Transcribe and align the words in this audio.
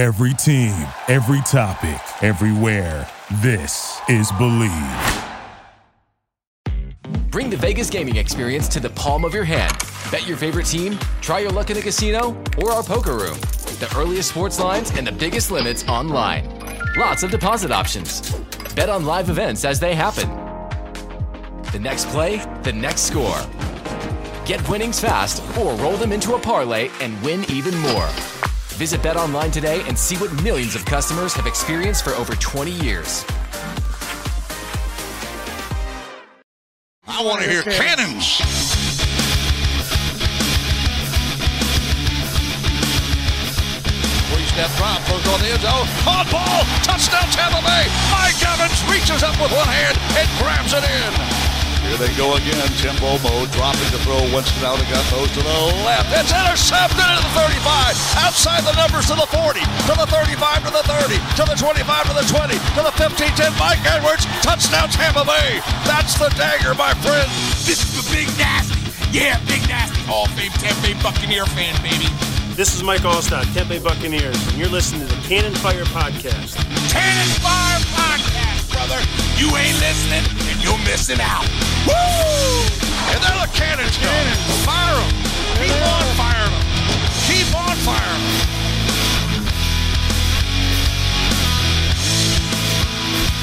Every 0.00 0.32
team, 0.32 0.88
every 1.08 1.42
topic, 1.42 2.00
everywhere. 2.22 3.06
This 3.42 4.00
is 4.08 4.32
Believe. 4.32 5.22
Bring 7.28 7.50
the 7.50 7.58
Vegas 7.58 7.90
gaming 7.90 8.16
experience 8.16 8.66
to 8.68 8.80
the 8.80 8.88
palm 8.88 9.26
of 9.26 9.34
your 9.34 9.44
hand. 9.44 9.74
Bet 10.10 10.26
your 10.26 10.38
favorite 10.38 10.64
team, 10.64 10.98
try 11.20 11.40
your 11.40 11.50
luck 11.50 11.68
in 11.68 11.76
a 11.76 11.82
casino, 11.82 12.34
or 12.56 12.72
our 12.72 12.82
poker 12.82 13.12
room. 13.12 13.38
The 13.78 13.92
earliest 13.94 14.30
sports 14.30 14.58
lines 14.58 14.90
and 14.92 15.06
the 15.06 15.12
biggest 15.12 15.50
limits 15.50 15.86
online. 15.86 16.48
Lots 16.96 17.22
of 17.22 17.30
deposit 17.30 17.70
options. 17.70 18.22
Bet 18.74 18.88
on 18.88 19.04
live 19.04 19.28
events 19.28 19.66
as 19.66 19.78
they 19.80 19.94
happen. 19.94 20.30
The 21.72 21.78
next 21.78 22.06
play, 22.06 22.38
the 22.62 22.72
next 22.72 23.02
score. 23.02 23.38
Get 24.46 24.66
winnings 24.66 24.98
fast 24.98 25.42
or 25.58 25.74
roll 25.74 25.98
them 25.98 26.10
into 26.10 26.36
a 26.36 26.40
parlay 26.40 26.88
and 27.02 27.22
win 27.22 27.44
even 27.50 27.76
more. 27.80 28.08
Visit 28.80 29.02
BetOnline 29.02 29.52
today 29.52 29.82
and 29.88 29.98
see 29.98 30.16
what 30.16 30.32
millions 30.42 30.74
of 30.74 30.86
customers 30.86 31.34
have 31.34 31.46
experienced 31.46 32.02
for 32.02 32.14
over 32.14 32.32
20 32.36 32.70
years. 32.70 33.26
I 37.06 37.22
want 37.22 37.42
to 37.42 37.50
hear 37.50 37.62
cannons. 37.62 38.40
Three-step 44.32 44.70
drop, 44.78 45.06
goes 45.08 45.28
on 45.28 45.40
the 45.40 45.52
end 45.52 45.60
zone. 45.60 45.86
On 46.08 46.24
ball, 46.32 46.64
touchdown 46.80 47.28
Tampa 47.36 47.60
Bay. 47.60 47.84
Mike 48.10 48.40
Evans 48.40 48.82
reaches 48.90 49.22
up 49.22 49.38
with 49.42 49.52
one 49.52 49.68
hand 49.68 49.98
and 50.16 50.26
grabs 50.40 50.72
it 50.72 50.84
in. 50.84 51.49
Here 51.90 52.06
they 52.06 52.14
go 52.14 52.38
again. 52.38 52.54
Timbo 52.78 53.18
mode 53.18 53.50
dropping 53.50 53.90
the 53.90 53.98
throw. 54.06 54.22
Winston 54.30 54.62
out 54.62 54.78
again 54.78 55.02
goes 55.10 55.26
to 55.34 55.42
the 55.42 55.58
left. 55.82 56.06
It's 56.14 56.30
intercepted 56.30 57.02
at 57.02 57.18
the 57.18 57.34
35. 57.34 57.66
Outside 58.22 58.62
the 58.62 58.78
numbers 58.78 59.10
to 59.10 59.18
the 59.18 59.26
40, 59.26 59.58
to 59.58 59.94
the 59.98 60.06
35, 60.06 60.70
to 60.70 60.70
the 60.70 60.86
30, 60.86 61.18
to 61.34 61.42
the 61.50 61.58
25, 61.58 61.82
to 62.06 62.14
the 62.14 62.26
20, 62.30 62.54
to 62.78 62.80
the 62.86 62.94
15, 62.94 63.34
10. 63.34 63.58
Mike 63.58 63.82
Edwards, 63.82 64.22
touchdown 64.38 64.86
Tampa 64.86 65.26
Bay. 65.26 65.58
That's 65.82 66.14
the 66.14 66.30
dagger, 66.38 66.78
my 66.78 66.94
friend. 67.02 67.26
This 67.66 67.82
is 67.82 67.98
the 67.98 68.06
Big 68.14 68.30
Nasty. 68.38 68.78
Yeah, 69.10 69.42
Big 69.50 69.66
Nasty. 69.66 69.98
Hall 70.06 70.30
of 70.30 70.32
Fame 70.38 70.54
Tampa 70.62 70.78
Bay 70.86 70.94
Buccaneer 71.02 71.42
fan, 71.58 71.74
baby. 71.82 72.06
This 72.60 72.74
is 72.74 72.82
Mike 72.82 73.00
Alstott, 73.08 73.48
Tampa 73.54 73.70
Bay 73.70 73.78
Buccaneers, 73.78 74.36
and 74.48 74.58
you're 74.58 74.68
listening 74.68 75.08
to 75.08 75.16
the 75.16 75.22
Cannon 75.22 75.54
Fire 75.64 75.88
Podcast. 75.96 76.60
Cannon 76.92 77.30
Fire 77.40 77.80
Podcast, 77.88 78.68
brother. 78.68 79.00
You 79.40 79.48
ain't 79.56 79.80
listening, 79.80 80.20
and 80.44 80.62
you're 80.62 80.76
missing 80.84 81.24
out. 81.24 81.48
Woo! 81.88 81.96
And 81.96 83.20
there 83.24 83.32
the 83.40 83.48
cannons 83.56 83.96
go. 83.96 84.12
Fire 84.68 84.92
them. 84.92 85.08
Keep 85.56 85.72
on 85.88 86.04
firing 86.20 86.52
them. 86.52 86.68
Keep 87.24 87.48
on 87.56 87.76
firing 87.80 88.24
them. 88.28 88.60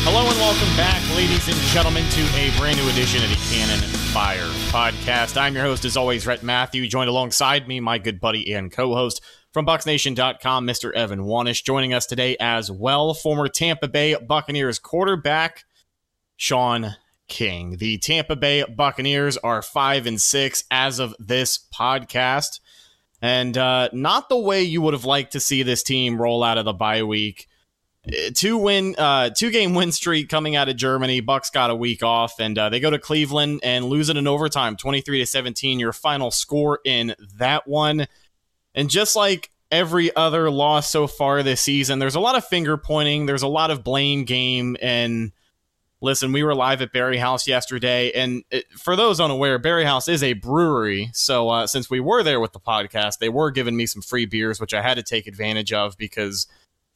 Hello 0.05 0.29
and 0.29 0.37
welcome 0.37 0.77
back, 0.77 1.01
ladies 1.17 1.47
and 1.47 1.57
gentlemen, 1.69 2.07
to 2.11 2.21
a 2.35 2.55
brand 2.59 2.77
new 2.77 2.87
edition 2.89 3.23
of 3.23 3.29
the 3.31 3.49
Cannon 3.49 3.79
Fire 4.13 4.45
Podcast. 4.69 5.35
I'm 5.35 5.55
your 5.55 5.63
host, 5.63 5.83
as 5.83 5.97
always, 5.97 6.27
Rhett 6.27 6.43
Matthew, 6.43 6.87
joined 6.87 7.09
alongside 7.09 7.67
me, 7.67 7.79
my 7.79 7.97
good 7.97 8.21
buddy 8.21 8.53
and 8.53 8.71
co-host 8.71 9.23
from 9.51 9.65
BucksNation.com, 9.65 10.67
Mr. 10.67 10.93
Evan 10.93 11.21
Wanish, 11.21 11.63
joining 11.63 11.91
us 11.91 12.05
today 12.05 12.37
as 12.39 12.69
well, 12.69 13.15
former 13.15 13.47
Tampa 13.47 13.87
Bay 13.87 14.13
Buccaneers 14.13 14.77
quarterback 14.77 15.63
Shaun 16.35 16.95
King. 17.27 17.77
The 17.77 17.97
Tampa 17.97 18.35
Bay 18.35 18.63
Buccaneers 18.65 19.37
are 19.37 19.63
five 19.63 20.05
and 20.05 20.21
six 20.21 20.65
as 20.69 20.99
of 20.99 21.15
this 21.17 21.57
podcast, 21.73 22.59
and 23.23 23.57
uh, 23.57 23.89
not 23.91 24.29
the 24.29 24.37
way 24.37 24.61
you 24.61 24.83
would 24.83 24.93
have 24.93 25.05
liked 25.05 25.31
to 25.31 25.39
see 25.39 25.63
this 25.63 25.81
team 25.81 26.21
roll 26.21 26.43
out 26.43 26.59
of 26.59 26.65
the 26.65 26.73
bye 26.73 27.01
week 27.01 27.47
two 28.33 28.57
win 28.57 28.95
uh 28.97 29.29
two 29.29 29.51
game 29.51 29.73
win 29.73 29.91
streak 29.91 30.29
coming 30.29 30.55
out 30.55 30.69
of 30.69 30.75
germany. 30.75 31.19
Bucks 31.19 31.49
got 31.49 31.69
a 31.69 31.75
week 31.75 32.03
off 32.03 32.39
and 32.39 32.57
uh, 32.57 32.69
they 32.69 32.79
go 32.79 32.89
to 32.89 32.99
cleveland 32.99 33.59
and 33.63 33.85
lose 33.85 34.09
it 34.09 34.17
in 34.17 34.27
overtime 34.27 34.77
23 34.77 35.19
to 35.19 35.25
17 35.25 35.79
your 35.79 35.93
final 35.93 36.31
score 36.31 36.79
in 36.85 37.15
that 37.37 37.67
one. 37.67 38.07
And 38.73 38.89
just 38.89 39.15
like 39.15 39.51
every 39.71 40.15
other 40.15 40.49
loss 40.49 40.89
so 40.89 41.07
far 41.07 41.43
this 41.43 41.61
season 41.61 41.99
there's 41.99 42.15
a 42.15 42.19
lot 42.19 42.35
of 42.35 42.45
finger 42.45 42.77
pointing 42.77 43.25
there's 43.25 43.41
a 43.41 43.47
lot 43.47 43.71
of 43.71 43.83
blame 43.83 44.23
game 44.23 44.77
and 44.81 45.33
listen 45.99 46.31
we 46.31 46.43
were 46.43 46.55
live 46.55 46.81
at 46.81 46.93
barry 46.93 47.17
house 47.17 47.47
yesterday 47.47 48.11
and 48.11 48.43
it, 48.49 48.63
for 48.71 48.95
those 48.95 49.19
unaware 49.19 49.59
barry 49.59 49.83
house 49.83 50.07
is 50.07 50.23
a 50.23 50.33
brewery. 50.33 51.09
So 51.13 51.49
uh, 51.49 51.67
since 51.67 51.89
we 51.89 51.99
were 51.99 52.23
there 52.23 52.39
with 52.39 52.53
the 52.53 52.59
podcast 52.61 53.17
they 53.17 53.29
were 53.29 53.51
giving 53.51 53.75
me 53.75 53.85
some 53.85 54.01
free 54.01 54.25
beers 54.25 54.61
which 54.61 54.73
i 54.73 54.81
had 54.81 54.93
to 54.93 55.03
take 55.03 55.27
advantage 55.27 55.73
of 55.73 55.97
because 55.97 56.47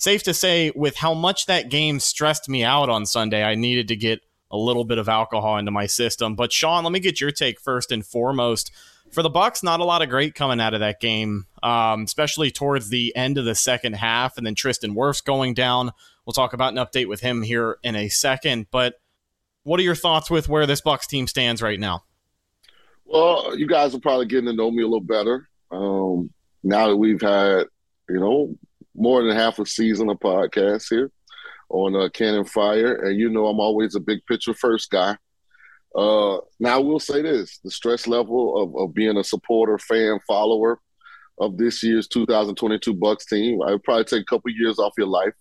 safe 0.01 0.23
to 0.23 0.33
say, 0.33 0.71
with 0.75 0.95
how 0.95 1.13
much 1.13 1.45
that 1.45 1.69
game 1.69 1.99
stressed 1.99 2.49
me 2.49 2.63
out 2.63 2.89
on 2.89 3.05
Sunday, 3.05 3.43
I 3.43 3.53
needed 3.53 3.87
to 3.89 3.95
get 3.95 4.21
a 4.49 4.57
little 4.57 4.83
bit 4.83 4.97
of 4.97 5.07
alcohol 5.07 5.57
into 5.57 5.69
my 5.69 5.85
system. 5.85 6.35
But 6.35 6.51
Shaun, 6.51 6.83
let 6.83 6.91
me 6.91 6.99
get 6.99 7.21
your 7.21 7.31
take 7.31 7.59
first 7.59 7.91
and 7.91 8.03
foremost. 8.05 8.71
For 9.11 9.21
the 9.21 9.29
Bucks, 9.29 9.61
not 9.61 9.79
a 9.79 9.85
lot 9.85 10.01
of 10.01 10.09
great 10.09 10.33
coming 10.33 10.59
out 10.59 10.73
of 10.73 10.79
that 10.79 10.99
game, 10.99 11.45
um, 11.61 12.03
especially 12.03 12.49
towards 12.49 12.89
the 12.89 13.15
end 13.15 13.37
of 13.37 13.45
the 13.45 13.53
second 13.53 13.93
half, 13.93 14.37
and 14.37 14.45
then 14.45 14.55
Tristan 14.55 14.95
Wirfs 14.95 15.23
going 15.23 15.53
down. 15.53 15.91
We'll 16.25 16.33
talk 16.33 16.53
about 16.53 16.73
an 16.73 16.83
update 16.83 17.07
with 17.07 17.21
him 17.21 17.43
here 17.43 17.77
in 17.83 17.95
a 17.95 18.09
second. 18.09 18.67
But 18.71 18.95
what 19.63 19.79
are 19.79 19.83
your 19.83 19.95
thoughts 19.95 20.31
with 20.31 20.49
where 20.49 20.65
this 20.65 20.81
Bucks 20.81 21.05
team 21.05 21.27
stands 21.27 21.61
right 21.61 21.79
now? 21.79 22.05
Well, 23.05 23.55
you 23.55 23.67
guys 23.67 23.93
are 23.93 23.99
probably 23.99 24.25
getting 24.25 24.45
to 24.45 24.53
know 24.53 24.71
me 24.71 24.81
a 24.81 24.87
little 24.87 25.01
better 25.01 25.47
um, 25.69 26.31
now 26.63 26.87
that 26.87 26.97
we've 26.97 27.21
had, 27.21 27.65
you 28.09 28.19
know, 28.19 28.55
more 29.01 29.23
than 29.23 29.35
half 29.35 29.57
a 29.57 29.65
season 29.65 30.09
of 30.09 30.19
podcasts 30.19 30.85
here 30.89 31.11
on 31.69 31.95
uh, 31.95 32.07
Cannon 32.13 32.45
Fire, 32.45 32.93
and 33.03 33.19
you 33.19 33.29
know 33.29 33.47
I'm 33.47 33.59
always 33.59 33.95
a 33.95 33.99
big 33.99 34.19
picture 34.27 34.53
first 34.53 34.91
guy. 34.91 35.17
Uh, 35.95 36.37
now 36.59 36.75
I 36.75 36.77
will 36.77 36.99
say 36.99 37.21
this: 37.23 37.59
the 37.63 37.71
stress 37.71 38.05
level 38.05 38.61
of, 38.61 38.75
of 38.77 38.93
being 38.93 39.17
a 39.17 39.23
supporter, 39.23 39.79
fan, 39.79 40.19
follower 40.27 40.79
of 41.39 41.57
this 41.57 41.81
year's 41.81 42.07
2022 42.07 42.93
Bucks 42.93 43.25
team, 43.25 43.61
I 43.63 43.71
would 43.71 43.83
probably 43.83 44.03
take 44.03 44.21
a 44.21 44.25
couple 44.25 44.51
years 44.51 44.77
off 44.77 44.93
your 44.97 45.07
life. 45.07 45.33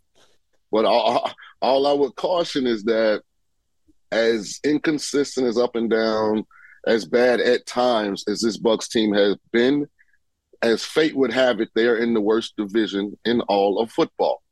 But 0.72 0.86
all, 0.86 1.30
all 1.60 1.86
I 1.86 1.92
would 1.92 2.14
caution 2.16 2.66
is 2.66 2.84
that 2.84 3.22
as 4.10 4.58
inconsistent 4.64 5.46
as 5.46 5.58
up 5.58 5.76
and 5.76 5.90
down, 5.90 6.46
as 6.86 7.04
bad 7.04 7.40
at 7.40 7.66
times 7.66 8.24
as 8.26 8.40
this 8.40 8.56
Bucks 8.56 8.88
team 8.88 9.12
has 9.12 9.36
been, 9.52 9.86
as 10.62 10.84
fate 10.84 11.16
would 11.16 11.32
have 11.32 11.60
it, 11.60 11.70
they 11.74 11.86
are 11.86 11.96
in 11.96 12.14
the 12.14 12.20
worst 12.20 12.54
division 12.56 13.18
in 13.24 13.40
all 13.42 13.80
of 13.80 13.90
football. 13.90 14.42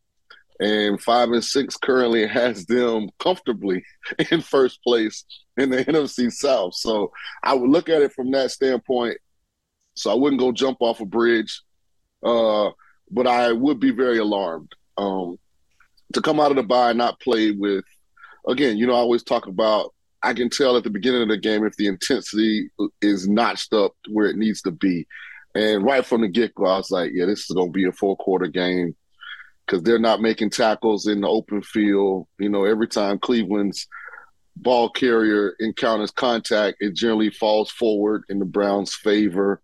And 0.61 1.01
five 1.01 1.31
and 1.31 1.45
six 1.45 1.77
currently 1.77 2.27
has 2.29 2.67
them 2.67 3.11
comfortably 3.19 3.85
in 4.31 4.41
first 4.41 4.83
place 4.83 5.25
in 5.57 5.71
the 5.71 5.85
NFC 5.85 6.33
South. 6.33 6.75
So 6.75 7.13
I 7.43 7.55
would 7.55 7.71
look 7.71 7.89
at 7.89 8.03
it 8.03 8.13
from 8.13 8.31
that 8.33 8.51
standpoint. 8.51 9.19
So 9.95 10.11
I 10.11 10.15
wouldn't 10.15 10.41
go 10.41 10.53
jump 10.53 10.79
off 10.81 11.01
a 11.01 11.07
bridge, 11.07 11.61
uh, 12.23 12.71
but 13.11 13.27
I 13.27 13.53
would 13.53 13.81
be 13.81 13.91
very 13.91 14.19
alarmed 14.19 14.73
um, 14.97 15.39
to 16.13 16.21
come 16.21 16.39
out 16.39 16.53
of 16.53 16.57
the 16.57 16.63
bye 16.63 16.91
and 16.91 16.99
not 16.99 17.21
play 17.21 17.51
with. 17.51 17.85
Again, 18.47 18.79
you 18.79 18.87
know, 18.87 18.95
I 18.95 18.99
always 18.99 19.23
talk 19.23 19.47
about. 19.47 19.93
I 20.21 20.35
can 20.35 20.51
tell 20.51 20.77
at 20.77 20.83
the 20.83 20.91
beginning 20.91 21.23
of 21.23 21.29
the 21.29 21.37
game 21.37 21.65
if 21.65 21.77
the 21.77 21.87
intensity 21.87 22.71
is 23.01 23.29
notched 23.29 23.73
up 23.73 23.93
where 24.09 24.27
it 24.27 24.37
needs 24.37 24.63
to 24.63 24.73
be. 24.73 25.07
And 25.59 25.83
right 25.83 26.07
from 26.07 26.21
the 26.21 26.29
get 26.29 26.55
go, 26.55 26.67
I 26.67 26.77
was 26.77 26.93
like, 26.93 27.11
yeah, 27.13 27.27
this 27.27 27.41
is 27.41 27.57
going 27.57 27.71
to 27.71 27.73
be 27.73 27.89
a 27.89 27.91
four 27.91 28.17
quarter 28.17 28.47
game 28.47 28.95
because 29.67 29.83
they're 29.83 29.99
not 29.99 30.21
making 30.21 30.51
tackles 30.51 31.09
in 31.09 31.21
the 31.21 31.29
open 31.29 31.63
field. 31.63 32.29
You 32.39 32.49
know, 32.49 32.65
every 32.65 32.87
time 32.87 33.19
Cleveland's 33.19 33.89
ball 34.55 34.89
carrier 34.89 35.57
encounters 35.59 36.13
contact, 36.13 36.77
it 36.79 36.95
generally 36.95 37.31
falls 37.31 37.73
forward 37.73 38.23
in 38.29 38.39
the 38.39 38.45
Browns' 38.45 38.95
favor. 38.95 39.61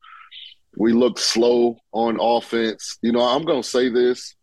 We 0.77 0.93
look 0.93 1.17
slow 1.17 1.79
on 1.93 2.19
offense. 2.21 2.99
You 3.01 3.13
know, 3.13 3.21
I'm 3.21 3.45
going 3.45 3.63
to 3.63 3.69
say 3.69 3.89
this. 3.89 4.35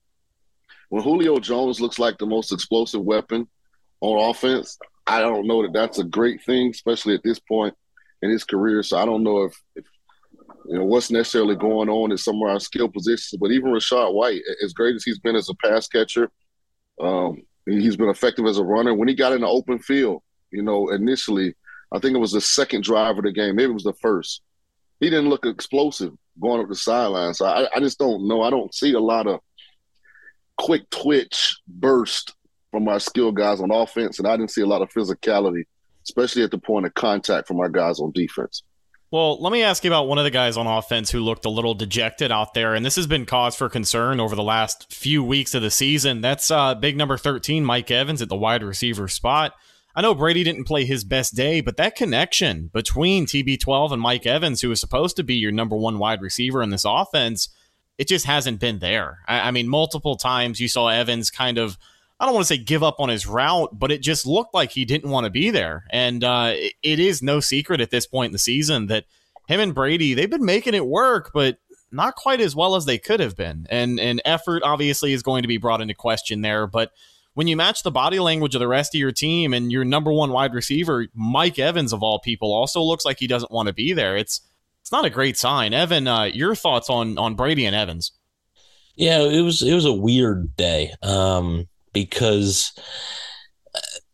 When 0.88 1.04
Julio 1.04 1.38
Jones 1.40 1.82
looks 1.82 2.00
like 2.00 2.18
the 2.18 2.28
most 2.28 2.54
explosive 2.54 3.02
weapon 3.02 3.46
on 4.00 4.30
offense, 4.30 4.78
I 5.06 5.20
don't 5.20 5.47
know 5.47 5.64
that 5.64 5.74
that's 5.74 6.00
a 6.00 6.06
great 6.06 6.46
thing, 6.46 6.70
especially 6.70 7.14
at 7.14 7.24
this 7.24 7.40
point 7.40 7.74
in 8.22 8.30
his 8.30 8.46
career. 8.46 8.84
So 8.84 8.97
I 8.97 9.06
don't 9.06 9.24
know 9.24 9.44
if, 9.44 9.62
if 9.76 9.84
you 10.66 10.78
know 10.78 10.85
what's 10.85 11.11
necessarily 11.11 11.55
going 11.55 11.90
on 11.90 12.11
in 12.11 12.17
some 12.17 12.35
of 12.35 12.49
our 12.49 12.59
skill 12.59 12.90
positions. 12.90 13.40
But 13.40 13.52
even 13.52 13.72
Rachaad 13.72 14.13
White, 14.13 14.41
as 14.63 14.73
great 14.73 14.96
as 14.96 15.03
he's 15.03 15.19
been 15.19 15.35
as 15.35 15.49
a 15.49 15.55
pass 15.55 15.87
catcher, 15.87 16.29
um, 16.99 17.41
he's 17.66 17.97
been 17.97 18.09
effective 18.09 18.46
as 18.46 18.58
a 18.58 18.63
runner. 18.63 18.93
When 18.93 19.08
he 19.08 19.16
got 19.16 19.34
in 19.34 19.41
the 19.41 19.47
open 19.47 19.79
field, 19.79 20.22
you 20.52 20.61
know, 20.61 20.90
initially, 20.90 21.55
I 21.91 21.99
think 21.99 22.16
it 22.16 22.19
was 22.19 22.34
the 22.34 22.41
second 22.41 22.84
drive 22.84 23.17
of 23.17 23.23
the 23.23 23.31
game, 23.31 23.55
maybe 23.55 23.72
it 23.72 23.73
was 23.73 23.84
the 23.84 23.93
first. 23.93 24.41
He 24.99 25.09
didn't 25.09 25.29
look 25.29 25.46
explosive 25.46 26.13
going 26.40 26.61
up 26.61 26.69
the 26.69 26.75
sideline. 26.75 27.34
So 27.34 27.46
I, 27.46 27.67
I 27.75 27.79
just 27.79 27.97
don't 27.97 28.28
know. 28.28 28.43
I 28.43 28.49
don't 28.49 28.73
see 28.73 28.93
a 28.93 28.99
lot 28.99 29.28
of 29.28 29.40
quick 30.58 30.90
twitch 30.91 31.59
burst 31.67 32.35
from 32.72 32.87
our 32.87 32.99
skill 32.99 33.31
guys 33.31 33.59
on 33.59 33.72
offense, 33.72 34.19
and 34.19 34.28
I 34.28 34.37
didn't 34.37 34.52
see 34.52 34.61
a 34.61 34.67
lot 34.67 34.81
of 34.81 34.90
physicality, 34.90 35.63
especially 36.08 36.43
at 36.43 36.52
the 36.52 36.58
point 36.58 36.85
of 36.85 36.93
contact 36.93 37.47
from 37.47 37.59
our 37.59 37.69
guys 37.69 37.99
on 37.99 38.11
defense. 38.11 38.63
Well, 39.11 39.41
let 39.41 39.52
me 39.52 39.61
ask 39.61 39.84
you 39.84 39.90
about 39.90 40.08
one 40.08 40.19
of 40.19 40.23
the 40.23 40.31
guys 40.31 40.55
on 40.55 40.67
offense 40.67 41.11
who 41.11 41.19
looked 41.19 41.43
a 41.43 41.49
little 41.49 41.73
dejected 41.73 42.31
out 42.31 42.53
there, 42.53 42.73
and 42.73 42.85
this 42.85 42.96
has 42.96 43.08
been 43.08 43.25
cause 43.25 43.58
for 43.58 43.67
concern 43.67 44.22
over 44.22 44.37
the 44.37 44.41
last 44.41 44.90
few 44.93 45.22
weeks 45.22 45.53
of 45.53 45.61
the 45.61 45.69
season. 45.69 46.22
That's 46.22 46.49
uh, 46.49 46.75
big 46.75 46.96
number 46.96 47.17
13, 47.17 47.66
Mike 47.66 47.91
Evans, 47.91 48.22
at 48.22 48.29
the 48.29 48.37
wide 48.37 48.63
receiver 48.63 49.09
spot. 49.09 49.53
I 49.93 50.02
know 50.02 50.16
Brady 50.16 50.46
didn't 50.46 50.63
play 50.63 50.85
his 50.85 51.03
best 51.03 51.35
day, 51.35 51.59
but 51.59 51.75
that 51.75 51.97
connection 51.97 52.69
between 52.72 53.25
TB12 53.25 53.91
and 53.91 54.02
Mike 54.02 54.25
Evans, 54.25 54.61
who 54.61 54.72
is 54.72 54.79
supposed 54.79 55.17
to 55.17 55.23
be 55.23 55.35
your 55.35 55.52
number 55.52 55.75
one 55.75 55.99
wide 55.99 56.22
receiver 56.22 56.63
in 56.63 56.69
this 56.69 56.85
offense, 56.87 57.49
it 57.97 58.08
just 58.08 58.25
hasn't 58.25 58.61
been 58.61 58.79
there. 58.79 59.19
I, 59.28 59.49
I 59.49 59.52
mean, 59.52 59.67
multiple 59.67 60.16
times 60.16 60.61
you 60.61 60.69
saw 60.69 60.87
Evans 60.87 61.29
kind 61.29 61.58
of 61.58 61.78
I 62.22 62.26
don't 62.26 62.35
want 62.35 62.46
to 62.46 62.53
say 62.53 62.59
give 62.59 62.84
up 62.84 63.00
on 63.00 63.09
his 63.09 63.26
route, 63.26 63.78
but 63.79 63.91
it 63.91 64.03
just 64.03 64.28
looked 64.28 64.53
like 64.53 64.70
he 64.70 64.85
didn't 64.85 65.09
want 65.09 65.23
to 65.26 65.32
be 65.32 65.50
there. 65.50 65.85
And 65.90 66.23
uh, 66.23 66.53
it 66.84 67.00
is 67.00 67.23
no 67.23 67.40
secret 67.40 67.82
at 67.82 67.90
this 67.90 68.06
point 68.06 68.28
in 68.28 68.34
the 68.34 68.38
season 68.38 68.85
that 68.88 69.06
him 69.47 69.59
and 69.59 69.73
Brady, 69.73 70.14
they've 70.14 70.29
been 70.29 70.46
making 70.46 70.76
it 70.76 70.85
work, 70.85 71.32
but 71.34 71.58
not 71.91 72.16
quite 72.16 72.40
as 72.40 72.56
well 72.56 72.76
as 72.76 72.85
they 72.85 73.00
could 73.00 73.22
have 73.22 73.35
been. 73.35 73.66
And 73.72 74.00
and 74.00 74.22
effort 74.23 74.62
obviously 74.64 75.14
is 75.14 75.23
going 75.23 75.41
to 75.41 75.47
be 75.47 75.58
brought 75.58 75.82
into 75.82 75.96
question 75.96 76.41
there, 76.41 76.68
but 76.68 76.91
when 77.34 77.47
you 77.47 77.58
match 77.58 77.82
the 77.82 77.91
body 77.91 78.20
language 78.20 78.53
of 78.53 78.59
the 78.59 78.68
rest 78.68 78.94
of 78.94 79.00
your 79.00 79.12
team 79.12 79.53
and 79.53 79.72
your 79.72 79.85
number 79.85 80.12
one 80.12 80.32
wide 80.32 80.53
receiver, 80.53 81.08
Mike 81.16 81.58
Evans 81.58 81.94
of 81.94 82.03
all 82.03 82.20
people, 82.20 82.53
also 82.53 82.84
looks 82.84 83.06
like 83.06 83.20
he 83.20 83.28
doesn't 83.28 83.52
want 83.52 83.68
to 83.68 83.73
be 83.73 83.94
there. 83.94 84.16
It's 84.16 84.41
it's 84.82 84.91
not 84.91 85.06
a 85.06 85.09
great 85.09 85.38
sign. 85.38 85.73
Evan, 85.73 86.08
uh, 86.08 86.26
your 86.26 86.53
thoughts 86.53 86.88
on 86.88 87.18
on 87.18 87.34
Brady 87.34 87.66
and 87.66 87.76
Evans? 87.76 88.12
Yeah, 88.96 89.22
it 89.22 89.41
was 89.41 89.64
it 89.64 89.73
was 89.73 89.85
a 89.85 89.94
weird 89.94 90.56
day. 90.56 90.94
Um, 91.02 91.68
because 91.93 92.72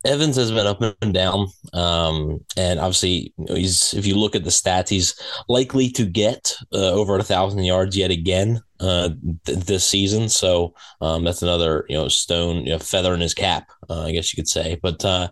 Evans 0.05 0.35
has 0.35 0.51
been 0.51 0.67
up 0.67 0.81
and 1.01 1.13
down, 1.13 1.47
um, 1.73 2.39
and 2.55 2.79
obviously, 2.79 3.33
he's 3.47 3.93
if 3.93 4.05
you 4.05 4.15
look 4.15 4.35
at 4.35 4.43
the 4.43 4.49
stats, 4.49 4.89
he's 4.89 5.19
likely 5.49 5.89
to 5.89 6.05
get 6.05 6.55
uh, 6.73 6.91
over 6.91 7.17
a 7.17 7.23
thousand 7.23 7.63
yards 7.63 7.97
yet 7.97 8.11
again 8.11 8.61
uh, 8.79 9.09
th- 9.45 9.59
this 9.59 9.83
season. 9.85 10.29
So 10.29 10.73
um, 11.01 11.23
that's 11.23 11.41
another 11.41 11.85
you 11.89 11.97
know 11.97 12.07
stone 12.07 12.65
you 12.65 12.73
know, 12.73 12.79
feather 12.79 13.13
in 13.13 13.19
his 13.19 13.33
cap, 13.33 13.69
uh, 13.89 14.03
I 14.03 14.11
guess 14.11 14.31
you 14.31 14.37
could 14.37 14.47
say. 14.47 14.79
But 14.81 15.03
uh, 15.03 15.29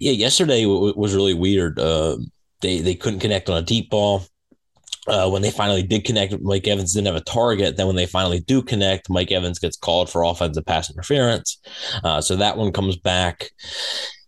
yeah, 0.00 0.12
yesterday 0.12 0.62
w- 0.62 0.94
was 0.96 1.14
really 1.14 1.34
weird. 1.34 1.78
Uh, 1.78 2.16
they 2.62 2.80
they 2.80 2.94
couldn't 2.94 3.20
connect 3.20 3.48
on 3.50 3.58
a 3.58 3.62
deep 3.62 3.90
ball 3.90 4.24
uh, 5.08 5.28
when 5.28 5.42
they 5.42 5.50
finally 5.50 5.82
did 5.82 6.04
connect, 6.04 6.40
Mike 6.40 6.66
Evans 6.66 6.92
didn't 6.92 7.06
have 7.06 7.16
a 7.16 7.20
target. 7.20 7.76
Then 7.76 7.86
when 7.86 7.96
they 7.96 8.06
finally 8.06 8.40
do 8.40 8.62
connect, 8.62 9.10
Mike 9.10 9.30
Evans 9.30 9.58
gets 9.58 9.76
called 9.76 10.10
for 10.10 10.24
offensive 10.24 10.66
pass 10.66 10.90
interference. 10.90 11.58
Uh, 12.02 12.20
so 12.20 12.36
that 12.36 12.56
one 12.56 12.72
comes 12.72 12.96
back. 12.96 13.50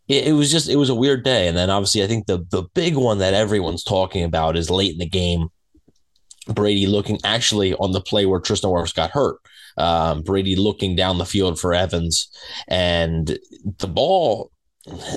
It, 0.08 0.28
it, 0.28 0.32
was 0.32 0.50
just 0.50 0.68
it 0.68 0.76
was 0.76 0.88
a 0.88 0.94
weird 0.94 1.24
day. 1.24 1.48
And 1.48 1.56
then 1.56 1.70
obviously 1.70 2.02
I 2.02 2.06
think 2.06 2.26
the 2.26 2.46
the 2.50 2.64
big 2.74 2.96
one 2.96 3.18
that 3.18 3.34
everyone's 3.34 3.84
talking 3.84 4.24
about 4.24 4.56
is 4.56 4.70
late 4.70 4.92
in 4.92 4.98
the 4.98 5.08
game. 5.08 5.48
Brady 6.46 6.86
looking 6.86 7.18
actually 7.24 7.74
on 7.74 7.92
the 7.92 8.00
play 8.00 8.24
where 8.24 8.40
Tristan 8.40 8.70
Wirfs 8.70 8.94
got 8.94 9.10
hurt. 9.10 9.36
Um, 9.76 10.22
Brady 10.22 10.56
looking 10.56 10.96
down 10.96 11.18
the 11.18 11.26
field 11.26 11.60
for 11.60 11.74
Evans, 11.74 12.28
and 12.66 13.38
the 13.78 13.86
ball 13.86 14.50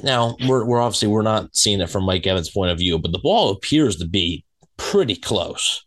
now 0.04 0.36
we're, 0.48 0.66
we're 0.66 0.82
obviously 0.82 1.08
we're 1.08 1.22
not 1.22 1.56
seeing 1.56 1.82
it 1.82 1.90
from 1.90 2.04
Mike 2.04 2.28
Evans' 2.28 2.50
point 2.50 2.72
of 2.72 2.78
view, 2.78 3.00
but 3.00 3.12
the 3.12 3.20
ball 3.20 3.50
appears 3.50 3.96
to 3.98 4.08
be 4.08 4.44
pretty 4.92 5.16
close. 5.16 5.86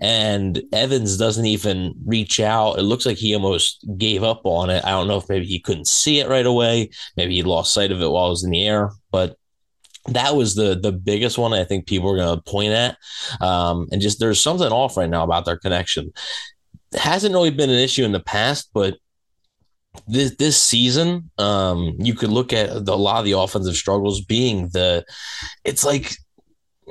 And 0.00 0.62
Evans 0.72 1.16
doesn't 1.16 1.46
even 1.46 1.94
reach 2.06 2.38
out. 2.38 2.78
It 2.78 2.82
looks 2.82 3.04
like 3.04 3.16
he 3.16 3.34
almost 3.34 3.84
gave 3.98 4.22
up 4.22 4.42
on 4.44 4.70
it. 4.70 4.84
I 4.84 4.90
don't 4.90 5.08
know 5.08 5.16
if 5.16 5.28
maybe 5.28 5.46
he 5.46 5.58
couldn't 5.58 5.88
see 5.88 6.20
it 6.20 6.28
right 6.28 6.46
away. 6.46 6.90
Maybe 7.16 7.34
he 7.34 7.42
lost 7.42 7.74
sight 7.74 7.90
of 7.90 8.00
it 8.00 8.10
while 8.10 8.26
it 8.26 8.30
was 8.30 8.44
in 8.44 8.50
the 8.50 8.64
air. 8.64 8.90
But 9.10 9.36
that 10.06 10.36
was 10.36 10.54
the 10.54 10.78
the 10.80 10.92
biggest 10.92 11.38
one 11.38 11.52
I 11.52 11.64
think 11.64 11.86
people 11.86 12.10
are 12.10 12.16
going 12.16 12.36
to 12.36 12.50
point 12.50 12.72
at. 12.72 12.96
Um, 13.40 13.88
and 13.90 14.00
just 14.00 14.20
there's 14.20 14.40
something 14.40 14.68
off 14.68 14.96
right 14.96 15.10
now 15.10 15.24
about 15.24 15.46
their 15.46 15.56
connection. 15.56 16.12
Hasn't 16.94 17.34
really 17.34 17.50
been 17.50 17.70
an 17.70 17.78
issue 17.78 18.04
in 18.04 18.12
the 18.12 18.20
past, 18.20 18.70
but 18.72 18.98
this 20.06 20.36
this 20.36 20.62
season, 20.62 21.30
um, 21.38 21.96
you 21.98 22.14
could 22.14 22.30
look 22.30 22.52
at 22.52 22.84
the, 22.84 22.92
a 22.92 22.94
lot 22.94 23.18
of 23.18 23.24
the 23.24 23.32
offensive 23.32 23.74
struggles 23.74 24.20
being 24.20 24.68
the. 24.68 25.04
It's 25.64 25.84
like 25.84 26.16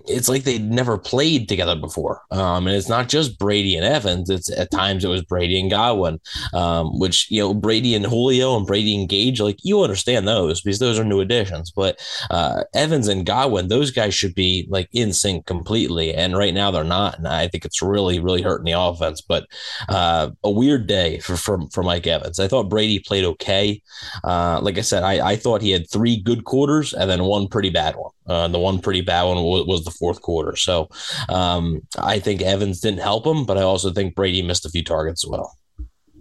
it's 0.07 0.27
like 0.27 0.43
they'd 0.43 0.69
never 0.69 0.97
played 0.97 1.47
together 1.47 1.75
before. 1.75 2.21
Um, 2.31 2.67
and 2.67 2.75
it's 2.75 2.89
not 2.89 3.09
just 3.09 3.37
Brady 3.37 3.75
and 3.75 3.85
Evans. 3.85 4.29
It's 4.29 4.51
at 4.51 4.71
times 4.71 5.05
it 5.05 5.09
was 5.09 5.23
Brady 5.23 5.59
and 5.59 5.69
Godwin, 5.69 6.19
um, 6.53 6.99
which, 6.99 7.29
you 7.29 7.41
know, 7.41 7.53
Brady 7.53 7.95
and 7.95 8.05
Julio 8.05 8.57
and 8.57 8.65
Brady 8.65 8.99
and 8.99 9.07
Gage, 9.07 9.39
like 9.39 9.59
you 9.63 9.81
understand 9.81 10.27
those 10.27 10.61
because 10.61 10.79
those 10.79 10.99
are 10.99 11.03
new 11.03 11.19
additions. 11.19 11.71
But 11.71 11.99
uh, 12.29 12.63
Evans 12.73 13.07
and 13.07 13.25
Godwin, 13.25 13.67
those 13.67 13.91
guys 13.91 14.15
should 14.15 14.35
be 14.35 14.67
like 14.69 14.89
in 14.93 15.13
sync 15.13 15.45
completely. 15.45 16.13
And 16.13 16.35
right 16.37 16.53
now 16.53 16.71
they're 16.71 16.83
not. 16.83 17.17
And 17.17 17.27
I 17.27 17.47
think 17.47 17.65
it's 17.65 17.81
really, 17.81 18.19
really 18.19 18.41
hurting 18.41 18.65
the 18.65 18.79
offense. 18.79 19.21
But 19.21 19.47
uh, 19.89 20.31
a 20.43 20.49
weird 20.49 20.87
day 20.87 21.19
for, 21.19 21.37
for, 21.37 21.59
for 21.71 21.83
Mike 21.83 22.07
Evans. 22.07 22.39
I 22.39 22.47
thought 22.47 22.69
Brady 22.69 22.99
played 22.99 23.25
okay. 23.25 23.81
Uh, 24.23 24.59
like 24.61 24.77
I 24.77 24.81
said, 24.81 25.03
I, 25.03 25.31
I 25.31 25.35
thought 25.35 25.61
he 25.61 25.71
had 25.71 25.89
three 25.89 26.17
good 26.17 26.45
quarters 26.45 26.93
and 26.93 27.09
then 27.09 27.23
one 27.23 27.47
pretty 27.47 27.69
bad 27.69 27.95
one. 27.95 28.11
Uh, 28.25 28.47
the 28.47 28.59
one 28.59 28.79
pretty 28.79 29.01
bad 29.01 29.23
one 29.23 29.43
was, 29.43 29.65
was 29.65 29.82
the 29.83 29.91
fourth 29.91 30.21
quarter. 30.21 30.55
So 30.55 30.89
um, 31.29 31.81
I 31.97 32.19
think 32.19 32.41
Evans 32.41 32.79
didn't 32.79 33.01
help 33.01 33.25
him, 33.25 33.45
but 33.45 33.57
I 33.57 33.61
also 33.61 33.91
think 33.91 34.15
Brady 34.15 34.41
missed 34.41 34.65
a 34.65 34.69
few 34.69 34.83
targets 34.83 35.25
as 35.25 35.29
well. 35.29 35.57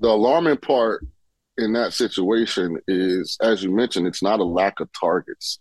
The 0.00 0.08
alarming 0.08 0.58
part 0.58 1.06
in 1.58 1.72
that 1.74 1.92
situation 1.92 2.78
is, 2.88 3.36
as 3.40 3.62
you 3.62 3.70
mentioned, 3.70 4.06
it's 4.06 4.22
not 4.22 4.40
a 4.40 4.44
lack 4.44 4.80
of 4.80 4.88
targets. 4.98 5.60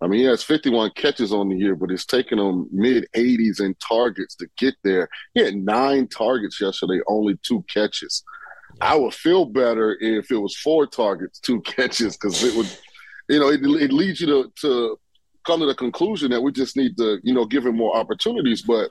I 0.00 0.06
mean, 0.06 0.20
he 0.20 0.26
has 0.26 0.42
51 0.42 0.90
catches 0.94 1.32
on 1.32 1.48
the 1.48 1.56
year, 1.56 1.74
but 1.74 1.90
it's 1.90 2.04
taken 2.04 2.38
him 2.38 2.68
mid 2.70 3.06
80s 3.16 3.60
in 3.60 3.74
targets 3.76 4.34
to 4.36 4.46
get 4.58 4.74
there. 4.84 5.08
He 5.34 5.40
had 5.40 5.54
nine 5.56 6.06
targets 6.08 6.60
yesterday, 6.60 7.00
only 7.08 7.38
two 7.42 7.64
catches. 7.72 8.22
I 8.80 8.94
would 8.94 9.14
feel 9.14 9.46
better 9.46 9.96
if 10.00 10.30
it 10.30 10.36
was 10.36 10.56
four 10.58 10.86
targets, 10.86 11.40
two 11.40 11.60
catches, 11.62 12.16
because 12.16 12.42
it 12.42 12.54
would, 12.54 12.78
you 13.28 13.40
know, 13.40 13.48
it, 13.48 13.60
it 13.82 13.92
leads 13.92 14.20
you 14.20 14.26
to, 14.26 14.52
to 14.60 14.98
come 15.46 15.60
to 15.60 15.66
the 15.66 15.74
conclusion 15.74 16.30
that 16.30 16.42
we 16.42 16.52
just 16.52 16.76
need 16.76 16.96
to, 16.98 17.18
you 17.22 17.34
know, 17.34 17.44
give 17.44 17.64
him 17.64 17.76
more 17.76 17.96
opportunities. 17.96 18.62
But 18.62 18.90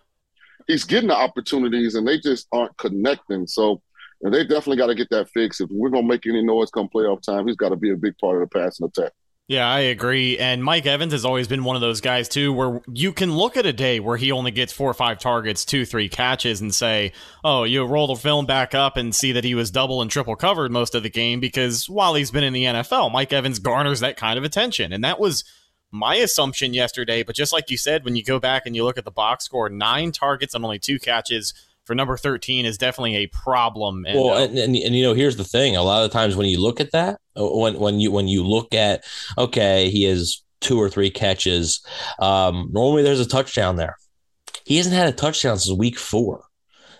he's 0.67 0.83
getting 0.83 1.09
the 1.09 1.17
opportunities, 1.17 1.95
and 1.95 2.07
they 2.07 2.17
just 2.19 2.47
aren't 2.51 2.77
connecting. 2.77 3.47
So, 3.47 3.81
and 4.21 4.33
they 4.33 4.43
definitely 4.43 4.77
got 4.77 4.87
to 4.87 4.95
get 4.95 5.09
that 5.11 5.29
fixed. 5.29 5.61
If 5.61 5.69
we're 5.71 5.89
gonna 5.89 6.07
make 6.07 6.25
any 6.25 6.43
noise 6.43 6.71
come 6.71 6.89
playoff 6.93 7.21
time, 7.21 7.47
he's 7.47 7.57
got 7.57 7.69
to 7.69 7.75
be 7.75 7.91
a 7.91 7.97
big 7.97 8.17
part 8.17 8.41
of 8.41 8.49
the 8.49 8.59
passing 8.59 8.87
attack. 8.87 9.11
Yeah, 9.47 9.67
I 9.69 9.81
agree. 9.81 10.39
And 10.39 10.63
Mike 10.63 10.87
Evans 10.87 11.13
has 11.13 11.23
always 11.23 11.47
been 11.47 11.63
one 11.63 11.75
of 11.75 11.81
those 11.81 12.01
guys, 12.01 12.27
too, 12.27 12.51
where 12.51 12.81
you 12.91 13.13
can 13.13 13.31
look 13.31 13.57
at 13.57 13.67
a 13.67 13.73
day 13.73 13.99
where 13.99 14.17
he 14.17 14.31
only 14.31 14.49
gets 14.49 14.73
four 14.73 14.89
or 14.89 14.95
five 14.95 15.19
targets, 15.19 15.63
two, 15.65 15.85
three 15.85 16.09
catches, 16.09 16.61
and 16.61 16.73
say, 16.73 17.11
oh, 17.43 17.63
you 17.63 17.85
roll 17.85 18.07
the 18.07 18.15
film 18.15 18.47
back 18.47 18.73
up 18.73 18.97
and 18.97 19.13
see 19.13 19.33
that 19.33 19.43
he 19.43 19.53
was 19.53 19.69
double 19.69 20.01
and 20.01 20.09
triple 20.09 20.35
covered 20.35 20.71
most 20.71 20.95
of 20.95 21.03
the 21.03 21.11
game 21.11 21.39
because 21.39 21.87
while 21.87 22.15
he's 22.15 22.31
been 22.31 22.43
in 22.43 22.53
the 22.53 22.63
NFL, 22.63 23.11
Mike 23.11 23.33
Evans 23.33 23.59
garners 23.59 23.99
that 23.99 24.17
kind 24.17 24.39
of 24.39 24.43
attention. 24.43 24.91
And 24.91 25.03
that 25.03 25.19
was 25.19 25.43
my 25.95 26.15
assumption 26.15 26.73
yesterday. 26.73 27.23
But 27.23 27.35
just 27.35 27.53
like 27.53 27.69
you 27.69 27.77
said, 27.77 28.05
when 28.05 28.15
you 28.15 28.23
go 28.23 28.39
back 28.39 28.63
and 28.65 28.75
you 28.75 28.83
look 28.83 28.97
at 28.97 29.05
the 29.05 29.11
box 29.11 29.45
score, 29.45 29.69
nine 29.69 30.11
targets 30.11 30.53
and 30.53 30.63
only 30.63 30.79
two 30.79 30.99
catches 30.99 31.53
for 31.85 31.95
number 31.95 32.17
13 32.17 32.65
is 32.65 32.77
definitely 32.77 33.15
a 33.17 33.27
problem. 33.27 34.05
And, 34.05 34.19
well, 34.19 34.37
uh, 34.37 34.45
and, 34.45 34.57
and, 34.57 34.75
and, 34.75 34.95
you 34.95 35.03
know, 35.03 35.13
here's 35.13 35.37
the 35.37 35.43
thing. 35.43 35.75
A 35.75 35.83
lot 35.83 36.03
of 36.03 36.11
times 36.11 36.35
when 36.35 36.47
you 36.47 36.59
look 36.59 36.79
at 36.79 36.91
that, 36.91 37.19
uh, 37.39 37.45
when, 37.45 37.79
when 37.79 37.99
you, 37.99 38.11
when 38.11 38.27
you 38.27 38.43
look 38.43 38.73
at, 38.73 39.03
okay, 39.37 39.89
he 39.89 40.03
has 40.03 40.43
two 40.61 40.81
or 40.81 40.89
three 40.89 41.11
catches. 41.11 41.85
Um, 42.19 42.69
normally 42.71 43.03
there's 43.03 43.19
a 43.19 43.27
touchdown 43.27 43.75
there. 43.75 43.97
He 44.65 44.77
hasn't 44.77 44.95
had 44.95 45.07
a 45.07 45.11
touchdown 45.11 45.59
since 45.59 45.77
week 45.77 45.99
four. 45.99 46.44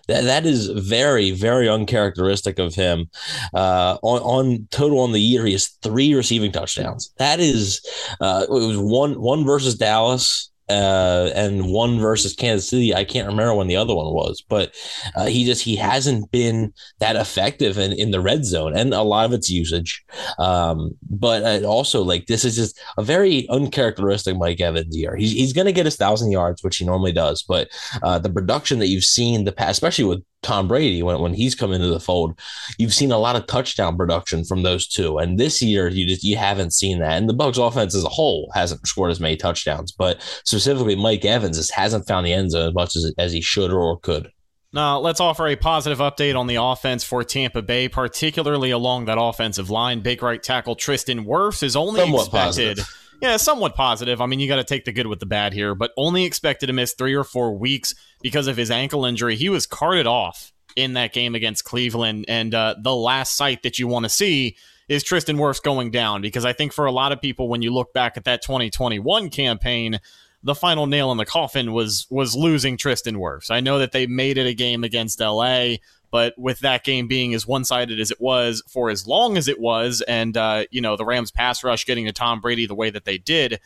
That 0.08 0.24
that 0.26 0.46
is 0.46 0.68
very 0.68 1.32
very 1.32 1.68
uncharacteristic 1.68 2.60
of 2.60 2.76
him. 2.76 3.10
Uh, 3.54 3.98
on 4.02 4.22
on 4.22 4.68
total 4.72 5.00
on 5.00 5.12
the 5.12 5.22
year, 5.22 5.46
he 5.46 5.54
has 5.54 5.68
three 5.82 6.14
receiving 6.14 6.52
touchdowns. 6.52 7.12
That 7.18 7.40
is, 7.40 7.82
uh, 8.22 8.46
it 8.48 8.52
was 8.52 8.78
one 8.78 9.20
one 9.20 9.46
versus 9.46 9.76
Dallas 9.76 10.52
uh, 10.70 11.30
and 11.36 11.72
one 11.72 12.00
versus 12.00 12.34
Kansas 12.34 12.70
City. 12.70 12.94
I 12.94 13.04
can't 13.04 13.28
remember 13.28 13.54
when 13.54 13.68
the 13.68 13.76
other 13.76 13.96
one 13.96 14.14
was, 14.14 14.44
but 14.48 14.74
uh, 15.16 15.26
he 15.26 15.46
just 15.46 15.64
he 15.64 15.76
hasn't 15.76 16.32
been 16.32 16.74
that 17.00 17.16
effective 17.16 17.78
in, 17.78 17.94
in 17.94 18.12
the 18.12 18.22
red 18.22 18.46
zone, 18.46 18.76
and 18.76 18.94
a 18.94 19.04
lot 19.04 19.26
of 19.26 19.34
its 19.34 19.50
usage. 19.50 20.04
Um, 20.40 20.92
but 21.10 21.44
uh, 21.44 21.68
also, 21.68 22.04
like 22.04 22.26
this 22.28 22.44
is 22.44 22.56
just 22.56 22.80
a 22.98 23.04
very 23.04 23.48
uncharacteristic 23.50 24.38
Mike 24.38 24.62
Evans 24.62 24.96
year. 24.96 25.16
He's 25.16 25.32
he's 25.32 25.54
going 25.54 25.66
to 25.66 25.74
get 25.74 25.86
his 25.86 25.98
thousand 25.98 26.32
yards, 26.32 26.64
which 26.64 26.78
he 26.78 26.86
normally 26.86 27.12
does, 27.12 27.44
but 27.44 27.70
uh, 28.02 28.20
the 28.20 28.30
production 28.30 28.80
that 28.80 28.88
you've 28.88 29.04
seen 29.04 29.44
the 29.44 29.52
past, 29.52 29.72
especially 29.72 30.06
with 30.06 30.24
Tom 30.46 30.68
Brady 30.68 31.02
when, 31.02 31.20
when 31.20 31.34
he's 31.34 31.56
come 31.56 31.74
into 31.74 31.88
the 31.88 32.00
fold, 32.00 32.40
you've 32.78 32.94
seen 32.94 33.12
a 33.12 33.18
lot 33.18 33.36
of 33.36 33.48
touchdown 33.48 33.98
production 33.98 34.46
from 34.46 34.62
those 34.62 34.88
two. 34.88 35.18
And 35.18 35.40
this 35.40 35.62
year 35.62 35.88
you 35.88 36.06
just 36.06 36.24
you 36.24 36.38
haven't 36.38 36.72
seen 36.72 37.00
that. 37.00 37.14
And 37.14 37.28
the 37.28 37.34
Bucs 37.34 37.58
offense 37.58 37.96
as 37.96 38.04
a 38.04 38.10
whole 38.10 38.52
hasn't 38.54 38.88
scored 38.88 39.12
as 39.12 39.20
many 39.20 39.36
touchdowns, 39.36 39.92
but 39.92 40.22
specifically 40.46 40.96
Mike 40.96 41.26
Evans 41.26 41.58
just 41.58 41.72
hasn't 41.72 42.08
found 42.08 42.26
the 42.26 42.34
end 42.34 42.52
zone 42.52 42.70
as 42.70 42.74
much 42.76 42.96
as, 42.96 43.12
as 43.18 43.34
he 43.34 43.42
should 43.42 43.72
or 43.72 44.00
could. 44.00 44.32
Now, 44.72 45.00
let's 45.00 45.22
offer 45.22 45.48
a 45.48 45.56
positive 45.56 46.00
update 46.00 46.38
on 46.38 46.48
the 46.48 46.62
offense 46.62 47.04
for 47.04 47.24
Tampa 47.24 47.62
Bay, 47.62 47.88
particularly 47.88 48.72
along 48.72 49.06
that 49.06 49.18
offensive 49.18 49.70
line. 49.70 50.02
Big 50.02 50.22
right 50.22 50.44
tackle 50.44 50.76
Tristan 50.76 51.26
Wirfs 51.26 51.64
is 51.64 51.78
only 51.78 52.02
Somewhat 52.02 52.28
expected. 52.28 52.78
Positive 52.80 53.05
yeah, 53.22 53.38
somewhat 53.38 53.76
positive. 53.76 54.22
I 54.22 54.26
mean, 54.26 54.40
you 54.40 54.48
got 54.48 54.58
to 54.58 54.64
take 54.64 54.86
the 54.86 54.92
good 54.92 55.08
with 55.08 55.20
the 55.20 55.26
bad 55.26 55.54
here, 55.54 55.76
but 55.76 55.92
only 55.98 56.26
expected 56.26 56.68
to 56.68 56.74
miss 56.74 56.94
three 56.94 57.14
or 57.14 57.24
four 57.24 57.58
weeks 57.58 57.96
because 58.22 58.48
of 58.48 58.58
his 58.58 58.72
ankle 58.72 59.06
injury. 59.06 59.36
He 59.36 59.50
was 59.50 59.66
carted 59.66 60.08
off 60.08 60.52
in 60.76 60.94
that 60.94 61.14
game 61.14 61.36
against 61.36 61.64
Cleveland, 61.64 62.26
and 62.28 62.54
uh, 62.54 62.76
the 62.82 62.96
last 62.96 63.36
sight 63.36 63.64
that 63.64 63.80
you 63.80 63.88
want 63.88 64.04
to 64.04 64.10
see 64.10 64.58
is 64.88 65.04
Tristan 65.04 65.38
Wirfs 65.38 65.62
going 65.62 65.92
down 65.92 66.22
because 66.22 66.46
I 66.46 66.54
think 66.54 66.74
for 66.74 66.86
a 66.86 66.92
lot 66.92 67.12
of 67.12 67.22
people, 67.22 67.50
when 67.50 67.62
you 67.62 67.74
look 67.74 67.94
back 67.94 68.18
at 68.18 68.26
that 68.26 68.42
2021 68.42 69.30
campaign, 69.30 70.00
the 70.44 70.54
final 70.54 70.86
nail 70.86 71.12
in 71.12 71.18
the 71.18 71.26
coffin 71.26 71.74
was 71.74 72.06
was 72.10 72.36
losing 72.36 72.78
Tristan 72.78 73.16
Wirfs. 73.16 73.50
I 73.50 73.62
know 73.62 73.80
that 73.80 73.92
they 73.92 74.06
made 74.06 74.38
it 74.38 74.46
a 74.46 74.54
game 74.54 74.84
against 74.84 75.20
LA, 75.20 75.78
but 76.16 76.34
with 76.38 76.60
that 76.60 76.86
game 76.86 77.10
being 77.10 77.34
as 77.34 77.46
one 77.46 77.66
sided 77.66 78.00
as 78.00 78.10
it 78.10 78.22
was 78.22 78.64
for 78.70 78.90
as 78.90 79.06
long 79.06 79.36
as 79.36 79.50
it 79.50 79.60
was, 79.60 80.00
and 80.08 80.38
uh, 80.38 80.64
you 80.72 80.80
know 80.80 80.96
the 80.96 81.04
Rams 81.04 81.30
pass 81.30 81.62
rush 81.62 81.86
getting 81.86 82.06
to 82.06 82.14
Tom 82.14 82.40
Brady 82.40 82.66
the 82.66 82.74
way 82.74 82.90
that 82.90 83.04
they 83.04 83.18
did. 83.18 83.60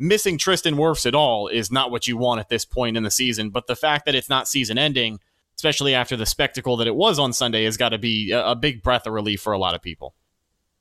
Missing 0.00 0.38
Tristan 0.38 0.74
Wirfs 0.74 1.06
at 1.06 1.14
all 1.14 1.46
is 1.46 1.70
not 1.70 1.92
what 1.92 2.08
you 2.08 2.16
want 2.16 2.40
at 2.40 2.48
this 2.48 2.64
point 2.64 2.96
in 2.96 3.04
the 3.04 3.10
season. 3.12 3.50
But 3.50 3.68
the 3.68 3.76
fact 3.76 4.04
that 4.06 4.16
it's 4.16 4.28
not 4.28 4.48
season 4.48 4.78
ending, 4.78 5.20
especially 5.54 5.94
after 5.94 6.16
the 6.16 6.26
spectacle 6.26 6.76
that 6.78 6.88
it 6.88 6.96
was 6.96 7.20
on 7.20 7.32
Sunday, 7.32 7.62
has 7.66 7.76
got 7.76 7.90
to 7.90 7.98
be 7.98 8.32
a, 8.32 8.46
a 8.48 8.56
big 8.56 8.82
breath 8.82 9.06
of 9.06 9.12
relief 9.12 9.40
for 9.40 9.52
a 9.52 9.58
lot 9.58 9.76
of 9.76 9.80
people. 9.80 10.16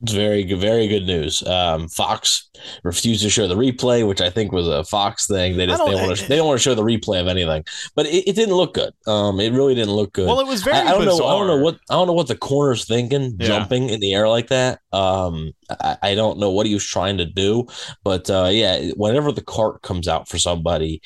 It's 0.03 0.13
very 0.13 0.43
good, 0.43 0.59
very 0.59 0.87
good 0.87 1.05
news. 1.05 1.43
Um, 1.43 1.87
Fox 1.87 2.49
refused 2.83 3.21
to 3.21 3.29
show 3.29 3.47
the 3.47 3.55
replay, 3.55 4.07
which 4.07 4.19
I 4.21 4.29
think 4.31 4.51
was 4.51 4.67
a 4.67 4.83
Fox 4.83 5.27
thing. 5.27 5.57
They 5.57 5.67
just 5.67 5.83
they 5.85 5.91
don't 5.91 6.01
want 6.07 6.17
to 6.17 6.27
they 6.27 6.35
don't 6.37 6.47
want 6.47 6.59
to 6.59 6.63
show 6.63 6.73
the 6.73 6.83
replay 6.83 7.21
of 7.21 7.27
anything, 7.27 7.63
but 7.95 8.07
it, 8.07 8.27
it, 8.29 8.35
didn't 8.35 8.55
look 8.55 8.73
good. 8.73 8.93
Um, 9.05 9.39
it 9.39 9.53
really 9.53 9.75
didn't 9.75 9.93
look 9.93 10.13
good. 10.13 10.27
Well, 10.27 10.39
it 10.39 10.47
was 10.47 10.63
very. 10.63 10.77
I, 10.77 10.81
I 10.81 10.91
don't 10.93 11.05
bizarre. 11.05 11.19
know. 11.19 11.27
I 11.27 11.37
don't 11.37 11.47
know 11.47 11.63
what 11.63 11.75
I 11.89 11.93
don't 11.93 12.07
know 12.07 12.13
what 12.13 12.27
the 12.27 12.35
corner's 12.35 12.85
thinking, 12.85 13.35
Yeah. 13.39 13.47
jumping 13.47 13.89
in 13.89 13.99
the 13.99 14.13
air 14.13 14.27
like 14.27 14.47
that. 14.47 14.79
Um, 14.91 15.53
I, 15.69 15.97
I 16.01 16.15
don't 16.15 16.39
know 16.39 16.49
what 16.49 16.65
he 16.65 16.73
was 16.73 16.85
trying 16.85 17.17
to 17.17 17.25
do, 17.25 17.67
but 18.03 18.29
uh, 18.29 18.49
yeah, 18.51 18.89
whenever 18.95 19.31
the 19.31 19.43
cart 19.43 19.83
comes 19.83 20.07
out 20.07 20.27
for 20.27 20.39
somebody, 20.39 21.01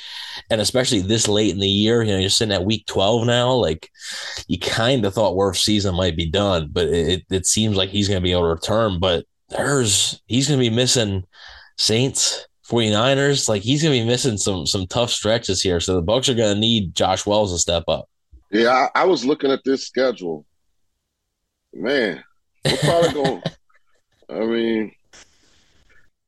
and 0.50 0.62
especially 0.62 1.02
this 1.02 1.28
late 1.28 1.52
in 1.54 1.60
the 1.60 1.68
year, 1.68 2.02
you 2.02 2.14
know, 2.14 2.20
you're 2.20 2.30
sitting 2.30 2.54
at 2.54 2.66
week 2.66 2.86
twelve 2.86 3.26
now, 3.28 3.52
like 3.52 3.90
you 4.48 4.58
kind 4.58 5.06
of 5.06 5.14
thought 5.14 5.36
Wirfs's 5.36 5.66
season 5.66 5.96
might 5.96 6.16
be 6.16 6.30
done, 6.30 6.70
but 6.72 6.88
it, 6.88 7.24
it 7.30 7.46
seems 7.46 7.76
like 7.76 7.90
he's 7.90 8.08
going 8.08 8.20
to 8.20 8.24
be 8.24 8.32
able 8.32 8.44
to 8.44 8.48
return. 8.50 8.85
But 8.90 9.26
there's 9.50 10.22
he's 10.28 10.48
going 10.48 10.60
to 10.60 10.70
be 10.70 10.76
missing 10.76 11.24
Saints, 11.78 12.48
49ers. 12.70 13.48
Like 13.50 13.62
he's 13.62 13.84
going 13.84 13.94
to 13.98 14.02
be 14.04 14.08
missing 14.08 14.38
some 14.38 14.66
some 14.66 14.88
tough 14.88 15.12
stretches 15.12 15.62
here. 15.62 15.80
So 15.80 15.96
the 15.96 16.02
Bucks 16.02 16.30
are 16.30 16.34
going 16.36 16.54
to 16.54 16.60
need 16.60 16.96
Josh 16.96 17.26
Wells 17.26 17.54
to 17.54 17.60
step 17.60 17.84
up. 17.88 18.10
Yeah, 18.52 18.88
I, 18.96 19.02
I 19.02 19.06
was 19.06 19.26
looking 19.26 19.52
at 19.52 19.62
this 19.66 19.86
schedule. 19.86 20.46
Man, 21.74 22.24
we're 22.64 22.78
probably 22.78 23.12
going. 23.12 23.44
I 24.30 24.40
mean, 24.46 24.92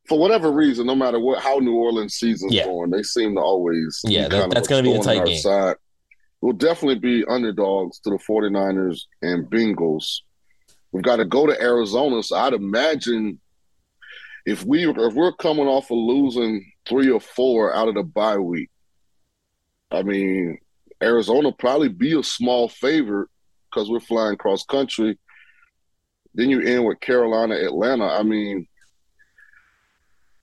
for 0.07 0.19
whatever 0.19 0.51
reason, 0.51 0.85
no 0.85 0.95
matter 0.95 1.19
what, 1.19 1.41
how 1.41 1.57
New 1.59 1.75
Orleans 1.75 2.15
season's 2.15 2.53
Yeah. 2.53 2.65
going, 2.65 2.91
they 2.91 3.03
seem 3.03 3.35
to 3.35 3.41
always. 3.41 3.99
Yeah, 4.03 4.27
that- 4.27 4.49
that's 4.51 4.67
gonna 4.67 4.83
be 4.83 4.93
a 4.93 5.01
tight 5.01 5.25
game. 5.25 5.39
Side. 5.39 5.75
We'll 6.41 6.53
definitely 6.53 6.99
be 6.99 7.25
underdogs 7.27 7.99
to 8.01 8.11
the 8.11 8.19
49ers 8.29 9.01
and 9.23 9.47
Bengals. 9.49 10.19
We've 10.91 11.03
got 11.03 11.17
to 11.17 11.25
go 11.25 11.45
to 11.45 11.61
Arizona, 11.61 12.23
so 12.23 12.37
I'd 12.37 12.53
imagine 12.53 13.39
if 14.45 14.63
we 14.63 14.89
if 14.89 15.13
we're 15.13 15.33
coming 15.33 15.67
off 15.67 15.91
of 15.91 15.97
losing 15.97 16.71
three 16.87 17.11
or 17.11 17.19
four 17.19 17.75
out 17.75 17.89
of 17.89 17.95
the 17.95 18.03
bye 18.03 18.37
week, 18.37 18.69
I 19.91 20.03
mean, 20.03 20.57
Arizona 21.03 21.51
probably 21.51 21.89
be 21.89 22.17
a 22.17 22.23
small 22.23 22.69
favorite 22.69 23.29
because 23.69 23.89
we're 23.89 23.99
flying 23.99 24.37
cross 24.37 24.63
country. 24.63 25.17
Then 26.33 26.49
you 26.49 26.61
end 26.61 26.85
with 26.85 26.99
Carolina, 26.99 27.55
Atlanta. 27.55 28.05
I 28.05 28.23
mean, 28.23 28.67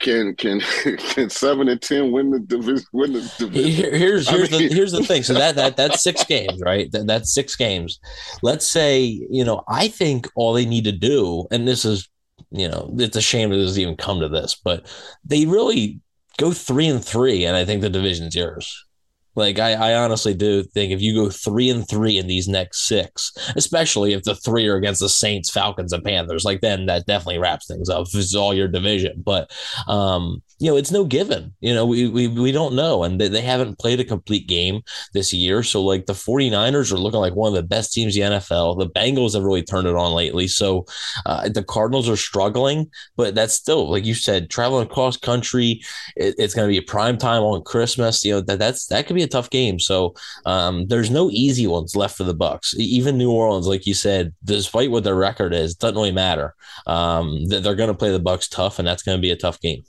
can 0.05 0.37
can 0.37 0.61
can 0.99 1.29
seven 1.31 1.69
and 1.69 1.83
ten 1.83 2.13
win 2.13 2.31
the 2.31 2.39
division? 2.39 2.87
Win 2.93 3.15
the 3.15 3.33
division? 3.39 3.71
Here- 3.73 3.97
here's 3.97 4.29
I 4.29 4.33
here's 4.37 4.51
mean- 4.53 4.69
the 4.69 4.75
here's 4.75 4.93
the 4.93 5.03
thing. 5.03 5.25
So 5.25 5.35
that 5.35 5.57
that 5.57 5.77
that's 5.77 6.03
six 6.03 6.23
games, 6.25 6.61
right? 6.65 6.91
That, 6.93 7.07
that's 7.09 7.35
six 7.35 7.57
games. 7.57 7.99
Let's 8.43 8.71
say 8.71 9.01
you 9.31 9.45
know 9.45 9.65
I 9.69 9.89
think 9.89 10.29
all 10.37 10.53
they 10.53 10.67
need 10.67 10.85
to 10.85 10.93
do, 10.93 11.47
and 11.51 11.67
this 11.67 11.85
is 11.85 12.09
you 12.53 12.69
know 12.69 12.95
it's 12.99 13.17
a 13.17 13.21
shame 13.21 13.51
that 13.51 13.57
this 13.57 13.79
even 13.79 13.97
come 13.97 14.21
to 14.21 14.29
this, 14.29 14.55
but 14.63 14.87
they 15.25 15.47
really 15.47 16.01
go 16.37 16.53
three 16.53 16.87
and 16.87 17.05
three, 17.05 17.45
and 17.45 17.57
I 17.57 17.65
think 17.65 17.81
the 17.81 17.91
division's 17.91 18.37
yours. 18.37 18.87
Like 19.35 19.59
I, 19.59 19.73
I 19.73 19.95
honestly 19.95 20.35
do 20.35 20.63
think 20.63 20.93
if 20.93 21.01
you 21.01 21.15
go 21.15 21.31
three 21.31 21.71
and 21.71 21.89
three 21.89 22.19
in 22.19 22.27
these 22.27 22.49
next 22.49 22.87
six, 22.87 23.33
especially 23.57 24.13
if 24.13 24.23
the 24.23 24.35
three 24.37 24.67
are 24.69 24.77
against 24.77 25.01
the 25.01 25.09
Saints, 25.09 25.51
Falcons, 25.51 25.93
and 25.93 26.05
Panthers, 26.05 26.45
like 26.45 26.61
then 26.61 26.87
that 26.87 27.07
definitely 27.07 27.39
wraps 27.39 27.67
things 27.67 27.89
up. 27.89 28.07
If 28.07 28.15
it's 28.15 28.35
all 28.35 28.55
your 28.55 28.69
division, 28.69 29.23
but 29.25 29.51
um, 29.89 30.43
you 30.65 30.71
know, 30.71 30.79
it's 30.79 30.91
no 30.91 31.05
given. 31.05 31.55
You 31.61 31.75
know, 31.75 31.85
we 31.85 32.09
we, 32.09 32.27
we 32.27 32.51
don't 32.51 32.75
know, 32.75 33.05
and 33.05 33.21
they, 33.21 33.29
they 33.29 33.43
haven't 33.43 33.79
played 33.79 34.01
a 34.01 34.05
complete 34.05 34.49
game 34.49 34.81
this 35.13 35.31
year. 35.31 35.63
So 35.63 35.83
like 35.83 36.07
the 36.07 36.15
49ers 36.15 36.91
are 36.91 36.97
looking 36.97 37.21
like 37.21 37.35
one 37.35 37.49
of 37.49 37.55
the 37.55 37.63
best 37.63 37.93
teams 37.93 38.17
in 38.17 38.33
the 38.33 38.39
NFL. 38.39 38.79
The 38.79 38.89
Bengals 38.89 39.35
have 39.35 39.43
really 39.43 39.63
turned 39.63 39.87
it 39.87 39.95
on 39.95 40.13
lately. 40.13 40.49
So 40.49 40.87
uh, 41.27 41.51
the 41.51 41.63
Cardinals 41.63 42.09
are 42.09 42.17
struggling, 42.17 42.91
but 43.15 43.35
that's 43.35 43.53
still 43.53 43.91
like 43.91 44.07
you 44.07 44.15
said, 44.15 44.49
traveling 44.49 44.87
across 44.87 45.19
country. 45.19 45.83
It, 46.17 46.35
it's 46.39 46.55
going 46.55 46.67
to 46.67 46.73
be 46.73 46.79
a 46.79 46.91
prime 46.91 47.19
time 47.19 47.43
on 47.43 47.63
Christmas. 47.63 48.25
You 48.25 48.33
know 48.33 48.41
that 48.41 48.59
that's 48.59 48.87
that 48.87 49.07
could 49.07 49.17
be 49.17 49.23
a 49.23 49.29
tough 49.29 49.51
game. 49.51 49.79
So 49.79 50.15
um, 50.47 50.87
there's 50.87 51.11
no 51.11 51.29
easy 51.31 51.67
ones 51.67 51.95
left 51.95 52.17
for 52.17 52.25
the 52.25 52.33
Bucks. 52.33 52.75
Even 52.79 53.19
New 53.19 53.31
Orleans, 53.31 53.67
like 53.67 53.87
you 53.87 53.93
said, 53.93 54.33
despite 54.43 54.91
what 54.91 55.05
their 55.05 55.15
record 55.15 55.53
is, 55.53 55.75
doesn't 55.75 55.95
really 55.95 56.11
matter. 56.11 56.55
Um, 56.87 57.45
they're 57.49 57.75
going 57.75 57.89
to 57.89 57.95
play 57.95 58.13
the 58.13 58.19
Bucks 58.19 58.49
tough, 58.49 58.79
and 58.79 58.89
that's 58.89 59.03
going 59.03 59.19
to 59.19 59.23
be 59.23 59.31
a 59.31 59.37
tough 59.37 59.61
game. 59.61 59.85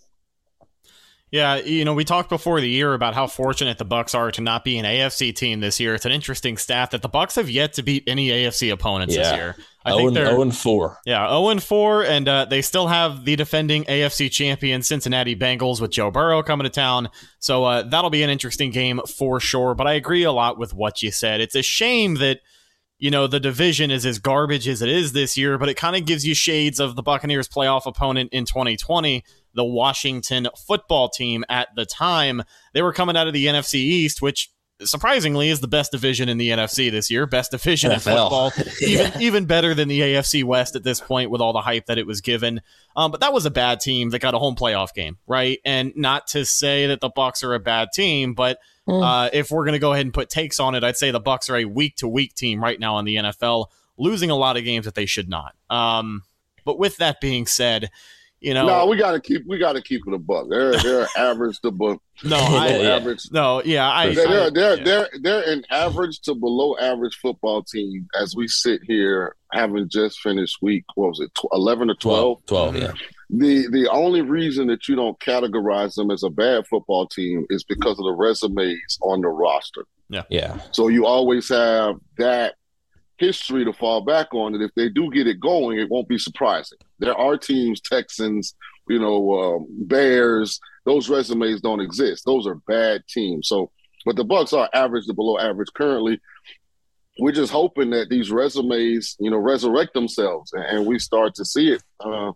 Yeah, 1.32 1.58
you 1.58 1.84
know, 1.84 1.94
we 1.94 2.06
talked 2.06 2.30
before 2.30 2.62
the 2.62 2.70
year 2.70 2.94
about 2.94 3.16
how 3.16 3.28
fortunate 3.28 3.78
the 3.78 3.84
Bucks 3.84 4.14
are 4.14 4.32
to 4.32 4.42
not 4.42 4.64
be 4.64 4.78
an 4.78 4.86
AFC 4.86 5.36
team 5.36 5.60
this 5.60 5.80
year. 5.80 5.96
It's 5.96 6.06
an 6.06 6.12
interesting 6.12 6.56
stat 6.56 6.92
that 6.92 7.02
the 7.02 7.10
Bucks 7.10 7.36
have 7.36 7.50
yet 7.50 7.74
to 7.74 7.84
beat 7.84 8.04
any 8.08 8.30
AFC 8.30 8.72
opponents 8.72 9.16
this 9.16 9.32
year. 9.34 9.56
I 9.84 9.92
Owen, 9.92 10.00
think 10.02 10.14
they're 10.14 10.30
Owen 10.30 10.52
four. 10.52 11.00
yeah, 11.06 11.28
0 11.28 11.50
and 11.50 11.62
4 11.64 12.06
and 12.06 12.28
uh, 12.28 12.46
they 12.46 12.62
still 12.62 12.88
have 12.88 13.26
the 13.26 13.36
defending 13.36 13.84
AFC 13.86 14.32
champion 14.32 14.82
Cincinnati 14.82 15.36
Bengals 15.36 15.82
with 15.82 15.92
Joe 15.92 16.10
Burrow 16.10 16.42
coming 16.42 16.64
to 16.66 16.70
town. 16.70 17.10
So 17.40 17.66
uh, 17.66 17.84
that'll 17.84 18.10
be 18.10 18.24
an 18.24 18.30
interesting 18.30 18.72
game 18.72 19.02
for 19.08 19.40
sure, 19.40 19.76
but 19.76 19.88
I 19.88 19.94
agree 19.94 20.24
a 20.24 20.32
lot 20.32 20.58
with 20.58 20.74
what 20.74 21.04
you 21.04 21.12
said. 21.12 21.42
It's 21.42 21.56
a 21.56 21.62
shame 21.62 22.16
that 22.16 22.40
you 22.98 23.12
know 23.12 23.28
the 23.28 23.40
division 23.40 23.92
is 23.92 24.06
as 24.06 24.20
garbage 24.20 24.68
as 24.68 24.82
it 24.82 24.90
is 24.90 25.12
this 25.12 25.38
year, 25.38 25.58
but 25.58 25.70
it 25.70 25.76
kind 25.76 25.96
of 25.96 26.06
gives 26.06 26.26
you 26.26 26.34
shades 26.34 26.80
of 26.80 26.96
the 26.96 27.04
Buccaneers 27.04 27.48
playoff 27.50 27.86
opponent 27.86 28.30
in 28.32 28.46
2020, 28.46 29.24
the 29.56 29.66
Washington 29.66 30.48
football 30.68 31.10
team 31.10 31.44
at 31.50 31.70
the 31.76 31.86
time. 31.86 32.44
They 32.74 32.82
were 32.82 32.94
coming 32.94 33.18
out 33.18 33.28
of 33.28 33.34
the 33.34 33.46
NFC 33.48 33.76
East, 33.76 34.22
which 34.22 34.52
surprisingly 34.84 35.50
is 35.50 35.62
the 35.62 35.68
best 35.68 35.92
division 35.92 36.28
in 36.28 36.38
the 36.38 36.50
NFC 36.50 36.92
this 36.92 37.10
year, 37.10 37.26
best 37.26 37.52
division 37.52 37.92
in 37.92 38.00
football, 38.00 38.52
even 38.82 39.22
even 39.22 39.46
better 39.46 39.74
than 39.74 39.88
the 39.88 40.02
AFC 40.02 40.44
West 40.44 40.76
at 40.76 40.84
this 40.84 41.00
point 41.00 41.30
with 41.30 41.42
all 41.42 41.54
the 41.54 41.62
hype 41.62 41.86
that 41.86 41.98
it 41.98 42.06
was 42.06 42.22
given. 42.22 42.62
Um, 42.96 43.12
but 43.12 43.22
that 43.22 43.34
was 43.34 43.46
a 43.46 43.52
bad 43.52 43.80
team 43.80 44.10
that 44.10 44.20
got 44.20 44.34
a 44.34 44.40
home 44.40 44.56
playoff 44.56 44.94
game, 44.94 45.18
right? 45.28 45.60
And 45.66 45.94
not 45.96 46.28
to 46.28 46.46
say 46.46 46.88
that 46.88 47.00
the 47.00 47.10
Bucks 47.10 47.44
are 47.44 47.54
a 47.54 47.60
bad 47.60 47.90
team, 47.94 48.34
but 48.34 48.60
uh, 48.88 49.30
if 49.34 49.50
we're 49.50 49.64
going 49.64 49.74
to 49.74 49.80
go 49.80 49.94
ahead 49.94 50.06
and 50.06 50.14
put 50.14 50.30
takes 50.30 50.60
on 50.60 50.76
it, 50.76 50.84
I'd 50.84 50.98
say 50.98 51.12
the 51.12 51.20
Bucks 51.20 51.50
are 51.50 51.58
a 51.58 51.66
week 51.66 51.96
to 51.98 52.08
week 52.08 52.36
team 52.36 52.62
right 52.62 52.80
now 52.80 53.00
in 53.00 53.06
the 53.06 53.16
NFL, 53.16 53.68
losing 53.98 54.30
a 54.30 54.36
lot 54.36 54.58
of 54.58 54.64
games 54.64 54.86
that 54.86 54.96
they 54.96 55.06
should 55.06 55.30
not. 55.30 55.56
Um, 55.70 56.24
but 56.66 56.78
with 56.78 56.98
that 56.98 57.22
being 57.22 57.46
said, 57.46 57.90
you 58.46 58.54
know, 58.54 58.66
No, 58.68 58.86
we 58.86 58.96
gotta 58.96 59.20
keep 59.20 59.44
we 59.48 59.58
gotta 59.58 59.82
keep 59.82 60.02
it 60.08 60.14
a 60.14 60.18
buck. 60.20 60.48
They're 60.50 60.78
they're 60.78 61.08
average 61.18 61.60
to 61.62 61.72
buck. 61.72 62.00
no, 62.24 62.38
I, 62.38 62.68
Yeah. 62.70 62.96
average. 62.96 63.24
no, 63.32 63.62
yeah, 63.66 63.90
I, 63.92 64.14
They're 64.14 64.28
they're 64.28 64.44
I- 64.46 64.50
they're, 64.52 64.78
yeah. 64.78 64.84
they're 64.84 65.10
they're 65.22 65.52
an 65.52 65.66
average 65.72 66.20
to 66.22 66.36
below 66.36 66.78
average 66.78 67.16
football 67.18 67.64
team 67.64 68.08
as 68.20 68.36
we 68.36 68.48
sit 68.48 68.82
here 68.86 69.36
having 69.52 69.90
just 69.90 70.20
finished 70.22 70.58
week 70.62 70.84
what 70.96 71.10
was 71.10 71.20
it 71.20 71.34
tw- 71.36 71.48
eleven 71.52 71.90
or 71.90 71.96
twelve. 71.96 72.46
12, 72.46 72.74
12 72.76 72.84
yeah. 72.84 72.92
The 73.32 73.68
the 73.72 73.90
only 73.90 74.22
reason 74.22 74.68
that 74.68 74.88
you 74.88 74.96
don't 74.96 75.20
categorize 75.20 75.96
them 75.96 76.12
as 76.12 76.22
a 76.24 76.30
bad 76.30 76.68
football 76.68 77.08
team 77.08 77.46
is 77.50 77.64
because 77.64 77.98
of 77.98 78.06
the 78.06 78.12
resumes 78.14 79.00
on 79.02 79.22
the 79.22 79.30
roster. 79.30 79.86
Yeah, 80.10 80.22
yeah. 80.30 80.60
So 80.72 80.88
you 80.90 81.08
always 81.08 81.50
have 81.50 81.96
that 82.20 82.54
history 83.18 83.66
to 83.66 83.74
fall 83.74 84.02
back 84.02 84.34
on. 84.34 84.54
And 84.54 84.64
if 84.64 84.72
they 84.76 84.90
do 84.90 85.12
get 85.12 85.28
it 85.28 85.40
going, 85.40 85.80
it 85.80 85.90
won't 85.90 86.08
be 86.08 86.18
surprising. 86.18 86.78
There 87.00 87.16
are 87.16 87.38
teams, 87.38 87.82
Texans, 87.82 88.56
you 88.88 89.00
know, 89.00 89.32
um, 89.40 89.68
Bears. 89.70 90.60
Those 90.86 91.10
resumes 91.10 91.62
don't 91.62 91.82
exist. 91.82 92.26
Those 92.26 92.46
are 92.48 92.56
bad 92.68 93.04
teams. 93.08 93.48
So, 93.48 93.72
but 94.06 94.16
the 94.16 94.24
Bucks 94.24 94.54
are 94.54 94.70
average 94.74 95.06
to 95.08 95.14
below 95.14 95.40
average 95.40 95.70
currently. 95.74 96.20
We're 97.18 97.32
just 97.32 97.52
hoping 97.52 97.92
that 97.92 98.10
these 98.10 98.30
resumes, 98.30 99.16
you 99.20 99.32
know, 99.32 99.38
resurrect 99.38 99.94
themselves, 99.94 100.52
and, 100.52 100.64
and 100.66 100.86
we 100.86 101.00
start 101.00 101.34
to 101.36 101.46
see 101.46 101.72
it. 101.72 101.82
Uh, 102.00 102.34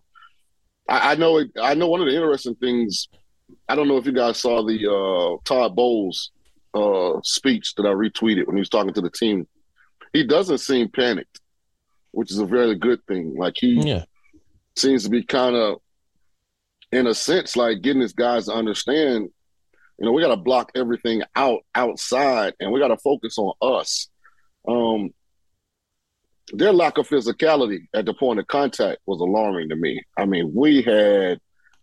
I, 0.88 1.12
I 1.12 1.15
know. 1.15 1.39
It, 1.39 1.51
I 1.62 1.74
know 1.74 1.88
one 1.88 2.00
of 2.00 2.07
the 2.07 2.15
interesting 2.15 2.55
things. 2.55 3.09
I 3.67 3.75
don't 3.75 3.88
know 3.88 3.98
if 3.98 4.05
you 4.05 4.13
guys 4.13 4.39
saw 4.39 4.65
the 4.65 4.89
uh, 4.89 5.38
Todd 5.43 5.75
Bowles 5.75 6.31
uh, 6.74 7.19
speech 7.24 7.75
that 7.75 7.86
I 7.86 7.89
retweeted 7.89 8.48
when 8.48 8.55
he 8.55 8.62
was 8.62 8.69
talking 8.69 8.93
to 8.93 9.01
the 9.01 9.09
team. 9.09 9.48
He 10.13 10.24
doesn't 10.24 10.60
seem 10.60 10.89
panicked, 10.89 11.39
which 12.12 12.32
is 12.32 12.39
a 12.39 12.46
very 12.46 12.75
good 12.75 13.04
thing. 13.06 13.36
Like 13.38 13.56
he 13.58 13.82
Yeah. 13.88 14.06
seems 14.75 15.04
to 15.04 15.10
be 15.10 15.24
kind 15.24 15.56
of 15.56 15.82
in 16.92 17.06
a 17.08 17.13
sense, 17.13 17.56
like 17.56 17.82
getting 17.82 18.01
his 18.01 18.13
guys 18.13 18.46
to 18.46 18.54
understand, 18.54 19.30
you 20.00 20.06
know, 20.06 20.12
we 20.12 20.22
got 20.24 20.30
to 20.30 20.38
block 20.42 20.72
everything 20.75 21.22
out 21.36 21.60
outside, 21.75 22.54
and 22.60 22.72
we 22.72 22.80
got 22.80 22.88
to 22.88 22.98
focus 22.98 23.38
on 23.38 23.54
us. 23.62 24.08
Um, 24.68 25.13
their 26.51 26.74
lack 26.74 26.98
of 26.98 27.08
physicality 27.08 27.82
at 27.94 28.06
the 28.06 28.13
point 28.16 28.39
of 28.39 28.48
contact 28.48 29.01
was 29.06 29.20
alarming 29.20 29.70
to 29.70 29.75
me. 29.75 30.01
I 30.18 30.25
mean, 30.25 30.51
we 30.56 30.82
had 30.82 31.39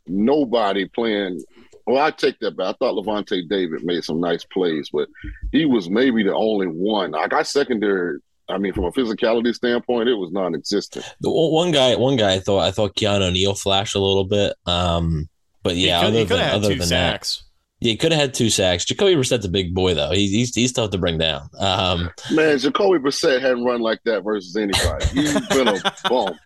nobody 0.09 0.89
playing. 0.89 1.41
Well, 1.87 2.05
I 2.05 2.11
take 2.11 2.39
that 2.41 2.57
back. 2.57 2.67
I 2.67 2.73
thought 2.73 2.95
Lavonte 2.95 3.49
David 3.49 3.85
made 3.85 4.05
some 4.05 4.21
nice 4.21 4.45
plays, 4.45 4.91
but 4.93 5.09
he 5.53 5.67
was 5.67 5.89
maybe 5.89 6.25
the 6.25 6.35
only 6.35 6.67
one. 6.67 7.15
I 7.15 7.29
got 7.29 7.47
secondary. 7.47 8.19
I 8.49 8.59
mean, 8.59 8.73
from 8.73 8.85
a 8.85 8.93
physicality 8.93 9.55
standpoint, 9.55 10.09
it 10.09 10.15
was 10.15 10.31
non-existent. 10.33 11.05
The 11.21 11.31
one 11.31 11.73
guy, 11.73 11.97
one 11.97 12.17
guy, 12.17 12.35
I 12.35 12.41
thought 12.41 12.61
I 12.61 12.71
thought 12.71 12.97
Keanu 12.97 13.33
Neal 13.33 13.55
flashed 13.55 13.95
a 13.95 14.01
little 14.01 14.25
bit. 14.25 14.55
Um, 14.67 15.29
but 15.63 15.77
yeah, 15.77 16.11
he 16.11 16.25
could, 16.25 16.33
other 16.33 16.37
than, 16.37 16.55
other 16.55 16.75
than 16.75 16.87
sacks. 16.87 17.39
that, 17.39 17.47
yeah, 17.81 17.91
he 17.91 17.97
could 17.97 18.13
have 18.13 18.21
had 18.21 18.35
two 18.35 18.51
sacks. 18.51 18.85
Jacoby 18.85 19.17
Brissett's 19.17 19.45
a 19.45 19.51
big 19.51 19.75
boy, 19.75 19.95
though. 19.95 20.11
He's 20.11 20.31
he's, 20.31 20.55
he's 20.55 20.73
tough 20.73 20.91
to 20.91 20.99
bring 20.99 21.19
down. 21.19 21.51
Um, 21.59 22.11
Man, 22.33 22.59
Jacoby 22.59 22.99
Brissett 22.99 23.41
hadn't 23.43 23.65
run 23.65 23.81
like 23.81 24.01
that 24.05 24.23
versus 24.23 24.57
anybody. 24.57 25.07
He's 25.07 25.47
been 25.49 25.69
a 25.69 25.81
bum. 26.09 26.39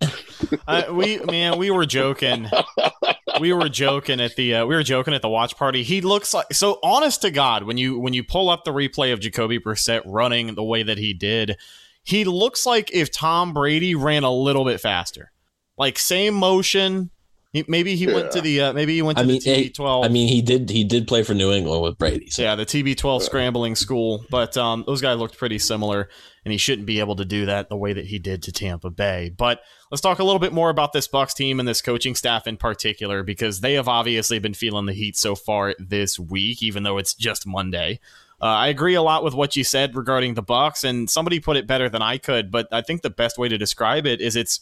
uh, 0.66 0.84
we 0.92 1.18
man, 1.18 1.58
we 1.58 1.70
were 1.70 1.86
joking. 1.86 2.48
We 3.38 3.52
were 3.52 3.68
joking 3.68 4.20
at 4.20 4.36
the 4.36 4.56
uh, 4.56 4.66
we 4.66 4.74
were 4.74 4.82
joking 4.82 5.14
at 5.14 5.22
the 5.22 5.28
watch 5.28 5.56
party. 5.56 5.82
He 5.82 6.00
looks 6.00 6.34
like 6.34 6.52
so 6.52 6.78
honest 6.82 7.22
to 7.22 7.30
God 7.30 7.64
when 7.64 7.76
you 7.76 7.98
when 7.98 8.14
you 8.14 8.24
pull 8.24 8.50
up 8.50 8.64
the 8.64 8.72
replay 8.72 9.12
of 9.12 9.20
Jacoby 9.20 9.58
Brissett 9.58 10.02
running 10.04 10.54
the 10.54 10.64
way 10.64 10.82
that 10.82 10.98
he 10.98 11.14
did, 11.14 11.56
he 12.02 12.24
looks 12.24 12.66
like 12.66 12.90
if 12.92 13.12
Tom 13.12 13.52
Brady 13.52 13.94
ran 13.94 14.24
a 14.24 14.32
little 14.32 14.64
bit 14.64 14.80
faster, 14.80 15.32
like 15.76 15.98
same 15.98 16.34
motion, 16.34 17.10
he, 17.52 17.64
maybe 17.66 17.96
he 17.96 18.06
yeah. 18.06 18.14
went 18.14 18.30
to 18.32 18.40
the 18.40 18.60
uh, 18.60 18.72
maybe 18.72 18.94
he 18.94 19.02
went 19.02 19.18
to 19.18 19.24
I 19.24 19.26
mean, 19.26 19.40
the 19.42 19.70
TB12. 19.70 20.04
I 20.04 20.08
mean, 20.08 20.28
he 20.28 20.40
did 20.40 20.70
he 20.70 20.84
did 20.84 21.08
play 21.08 21.24
for 21.24 21.34
New 21.34 21.52
England 21.52 21.82
with 21.82 21.98
Brady. 21.98 22.30
So. 22.30 22.42
Yeah, 22.42 22.54
the 22.54 22.64
TB12 22.64 23.22
scrambling 23.22 23.74
school, 23.74 24.24
but 24.30 24.56
um, 24.56 24.84
those 24.86 25.00
guys 25.00 25.18
looked 25.18 25.36
pretty 25.36 25.58
similar, 25.58 26.08
and 26.44 26.52
he 26.52 26.58
shouldn't 26.58 26.86
be 26.86 27.00
able 27.00 27.16
to 27.16 27.24
do 27.24 27.46
that 27.46 27.68
the 27.68 27.76
way 27.76 27.92
that 27.92 28.06
he 28.06 28.20
did 28.20 28.44
to 28.44 28.52
Tampa 28.52 28.88
Bay. 28.90 29.34
But 29.36 29.62
let's 29.90 30.00
talk 30.00 30.20
a 30.20 30.24
little 30.24 30.38
bit 30.38 30.52
more 30.52 30.70
about 30.70 30.92
this 30.92 31.08
Bucs 31.08 31.34
team 31.34 31.58
and 31.58 31.68
this 31.68 31.82
coaching 31.82 32.14
staff 32.14 32.46
in 32.46 32.56
particular, 32.56 33.24
because 33.24 33.60
they 33.60 33.74
have 33.74 33.88
obviously 33.88 34.38
been 34.38 34.54
feeling 34.54 34.86
the 34.86 34.92
heat 34.92 35.16
so 35.16 35.34
far 35.34 35.74
this 35.78 36.20
week, 36.20 36.62
even 36.62 36.84
though 36.84 36.98
it's 36.98 37.14
just 37.14 37.48
Monday. 37.48 37.98
Uh, 38.42 38.46
I 38.46 38.68
agree 38.68 38.94
a 38.94 39.02
lot 39.02 39.22
with 39.22 39.34
what 39.34 39.54
you 39.54 39.64
said 39.64 39.94
regarding 39.94 40.34
the 40.34 40.42
Bucs, 40.42 40.82
and 40.82 41.10
somebody 41.10 41.40
put 41.40 41.56
it 41.56 41.66
better 41.66 41.88
than 41.88 42.00
I 42.00 42.16
could. 42.16 42.50
But 42.50 42.68
I 42.72 42.80
think 42.80 43.02
the 43.02 43.10
best 43.10 43.38
way 43.38 43.48
to 43.48 43.58
describe 43.58 44.06
it 44.06 44.20
is 44.20 44.34
it's 44.36 44.60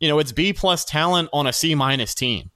you 0.00 0.08
know, 0.08 0.18
it's 0.18 0.32
B 0.32 0.52
plus 0.52 0.84
talent 0.84 1.28
on 1.32 1.46
a 1.46 1.52
C 1.52 1.74
minus 1.74 2.14
team. 2.14 2.50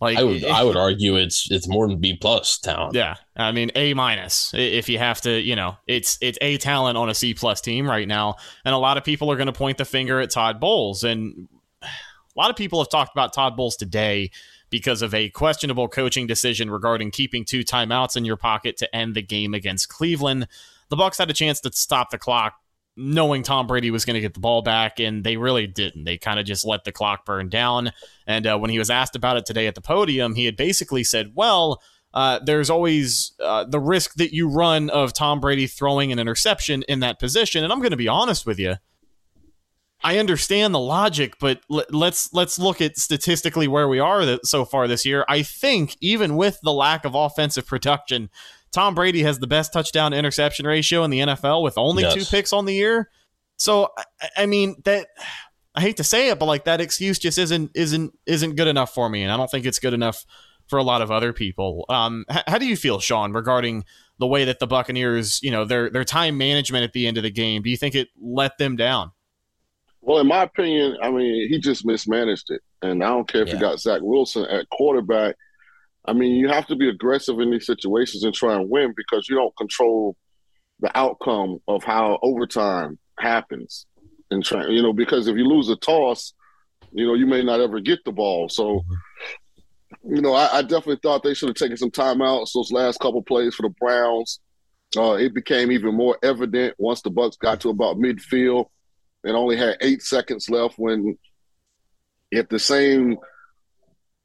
Like 0.00 0.18
I 0.18 0.24
would, 0.24 0.44
I 0.44 0.62
would 0.62 0.76
argue 0.76 1.16
it's 1.16 1.50
it's 1.50 1.66
more 1.66 1.88
than 1.88 1.98
B 1.98 2.18
plus 2.20 2.58
talent. 2.58 2.94
Yeah, 2.94 3.14
I 3.34 3.52
mean 3.52 3.70
A 3.74 3.94
minus 3.94 4.52
if 4.54 4.90
you 4.90 4.98
have 4.98 5.22
to, 5.22 5.40
you 5.40 5.56
know, 5.56 5.76
it's 5.86 6.18
it's 6.20 6.36
A 6.42 6.58
talent 6.58 6.98
on 6.98 7.08
a 7.08 7.14
C 7.14 7.32
plus 7.32 7.62
team 7.62 7.88
right 7.88 8.06
now, 8.06 8.36
and 8.66 8.74
a 8.74 8.78
lot 8.78 8.98
of 8.98 9.04
people 9.04 9.32
are 9.32 9.36
going 9.36 9.46
to 9.46 9.54
point 9.54 9.78
the 9.78 9.86
finger 9.86 10.20
at 10.20 10.30
Todd 10.30 10.60
Bowles, 10.60 11.02
and 11.02 11.48
a 11.82 11.88
lot 12.36 12.50
of 12.50 12.56
people 12.56 12.78
have 12.78 12.90
talked 12.90 13.12
about 13.14 13.32
Todd 13.32 13.56
Bowles 13.56 13.74
today 13.74 14.30
because 14.68 15.00
of 15.00 15.14
a 15.14 15.30
questionable 15.30 15.88
coaching 15.88 16.26
decision 16.26 16.70
regarding 16.70 17.10
keeping 17.10 17.46
two 17.46 17.60
timeouts 17.60 18.18
in 18.18 18.26
your 18.26 18.36
pocket 18.36 18.76
to 18.76 18.94
end 18.94 19.14
the 19.14 19.22
game 19.22 19.54
against 19.54 19.88
Cleveland. 19.88 20.46
The 20.90 20.96
Bucks 20.96 21.16
had 21.18 21.30
a 21.30 21.34
chance 21.34 21.60
to 21.60 21.72
stop 21.72 22.10
the 22.10 22.18
clock 22.18 22.60
knowing 22.96 23.42
Tom 23.42 23.66
Brady 23.66 23.90
was 23.90 24.04
going 24.04 24.14
to 24.14 24.20
get 24.20 24.34
the 24.34 24.40
ball 24.40 24.62
back, 24.62 24.98
and 24.98 25.22
they 25.22 25.36
really 25.36 25.66
didn't. 25.66 26.04
They 26.04 26.16
kind 26.16 26.40
of 26.40 26.46
just 26.46 26.64
let 26.64 26.84
the 26.84 26.92
clock 26.92 27.24
burn 27.24 27.48
down. 27.48 27.92
And 28.26 28.46
uh, 28.46 28.58
when 28.58 28.70
he 28.70 28.78
was 28.78 28.90
asked 28.90 29.16
about 29.16 29.36
it 29.36 29.46
today 29.46 29.66
at 29.66 29.74
the 29.74 29.80
podium, 29.80 30.34
he 30.34 30.46
had 30.46 30.56
basically 30.56 31.04
said, 31.04 31.32
Well, 31.34 31.82
uh, 32.14 32.38
there's 32.42 32.70
always 32.70 33.32
uh, 33.40 33.64
the 33.64 33.80
risk 33.80 34.14
that 34.14 34.32
you 34.34 34.48
run 34.48 34.88
of 34.90 35.12
Tom 35.12 35.38
Brady 35.38 35.66
throwing 35.66 36.12
an 36.12 36.18
interception 36.18 36.82
in 36.88 37.00
that 37.00 37.18
position. 37.18 37.62
And 37.62 37.72
I'm 37.72 37.80
going 37.80 37.90
to 37.90 37.96
be 37.96 38.08
honest 38.08 38.46
with 38.46 38.58
you. 38.58 38.76
I 40.02 40.18
understand 40.18 40.74
the 40.74 40.78
logic, 40.78 41.34
but 41.40 41.60
let's 41.68 42.32
let's 42.32 42.58
look 42.58 42.80
at 42.80 42.96
statistically 42.96 43.66
where 43.66 43.88
we 43.88 43.98
are 43.98 44.38
so 44.44 44.64
far 44.64 44.86
this 44.86 45.06
year. 45.06 45.24
I 45.28 45.42
think 45.42 45.96
even 46.00 46.36
with 46.36 46.60
the 46.62 46.72
lack 46.72 47.04
of 47.04 47.14
offensive 47.14 47.66
production, 47.66 48.30
Tom 48.72 48.94
Brady 48.94 49.22
has 49.22 49.38
the 49.38 49.46
best 49.46 49.72
touchdown 49.72 50.12
interception 50.12 50.66
ratio 50.66 51.04
in 51.04 51.10
the 51.10 51.20
NFL 51.20 51.62
with 51.62 51.78
only 51.78 52.02
yes. 52.02 52.14
two 52.14 52.24
picks 52.24 52.52
on 52.52 52.64
the 52.64 52.74
year. 52.74 53.10
So 53.58 53.90
I, 53.96 54.28
I 54.38 54.46
mean 54.46 54.76
that 54.84 55.08
I 55.74 55.82
hate 55.82 55.98
to 55.98 56.04
say 56.04 56.30
it, 56.30 56.38
but 56.38 56.46
like 56.46 56.64
that 56.64 56.80
excuse 56.80 57.18
just 57.18 57.38
isn't 57.38 57.70
isn't 57.74 58.18
isn't 58.26 58.56
good 58.56 58.66
enough 58.66 58.94
for 58.94 59.08
me, 59.08 59.22
and 59.22 59.30
I 59.30 59.36
don't 59.36 59.50
think 59.50 59.66
it's 59.66 59.78
good 59.78 59.94
enough 59.94 60.24
for 60.68 60.78
a 60.78 60.82
lot 60.82 61.02
of 61.02 61.10
other 61.10 61.32
people. 61.32 61.84
Um, 61.88 62.24
h- 62.30 62.42
how 62.46 62.58
do 62.58 62.66
you 62.66 62.76
feel, 62.76 62.98
Shaun, 62.98 63.32
regarding 63.32 63.84
the 64.18 64.26
way 64.26 64.44
that 64.44 64.58
the 64.58 64.66
Buccaneers, 64.66 65.40
you 65.42 65.50
know, 65.50 65.64
their 65.64 65.90
their 65.90 66.04
time 66.04 66.38
management 66.38 66.84
at 66.84 66.92
the 66.92 67.06
end 67.06 67.18
of 67.18 67.22
the 67.22 67.30
game? 67.30 67.62
Do 67.62 67.70
you 67.70 67.76
think 67.76 67.94
it 67.94 68.08
let 68.20 68.56
them 68.58 68.76
down? 68.76 69.12
Well, 70.00 70.18
in 70.18 70.26
my 70.28 70.44
opinion, 70.44 70.96
I 71.02 71.10
mean, 71.10 71.48
he 71.48 71.58
just 71.58 71.84
mismanaged 71.84 72.50
it, 72.50 72.62
and 72.80 73.04
I 73.04 73.08
don't 73.08 73.28
care 73.28 73.42
if 73.42 73.48
yeah. 73.48 73.54
he 73.54 73.60
got 73.60 73.80
Zach 73.80 74.00
Wilson 74.02 74.44
at 74.44 74.68
quarterback. 74.70 75.36
I 76.08 76.12
mean, 76.12 76.36
you 76.36 76.48
have 76.48 76.66
to 76.66 76.76
be 76.76 76.88
aggressive 76.88 77.40
in 77.40 77.50
these 77.50 77.66
situations 77.66 78.22
and 78.22 78.34
try 78.34 78.54
and 78.54 78.70
win 78.70 78.94
because 78.96 79.28
you 79.28 79.36
don't 79.36 79.56
control 79.56 80.16
the 80.80 80.96
outcome 80.96 81.58
of 81.66 81.82
how 81.82 82.18
overtime 82.22 82.98
happens. 83.18 83.86
And 84.30 84.44
try, 84.44 84.66
you 84.66 84.82
know, 84.82 84.92
because 84.92 85.28
if 85.28 85.36
you 85.36 85.46
lose 85.46 85.68
a 85.68 85.76
toss, 85.76 86.34
you 86.92 87.06
know, 87.06 87.14
you 87.14 87.26
may 87.26 87.44
not 87.44 87.60
ever 87.60 87.80
get 87.80 88.04
the 88.04 88.12
ball. 88.12 88.48
So, 88.48 88.84
you 90.04 90.20
know, 90.20 90.34
I, 90.34 90.58
I 90.58 90.62
definitely 90.62 90.98
thought 91.02 91.22
they 91.22 91.34
should 91.34 91.48
have 91.48 91.56
taken 91.56 91.76
some 91.76 91.92
timeouts 91.92 92.52
those 92.52 92.72
last 92.72 92.98
couple 92.98 93.22
plays 93.22 93.54
for 93.54 93.62
the 93.62 93.74
Browns. 93.80 94.40
Uh, 94.96 95.12
it 95.12 95.34
became 95.34 95.70
even 95.70 95.94
more 95.94 96.18
evident 96.22 96.74
once 96.78 97.02
the 97.02 97.10
Bucks 97.10 97.36
got 97.36 97.60
to 97.60 97.68
about 97.68 97.98
midfield 97.98 98.66
and 99.22 99.36
only 99.36 99.56
had 99.56 99.76
eight 99.80 100.02
seconds 100.02 100.50
left 100.50 100.76
when 100.76 101.16
if 102.30 102.48
the 102.48 102.58
same– 102.58 103.16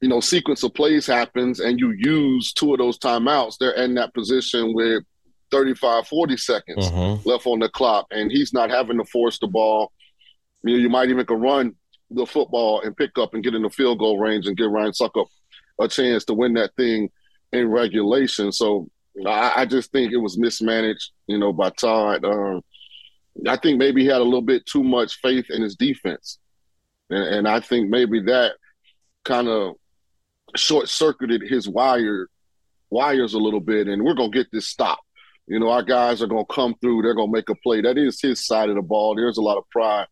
you 0.02 0.08
know, 0.08 0.18
sequence 0.18 0.64
of 0.64 0.74
plays 0.74 1.06
happens 1.06 1.60
and 1.60 1.78
you 1.78 1.94
use 1.96 2.52
two 2.52 2.72
of 2.72 2.78
those 2.78 2.98
timeouts, 2.98 3.56
they're 3.58 3.70
in 3.70 3.94
that 3.94 4.12
position 4.12 4.74
with 4.74 5.04
35, 5.52 6.08
40 6.08 6.36
seconds 6.36 6.88
mm-hmm. 6.88 7.26
left 7.26 7.46
on 7.46 7.60
the 7.60 7.68
clock, 7.68 8.06
and 8.10 8.30
he's 8.32 8.52
not 8.52 8.68
having 8.68 8.98
to 8.98 9.04
force 9.04 9.38
the 9.38 9.46
ball. 9.46 9.92
You 10.64 10.74
know, 10.74 10.82
you 10.82 10.88
might 10.88 11.08
even 11.08 11.24
can 11.24 11.40
run 11.40 11.76
the 12.10 12.26
football 12.26 12.80
and 12.80 12.96
pick 12.96 13.16
up 13.16 13.32
and 13.32 13.44
get 13.44 13.54
in 13.54 13.62
the 13.62 13.70
field 13.70 14.00
goal 14.00 14.18
range 14.18 14.46
and 14.46 14.56
give 14.56 14.72
Ryan 14.72 14.90
Succop 14.90 15.26
a 15.80 15.86
chance 15.86 16.24
to 16.24 16.34
win 16.34 16.54
that 16.54 16.74
thing 16.74 17.08
in 17.52 17.70
regulation. 17.70 18.50
So 18.50 18.90
I, 19.24 19.52
I 19.58 19.66
just 19.66 19.92
think 19.92 20.12
it 20.12 20.16
was 20.16 20.36
mismanaged, 20.36 21.12
you 21.28 21.38
know, 21.38 21.52
by 21.52 21.70
Todd. 21.70 22.24
Um, 22.24 22.62
I 23.46 23.56
think 23.56 23.78
maybe 23.78 24.02
he 24.02 24.08
had 24.08 24.20
a 24.20 24.24
little 24.24 24.42
bit 24.42 24.66
too 24.66 24.82
much 24.82 25.20
faith 25.20 25.46
in 25.48 25.62
his 25.62 25.76
defense. 25.76 26.38
And, 27.08 27.22
and 27.22 27.48
I 27.48 27.60
think 27.60 27.88
maybe 27.88 28.20
that 28.22 28.54
kind 29.24 29.46
of 29.46 29.76
short 30.56 30.88
circuited 30.88 31.42
his 31.42 31.68
wire 31.68 32.28
wires 32.90 33.34
a 33.34 33.38
little 33.38 33.60
bit, 33.60 33.88
and 33.88 34.04
we're 34.04 34.14
gonna 34.14 34.30
get 34.30 34.48
this 34.52 34.68
stop. 34.68 35.00
You 35.46 35.58
know, 35.58 35.70
our 35.70 35.82
guys 35.82 36.22
are 36.22 36.26
gonna 36.26 36.44
come 36.44 36.74
through. 36.80 37.02
They're 37.02 37.14
gonna 37.14 37.32
make 37.32 37.48
a 37.48 37.54
play. 37.56 37.80
That 37.80 37.98
is 37.98 38.20
his 38.20 38.44
side 38.44 38.68
of 38.68 38.76
the 38.76 38.82
ball. 38.82 39.14
There's 39.14 39.38
a 39.38 39.42
lot 39.42 39.58
of 39.58 39.68
pride, 39.70 40.06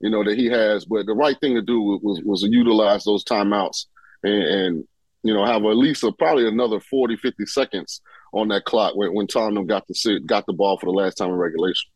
you 0.00 0.10
know, 0.10 0.24
that 0.24 0.38
he 0.38 0.46
has. 0.46 0.84
But 0.84 1.06
the 1.06 1.14
right 1.14 1.36
thing 1.40 1.54
to 1.54 1.62
do 1.62 1.80
was 2.02 2.22
was 2.24 2.42
to 2.42 2.48
utilize 2.48 3.04
those 3.04 3.24
timeouts 3.24 3.86
and, 4.22 4.42
and 4.42 4.84
you 5.22 5.34
know 5.34 5.44
have 5.44 5.64
at 5.64 5.76
least 5.76 6.04
a, 6.04 6.12
probably 6.12 6.48
another 6.48 6.80
40, 6.80 7.16
50 7.16 7.46
seconds 7.46 8.00
on 8.32 8.48
that 8.48 8.64
clock 8.64 8.94
when, 8.96 9.10
when 9.14 9.26
got 9.66 9.86
the 9.86 9.94
sit, 9.94 10.26
got 10.26 10.46
the 10.46 10.52
ball 10.52 10.78
for 10.78 10.86
the 10.86 10.92
last 10.92 11.14
time 11.14 11.28
in 11.28 11.36
regulation. 11.36 11.90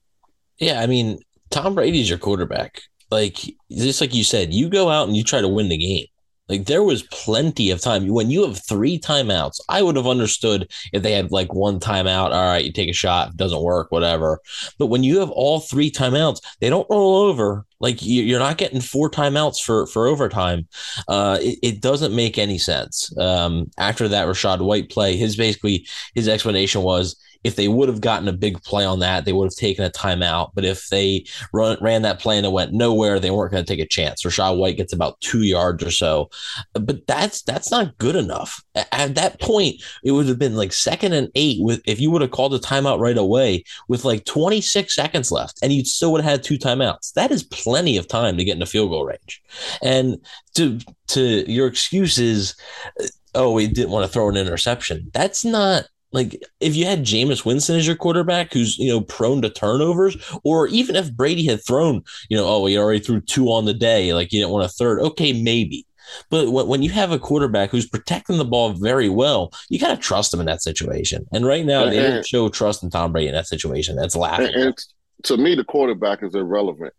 Yeah, 0.58 0.80
I 0.80 0.86
mean, 0.86 1.18
Tom 1.50 1.74
Brady's 1.74 2.08
your 2.08 2.18
quarterback. 2.18 2.82
Like 3.10 3.38
just 3.70 4.00
like 4.00 4.14
you 4.14 4.24
said, 4.24 4.52
you 4.52 4.68
go 4.68 4.90
out 4.90 5.08
and 5.08 5.16
you 5.16 5.24
try 5.24 5.40
to 5.40 5.48
win 5.48 5.68
the 5.68 5.78
game. 5.78 6.06
Like 6.48 6.66
there 6.66 6.82
was 6.82 7.02
plenty 7.04 7.70
of 7.70 7.80
time. 7.80 8.06
When 8.08 8.30
you 8.30 8.46
have 8.46 8.64
three 8.66 8.98
timeouts, 8.98 9.60
I 9.68 9.82
would 9.82 9.96
have 9.96 10.06
understood 10.06 10.70
if 10.92 11.02
they 11.02 11.12
had 11.12 11.30
like 11.30 11.52
one 11.52 11.80
timeout. 11.80 12.32
All 12.32 12.46
right, 12.46 12.64
you 12.64 12.72
take 12.72 12.88
a 12.88 12.94
shot, 12.94 13.36
doesn't 13.36 13.62
work, 13.62 13.90
whatever. 13.90 14.40
But 14.78 14.86
when 14.86 15.02
you 15.02 15.18
have 15.20 15.30
all 15.30 15.60
three 15.60 15.90
timeouts, 15.90 16.40
they 16.60 16.70
don't 16.70 16.88
roll 16.90 17.16
over. 17.16 17.66
Like 17.80 17.98
you're 18.00 18.40
not 18.40 18.58
getting 18.58 18.80
four 18.80 19.10
timeouts 19.10 19.60
for 19.60 19.86
for 19.86 20.06
overtime. 20.06 20.66
Uh, 21.06 21.38
it, 21.40 21.58
it 21.62 21.80
doesn't 21.80 22.14
make 22.14 22.38
any 22.38 22.58
sense. 22.58 23.16
Um, 23.18 23.70
after 23.78 24.08
that 24.08 24.26
Rachaad 24.26 24.60
White 24.60 24.90
play, 24.90 25.16
his 25.16 25.36
basically 25.36 25.86
his 26.14 26.28
explanation 26.28 26.82
was 26.82 27.16
if 27.44 27.56
they 27.56 27.68
would 27.68 27.88
have 27.88 28.00
gotten 28.00 28.28
a 28.28 28.32
big 28.32 28.62
play 28.62 28.84
on 28.84 29.00
that, 29.00 29.24
they 29.24 29.32
would 29.32 29.46
have 29.46 29.54
taken 29.54 29.84
a 29.84 29.90
timeout. 29.90 30.50
But 30.54 30.64
if 30.64 30.88
they 30.88 31.24
run, 31.52 31.78
ran 31.80 32.02
that 32.02 32.18
play 32.18 32.36
and 32.36 32.46
it 32.46 32.52
went 32.52 32.72
nowhere, 32.72 33.20
they 33.20 33.30
weren't 33.30 33.52
going 33.52 33.64
to 33.64 33.68
take 33.72 33.84
a 33.84 33.88
chance. 33.88 34.22
Rachaad 34.22 34.58
White 34.58 34.76
gets 34.76 34.92
about 34.92 35.20
two 35.20 35.42
yards 35.42 35.84
or 35.84 35.90
so, 35.90 36.30
but 36.74 37.06
that's 37.06 37.42
that's 37.42 37.70
not 37.70 37.96
good 37.98 38.16
enough. 38.16 38.62
At 38.74 39.14
that 39.14 39.40
point, 39.40 39.76
it 40.02 40.12
would 40.12 40.26
have 40.26 40.38
been 40.38 40.56
like 40.56 40.72
second 40.72 41.12
and 41.12 41.28
eight 41.34 41.58
with 41.60 41.80
if 41.86 42.00
you 42.00 42.10
would 42.10 42.22
have 42.22 42.30
called 42.30 42.54
a 42.54 42.58
timeout 42.58 43.00
right 43.00 43.18
away 43.18 43.64
with 43.88 44.04
like 44.04 44.24
26 44.24 44.94
seconds 44.94 45.30
left, 45.30 45.58
and 45.62 45.72
you 45.72 45.84
still 45.84 46.12
would 46.12 46.22
have 46.22 46.30
had 46.30 46.42
two 46.42 46.58
timeouts. 46.58 47.12
That 47.12 47.30
is 47.30 47.42
plenty 47.44 47.96
of 47.96 48.08
time 48.08 48.36
to 48.36 48.44
get 48.44 48.54
into 48.54 48.66
field 48.66 48.90
goal 48.90 49.06
range. 49.06 49.42
And 49.82 50.18
to 50.54 50.80
to 51.08 51.50
your 51.50 51.66
excuses, 51.66 52.54
uh, 53.00 53.06
oh, 53.34 53.52
we 53.52 53.68
didn't 53.68 53.90
want 53.90 54.06
to 54.06 54.12
throw 54.12 54.28
an 54.28 54.36
interception. 54.36 55.10
That's 55.12 55.44
not 55.44 55.84
like 56.12 56.40
if 56.60 56.74
you 56.74 56.84
had 56.84 57.04
Jameis 57.04 57.44
Winston 57.44 57.76
as 57.76 57.86
your 57.86 57.96
quarterback, 57.96 58.52
who's 58.52 58.78
you 58.78 58.88
know 58.88 59.00
prone 59.00 59.42
to 59.42 59.50
turnovers, 59.50 60.16
or 60.44 60.66
even 60.68 60.96
if 60.96 61.12
Brady 61.12 61.46
had 61.46 61.64
thrown, 61.64 62.02
you 62.28 62.36
know, 62.36 62.46
oh, 62.46 62.66
he 62.66 62.78
already 62.78 63.00
threw 63.00 63.20
two 63.20 63.48
on 63.48 63.64
the 63.64 63.74
day, 63.74 64.14
like 64.14 64.32
you 64.32 64.40
didn't 64.40 64.52
want 64.52 64.64
a 64.64 64.68
third. 64.68 65.00
Okay, 65.00 65.32
maybe. 65.32 65.86
But 66.30 66.50
when 66.50 66.82
you 66.82 66.90
have 66.90 67.12
a 67.12 67.18
quarterback 67.18 67.70
who's 67.70 67.86
protecting 67.86 68.38
the 68.38 68.44
ball 68.44 68.72
very 68.72 69.10
well, 69.10 69.52
you 69.68 69.78
got 69.78 69.94
to 69.94 69.96
trust 69.96 70.32
him 70.32 70.40
in 70.40 70.46
that 70.46 70.62
situation. 70.62 71.26
And 71.32 71.44
right 71.44 71.66
now, 71.66 71.82
and, 71.82 71.92
they 71.92 71.96
didn't 71.96 72.26
show 72.26 72.48
trust 72.48 72.82
in 72.82 72.88
Tom 72.88 73.12
Brady 73.12 73.28
in 73.28 73.34
that 73.34 73.46
situation. 73.46 73.94
That's 73.94 74.16
laughing. 74.16 74.46
And, 74.46 74.62
and 74.64 74.84
to 75.24 75.36
me, 75.36 75.54
the 75.54 75.64
quarterback 75.64 76.22
is 76.22 76.34
irrelevant. 76.34 76.94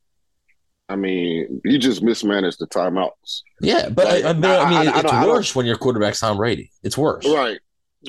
I 0.89 0.95
mean, 0.95 1.61
you 1.63 1.77
just 1.77 2.01
mismanaged 2.01 2.59
the 2.59 2.67
timeouts. 2.67 3.41
Yeah, 3.61 3.89
but 3.89 4.05
like, 4.05 4.23
I, 4.25 4.29
I, 4.29 4.33
mean, 4.33 4.45
I, 4.45 4.91
I, 4.91 4.99
it's 4.99 5.27
worse 5.27 5.55
when 5.55 5.67
your 5.67 5.77
quarterback's 5.77 6.19
Tom 6.19 6.37
Brady. 6.37 6.71
It's 6.83 6.97
worse, 6.97 7.27
right? 7.27 7.59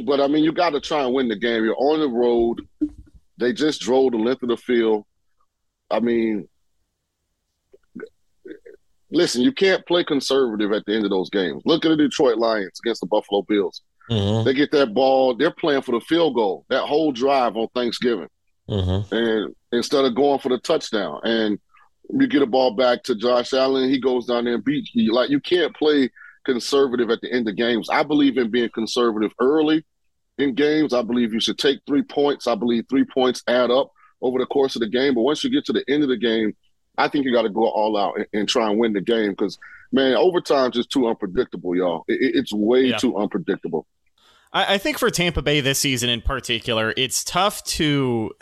But 0.04 0.20
I 0.20 0.28
mean, 0.28 0.44
you 0.44 0.52
got 0.52 0.70
to 0.70 0.80
try 0.80 1.04
and 1.04 1.14
win 1.14 1.28
the 1.28 1.36
game. 1.36 1.64
You're 1.64 1.76
on 1.76 2.00
the 2.00 2.08
road. 2.08 2.60
They 3.38 3.52
just 3.52 3.80
drove 3.80 4.12
the 4.12 4.18
length 4.18 4.42
of 4.42 4.50
the 4.50 4.56
field. 4.56 5.04
I 5.90 5.98
mean, 6.00 6.48
listen, 9.10 9.42
you 9.42 9.52
can't 9.52 9.84
play 9.86 10.04
conservative 10.04 10.72
at 10.72 10.84
the 10.86 10.94
end 10.94 11.04
of 11.04 11.10
those 11.10 11.30
games. 11.30 11.62
Look 11.64 11.84
at 11.84 11.88
the 11.88 11.96
Detroit 11.96 12.38
Lions 12.38 12.78
against 12.84 13.00
the 13.00 13.06
Buffalo 13.06 13.42
Bills. 13.42 13.82
Mm-hmm. 14.10 14.44
They 14.44 14.54
get 14.54 14.72
that 14.72 14.94
ball. 14.94 15.34
They're 15.34 15.50
playing 15.50 15.82
for 15.82 15.92
the 15.92 16.00
field 16.00 16.34
goal 16.34 16.64
that 16.68 16.84
whole 16.84 17.12
drive 17.12 17.56
on 17.56 17.68
Thanksgiving, 17.74 18.28
mm-hmm. 18.68 19.14
and 19.14 19.54
instead 19.72 20.04
of 20.04 20.16
going 20.16 20.40
for 20.40 20.48
the 20.48 20.58
touchdown, 20.58 21.20
and 21.22 21.58
you 22.12 22.26
get 22.26 22.42
a 22.42 22.46
ball 22.46 22.74
back 22.74 23.04
to 23.04 23.14
Josh 23.14 23.52
Allen, 23.52 23.88
he 23.88 24.00
goes 24.00 24.26
down 24.26 24.44
there 24.44 24.54
and 24.54 24.64
beats 24.64 24.90
you. 24.94 25.14
Like 25.14 25.30
you 25.30 25.38
can't 25.38 25.74
play 25.76 26.10
conservative 26.50 27.10
at 27.10 27.20
the 27.20 27.32
end 27.32 27.48
of 27.48 27.56
games. 27.56 27.88
I 27.90 28.02
believe 28.02 28.36
in 28.36 28.50
being 28.50 28.70
conservative 28.74 29.32
early 29.40 29.84
in 30.38 30.54
games. 30.54 30.92
I 30.92 31.02
believe 31.02 31.32
you 31.32 31.40
should 31.40 31.58
take 31.58 31.80
three 31.86 32.02
points. 32.02 32.48
I 32.48 32.56
believe 32.56 32.86
three 32.88 33.04
points 33.04 33.42
add 33.46 33.70
up 33.70 33.92
over 34.20 34.38
the 34.38 34.46
course 34.46 34.74
of 34.74 34.80
the 34.80 34.88
game. 34.88 35.14
But 35.14 35.22
once 35.22 35.44
you 35.44 35.50
get 35.50 35.64
to 35.66 35.72
the 35.72 35.84
end 35.88 36.02
of 36.02 36.08
the 36.08 36.16
game, 36.16 36.56
I 36.98 37.06
think 37.08 37.24
you 37.24 37.32
got 37.32 37.42
to 37.42 37.50
go 37.50 37.68
all 37.68 37.96
out 37.96 38.16
and, 38.16 38.26
and, 38.32 38.48
try 38.48 38.68
and 38.68 38.78
win 38.80 38.92
the 38.92 39.00
game 39.00 39.30
because, 39.30 39.58
man, 39.92 40.16
overtime's 40.16 40.74
just 40.74 40.90
too 40.90 41.06
unpredictable, 41.06 41.76
y'all. 41.76 42.04
It, 42.08 42.18
it's 42.34 42.52
way 42.52 42.86
yeah. 42.86 42.96
too 42.96 43.16
unpredictable. 43.16 43.86
I, 44.52 44.74
I 44.74 44.78
think 44.78 44.98
for 44.98 45.08
Tampa 45.08 45.40
Bay 45.40 45.60
this 45.60 45.78
season 45.78 46.10
in 46.10 46.20
particular, 46.20 46.92
it's 46.96 47.22
tough 47.22 47.62
to 47.64 48.32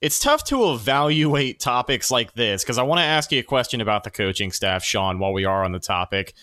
it's 0.00 0.18
tough 0.18 0.44
to 0.44 0.72
evaluate 0.72 1.60
topics 1.60 2.10
like 2.10 2.32
this 2.32 2.64
because 2.64 2.78
I 2.78 2.84
want 2.84 3.00
to 3.00 3.04
ask 3.04 3.30
you 3.32 3.40
a 3.40 3.42
question 3.42 3.82
about 3.82 4.04
the 4.04 4.10
coaching 4.10 4.50
staff, 4.50 4.82
Shaun, 4.82 5.18
while 5.18 5.32
we 5.32 5.44
are 5.44 5.62
on 5.64 5.72
the 5.72 5.78
topic 5.78 6.34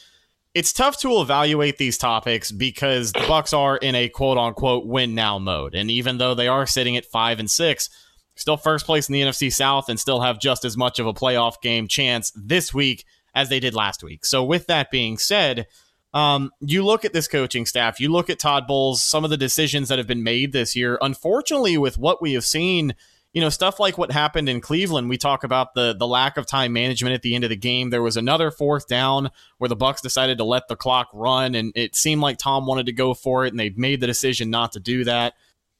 it's 0.56 0.72
tough 0.72 0.98
to 1.02 1.20
evaluate 1.20 1.78
these 1.78 1.98
topics 1.98 2.50
because 2.50 3.12
the 3.12 3.26
Bucks 3.28 3.52
are 3.52 3.76
in 3.76 3.94
a 3.94 4.08
quote 4.08 4.38
unquote 4.38 4.88
win 4.88 5.13
now 5.13 5.38
mode. 5.38 5.76
And 5.76 5.91
even 5.91 6.18
though 6.18 6.34
they 6.34 6.48
are 6.48 6.65
sitting 6.65 6.96
at 6.96 7.06
five 7.06 7.39
and 7.39 7.52
six, 7.52 7.89
still 8.38 8.56
first 8.56 8.86
place 8.86 9.10
in 9.10 9.13
the 9.13 9.22
NFC 9.22 9.52
South 9.52 9.89
and 9.89 10.00
still 10.00 10.22
have 10.22 10.39
just 10.39 10.63
as 10.63 10.78
much 10.78 10.98
of 10.98 11.08
a 11.08 11.13
playoff 11.13 11.62
game 11.62 11.89
chance 11.89 12.32
this 12.36 12.74
week 12.74 13.04
as 13.36 13.50
they 13.50 13.60
did 13.60 13.76
last 13.76 14.02
week. 14.02 14.26
So 14.26 14.46
with 14.46 14.68
that 14.68 14.89
being 14.89 15.18
said, 15.18 15.68
um, 16.13 16.52
you 16.62 16.86
look 16.86 17.04
at 17.04 17.12
this 17.12 17.28
coaching 17.28 17.65
staff, 17.65 18.00
you 18.00 18.10
look 18.10 18.30
at 18.30 18.39
Todd 18.39 18.65
Bowles, 18.65 19.04
some 19.04 19.26
of 19.26 19.30
the 19.30 19.38
decisions 19.38 19.89
that 19.89 19.98
have 19.98 20.08
been 20.08 20.24
made 20.24 20.54
this 20.54 20.74
year. 20.74 20.98
Unfortunately, 21.02 21.78
with 21.78 21.98
what 21.98 22.22
we 22.22 22.32
have 22.32 22.46
seen 22.46 22.96
you 23.36 23.41
know, 23.41 23.50
stuff 23.50 23.82
like 23.82 23.98
what 23.98 24.13
happened 24.13 24.48
in 24.48 24.62
Cleveland. 24.62 25.10
We 25.10 25.17
talk 25.17 25.43
about 25.43 25.74
the 25.74 25.93
the 25.93 26.08
lack 26.08 26.38
of 26.38 26.45
time 26.45 26.71
management 26.71 27.13
at 27.13 27.21
the 27.21 27.36
end 27.36 27.43
of 27.43 27.50
the 27.50 27.58
game. 27.58 27.89
There 27.89 28.02
was 28.02 28.15
another 28.15 28.50
fourth 28.50 28.88
down 28.88 29.30
where 29.58 29.67
the 29.67 29.76
Bucks 29.76 30.02
decided 30.02 30.38
to 30.38 30.45
let 30.45 30.69
the 30.69 30.78
clock 30.78 31.10
run, 31.13 31.54
and 31.54 31.74
it 31.76 31.98
seemed 31.98 32.21
like 32.21 32.38
Tom 32.38 32.65
wanted 32.65 32.86
to 32.86 32.93
go 32.93 33.13
for 33.13 33.45
it, 33.45 33.50
and 33.50 33.60
they 33.60 33.71
made 33.71 34.00
the 34.00 34.08
decision 34.08 34.50
not 34.50 34.71
to 34.71 34.80
do 34.80 35.04
that. 35.04 35.34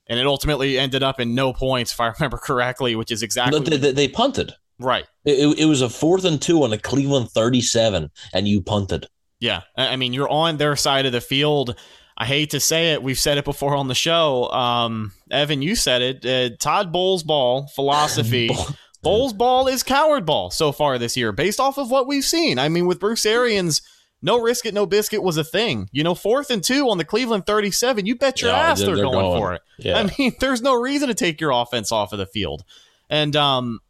And 0.08 0.20
it 0.20 0.28
ultimately 0.28 0.78
ended 0.78 1.02
up 1.02 1.22
in 1.22 1.34
no 1.34 1.54
points, 1.54 1.94
if 1.94 2.02
I 2.02 2.08
remember 2.08 2.38
correctly, 2.38 2.94
which 2.98 3.10
is 3.10 3.24
exactly 3.24 3.62
they, 3.62 3.78
they, 3.78 3.92
they 3.94 4.08
punted. 4.10 4.52
Right. 4.78 5.06
It, 5.24 5.58
it 5.58 5.66
was 5.66 5.82
a 5.82 5.90
fourth 5.90 6.26
and 6.26 6.42
two 6.42 6.62
on 6.62 6.74
a 6.74 6.78
Cleveland 6.78 7.32
37, 7.32 8.12
and 8.34 8.48
you 8.50 8.62
punted. 8.62 9.08
Yeah. 9.40 9.62
I 9.78 9.96
mean, 9.96 10.12
you're 10.12 10.30
on 10.30 10.58
their 10.58 10.76
side 10.76 11.06
of 11.06 11.14
the 11.14 11.22
field. 11.22 11.80
I 12.18 12.26
hate 12.26 12.52
to 12.52 12.60
say 12.60 12.94
it, 12.94 13.04
we've 13.04 13.20
said 13.20 13.38
it 13.38 13.46
before 13.46 13.76
on 13.76 13.88
the 13.88 13.96
show. 13.96 14.50
Um, 14.52 15.12
Evan, 15.30 15.62
you 15.62 15.76
said 15.76 16.02
it. 16.02 16.26
Uh, 16.26 16.56
Todd 16.58 16.92
Bowles' 16.92 17.24
ball 17.24 17.68
philosophy. 17.68 18.50
Bowles' 19.04 19.34
ball 19.34 19.68
is 19.68 19.84
coward 19.84 20.26
ball 20.26 20.50
so 20.50 20.72
far 20.72 20.98
this 20.98 21.16
year, 21.16 21.32
based 21.32 21.60
off 21.60 21.78
of 21.78 21.92
what 21.92 22.08
we've 22.08 22.24
seen. 22.24 22.58
I 22.58 22.70
mean, 22.70 22.88
with 22.88 23.00
Bruce 23.00 23.26
Arians, 23.26 23.82
no 24.22 24.42
risk 24.42 24.66
it, 24.66 24.74
no 24.74 24.88
biscuit 24.88 25.22
was 25.22 25.38
a 25.38 25.44
thing. 25.44 25.90
You 25.92 26.04
know, 26.04 26.16
fourth 26.16 26.50
and 26.50 26.64
two 26.64 26.90
on 26.90 26.98
the 26.98 27.06
Cleveland 27.06 27.46
37, 27.46 28.06
you 28.06 28.16
bet 28.16 28.42
your 28.42 28.50
yeah, 28.52 28.58
ass 28.58 28.80
they're, 28.80 28.96
they're 28.96 29.06
going, 29.06 29.20
going, 29.20 29.40
for 29.40 29.54
it. 29.54 29.62
Yeah. 29.78 30.00
I 30.00 30.10
mean, 30.18 30.34
there's 30.40 30.62
no 30.62 30.74
reason 30.74 31.10
to 31.10 31.14
take 31.14 31.40
your 31.40 31.52
offense 31.52 31.92
off 31.92 32.14
of 32.14 32.18
the 32.18 32.26
field. 32.26 32.64
And, 33.10 33.36
um, 33.36 33.82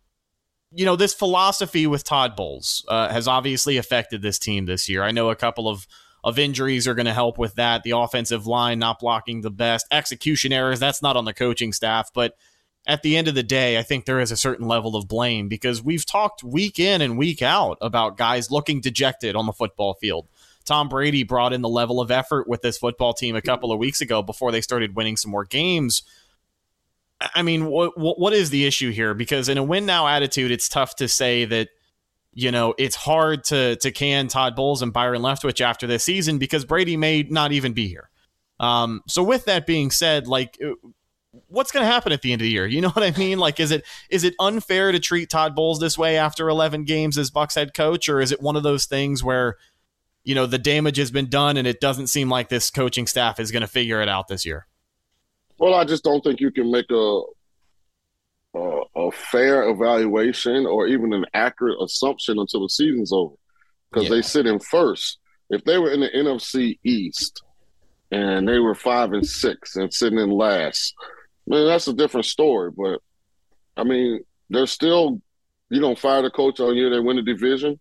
you 0.71 0.83
know, 0.83 0.97
this 0.97 1.13
philosophy 1.13 1.87
with 1.87 2.03
Todd 2.03 2.35
Bowles 2.35 2.83
uh, 2.89 3.07
has 3.07 3.27
obviously 3.29 3.77
affected 3.77 4.21
this 4.21 4.37
team 4.37 4.65
this 4.65 4.89
year. 4.89 5.03
I 5.03 5.11
know 5.11 5.29
a 5.29 5.35
couple 5.35 5.69
of 5.69 5.87
of 6.25 6.39
injuries 6.39 6.87
are 6.87 6.95
going 6.95 7.05
to 7.05 7.13
help 7.13 7.37
with 7.37 7.53
that. 7.53 7.83
The 7.83 7.91
offensive 7.91 8.47
line 8.47 8.79
not 8.79 8.99
blocking 8.99 9.41
the 9.41 9.51
best, 9.51 9.85
execution 9.91 10.51
errors, 10.51 10.79
that's 10.79 11.03
not 11.03 11.15
on 11.15 11.23
the 11.23 11.35
coaching 11.35 11.71
staff. 11.71 12.09
But 12.13 12.35
at 12.87 13.03
the 13.03 13.15
end 13.15 13.27
of 13.27 13.35
the 13.35 13.43
day, 13.43 13.77
I 13.77 13.83
think 13.83 14.05
there 14.05 14.19
is 14.19 14.31
a 14.31 14.37
certain 14.37 14.67
level 14.67 14.95
of 14.95 15.07
blame 15.07 15.47
because 15.47 15.83
we've 15.83 16.05
talked 16.05 16.43
week 16.43 16.79
in 16.79 17.01
and 17.01 17.15
week 17.17 17.43
out 17.43 17.77
about 17.79 18.17
guys 18.17 18.49
looking 18.49 18.81
dejected 18.81 19.35
on 19.35 19.45
the 19.45 19.53
football 19.53 19.93
field. 19.93 20.27
Tom 20.65 20.89
Brady 20.89 21.21
brought 21.21 21.53
in 21.53 21.61
the 21.61 21.69
level 21.69 22.01
of 22.01 22.09
effort 22.09 22.47
with 22.47 22.63
this 22.63 22.79
football 22.79 23.13
team 23.13 23.35
a 23.35 23.41
couple 23.41 23.71
of 23.71 23.77
weeks 23.77 24.01
ago 24.01 24.23
before 24.23 24.51
they 24.51 24.61
started 24.61 24.95
winning 24.95 25.17
some 25.17 25.29
more 25.29 25.45
games. 25.45 26.01
I 27.35 27.43
mean, 27.43 27.67
what 27.67 27.93
what 27.97 28.33
is 28.33 28.49
the 28.49 28.65
issue 28.65 28.91
here? 28.91 29.13
Because 29.13 29.47
in 29.47 29.59
a 29.59 29.63
win 29.63 29.85
now 29.85 30.07
attitude, 30.07 30.51
it's 30.51 30.67
tough 30.67 30.95
to 30.95 31.07
say 31.07 31.45
that 31.45 31.69
you 32.35 32.51
know, 32.51 32.75
it's 32.77 32.95
hard 32.95 33.45
to 33.45 33.77
to 33.77 33.91
can 33.91 34.27
Todd 34.27 34.55
Bowles 34.55 34.81
and 34.81 34.93
Byron 34.93 35.21
Leftwich 35.21 35.61
after 35.61 35.87
this 35.87 36.03
season 36.03 36.37
because 36.37 36.65
Brady 36.65 36.97
may 36.97 37.23
not 37.23 37.53
even 37.53 37.73
be 37.73 37.87
here. 37.87 38.09
Um, 38.59 39.01
so 39.07 39.23
with 39.23 39.45
that 39.45 39.65
being 39.65 39.89
said, 39.89 40.27
like 40.27 40.59
uh, 40.63 40.73
what's 41.47 41.71
going 41.71 41.85
to 41.85 41.91
happen 41.91 42.11
at 42.11 42.21
the 42.21 42.33
end 42.33 42.41
of 42.41 42.43
the 42.43 42.51
year? 42.51 42.67
You 42.67 42.81
know 42.81 42.89
what 42.93 43.03
I 43.03 43.17
mean? 43.17 43.39
Like, 43.39 43.59
is 43.59 43.71
it 43.71 43.85
is 44.09 44.25
it 44.25 44.35
unfair 44.39 44.91
to 44.91 44.99
treat 44.99 45.29
Todd 45.29 45.55
Bowles 45.55 45.79
this 45.79 45.97
way 45.97 46.17
after 46.17 46.49
11 46.49 46.83
games 46.83 47.17
as 47.17 47.31
Bucks 47.31 47.55
head 47.55 47.73
coach, 47.73 48.09
or 48.09 48.19
is 48.19 48.33
it 48.33 48.41
one 48.41 48.57
of 48.57 48.63
those 48.63 48.85
things 48.85 49.23
where, 49.23 49.55
you 50.25 50.35
know, 50.35 50.45
the 50.45 50.57
damage 50.57 50.97
has 50.97 51.11
been 51.11 51.29
done 51.29 51.55
and 51.55 51.65
it 51.65 51.79
doesn't 51.79 52.07
seem 52.07 52.29
like 52.29 52.49
this 52.49 52.69
coaching 52.69 53.07
staff 53.07 53.39
is 53.39 53.51
going 53.51 53.61
to 53.61 53.67
figure 53.67 54.01
it 54.01 54.09
out 54.09 54.27
this 54.27 54.45
year? 54.45 54.67
Well, 55.57 55.73
I 55.73 55.85
just 55.85 56.03
don't 56.03 56.21
think 56.21 56.41
you 56.41 56.51
can 56.51 56.69
make 56.69 56.91
a 56.91 57.21
a, 58.55 58.81
a 58.95 59.11
fair 59.11 59.69
evaluation 59.69 60.65
or 60.65 60.87
even 60.87 61.13
an 61.13 61.25
accurate 61.33 61.77
assumption 61.81 62.39
until 62.39 62.61
the 62.61 62.69
season's 62.69 63.11
over 63.11 63.35
because 63.91 64.09
yeah. 64.09 64.15
they 64.15 64.21
sit 64.21 64.47
in 64.47 64.59
first. 64.59 65.19
If 65.49 65.63
they 65.63 65.77
were 65.77 65.91
in 65.91 65.99
the 65.99 66.09
NFC 66.09 66.79
East 66.83 67.43
and 68.11 68.47
they 68.47 68.59
were 68.59 68.75
five 68.75 69.13
and 69.13 69.25
six 69.25 69.75
and 69.75 69.93
sitting 69.93 70.19
in 70.19 70.31
last, 70.31 70.93
man, 71.47 71.67
that's 71.67 71.87
a 71.87 71.93
different 71.93 72.25
story. 72.25 72.71
But 72.75 72.99
I 73.77 73.83
mean, 73.83 74.21
they're 74.49 74.67
still 74.67 75.21
you 75.69 75.81
don't 75.81 75.99
fire 75.99 76.21
the 76.21 76.29
coach 76.29 76.59
on 76.59 76.75
year 76.75 76.89
they 76.89 76.99
win 76.99 77.17
the 77.17 77.23
division 77.23 77.79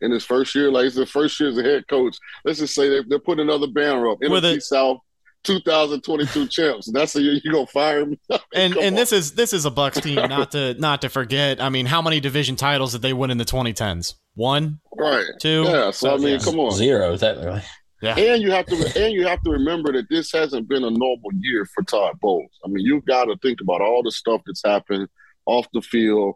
in 0.00 0.10
his 0.10 0.24
first 0.24 0.54
year. 0.54 0.70
Like 0.70 0.86
it's 0.86 0.96
the 0.96 1.06
first 1.06 1.38
year 1.40 1.48
as 1.48 1.58
a 1.58 1.62
head 1.62 1.88
coach. 1.88 2.16
Let's 2.44 2.58
just 2.58 2.74
say 2.74 2.88
they, 2.88 3.00
they're 3.08 3.18
putting 3.18 3.44
another 3.44 3.68
banner 3.68 4.10
up. 4.10 4.20
NFC 4.20 4.60
South 4.60 4.98
2022 5.44 6.48
champs. 6.48 6.90
That's 6.90 7.12
the 7.12 7.22
year 7.22 7.40
you 7.42 7.52
gonna 7.52 7.66
fire 7.66 8.04
me. 8.04 8.18
and 8.54 8.76
and 8.76 8.76
on. 8.76 8.94
this 8.94 9.12
is 9.12 9.32
this 9.32 9.52
is 9.52 9.64
a 9.64 9.70
Bucks 9.70 10.00
team 10.00 10.16
not 10.28 10.50
to 10.52 10.74
not 10.74 11.02
to 11.02 11.08
forget. 11.08 11.62
I 11.62 11.68
mean, 11.68 11.86
how 11.86 12.02
many 12.02 12.20
division 12.20 12.56
titles 12.56 12.92
did 12.92 13.02
they 13.02 13.12
win 13.12 13.30
in 13.30 13.38
the 13.38 13.44
2010s? 13.44 14.14
One, 14.34 14.80
right? 14.96 15.26
Two. 15.40 15.64
Yeah. 15.66 15.90
So, 15.90 16.08
so 16.08 16.14
I 16.14 16.16
mean, 16.16 16.28
yeah. 16.28 16.38
come 16.38 16.58
on, 16.58 16.72
zero 16.72 17.16
technically. 17.16 17.62
Yeah. 18.02 18.18
And 18.18 18.42
you 18.42 18.50
have 18.50 18.66
to 18.66 19.02
and 19.02 19.14
you 19.14 19.26
have 19.26 19.42
to 19.42 19.50
remember 19.50 19.92
that 19.92 20.08
this 20.10 20.30
hasn't 20.32 20.68
been 20.68 20.84
a 20.84 20.90
normal 20.90 21.30
year 21.38 21.64
for 21.66 21.82
Todd 21.84 22.18
Bowles. 22.20 22.50
I 22.64 22.68
mean, 22.68 22.84
you've 22.84 23.06
got 23.06 23.26
to 23.26 23.36
think 23.38 23.60
about 23.62 23.80
all 23.80 24.02
the 24.02 24.12
stuff 24.12 24.42
that's 24.44 24.62
happened 24.64 25.08
off 25.46 25.66
the 25.72 25.80
field, 25.80 26.34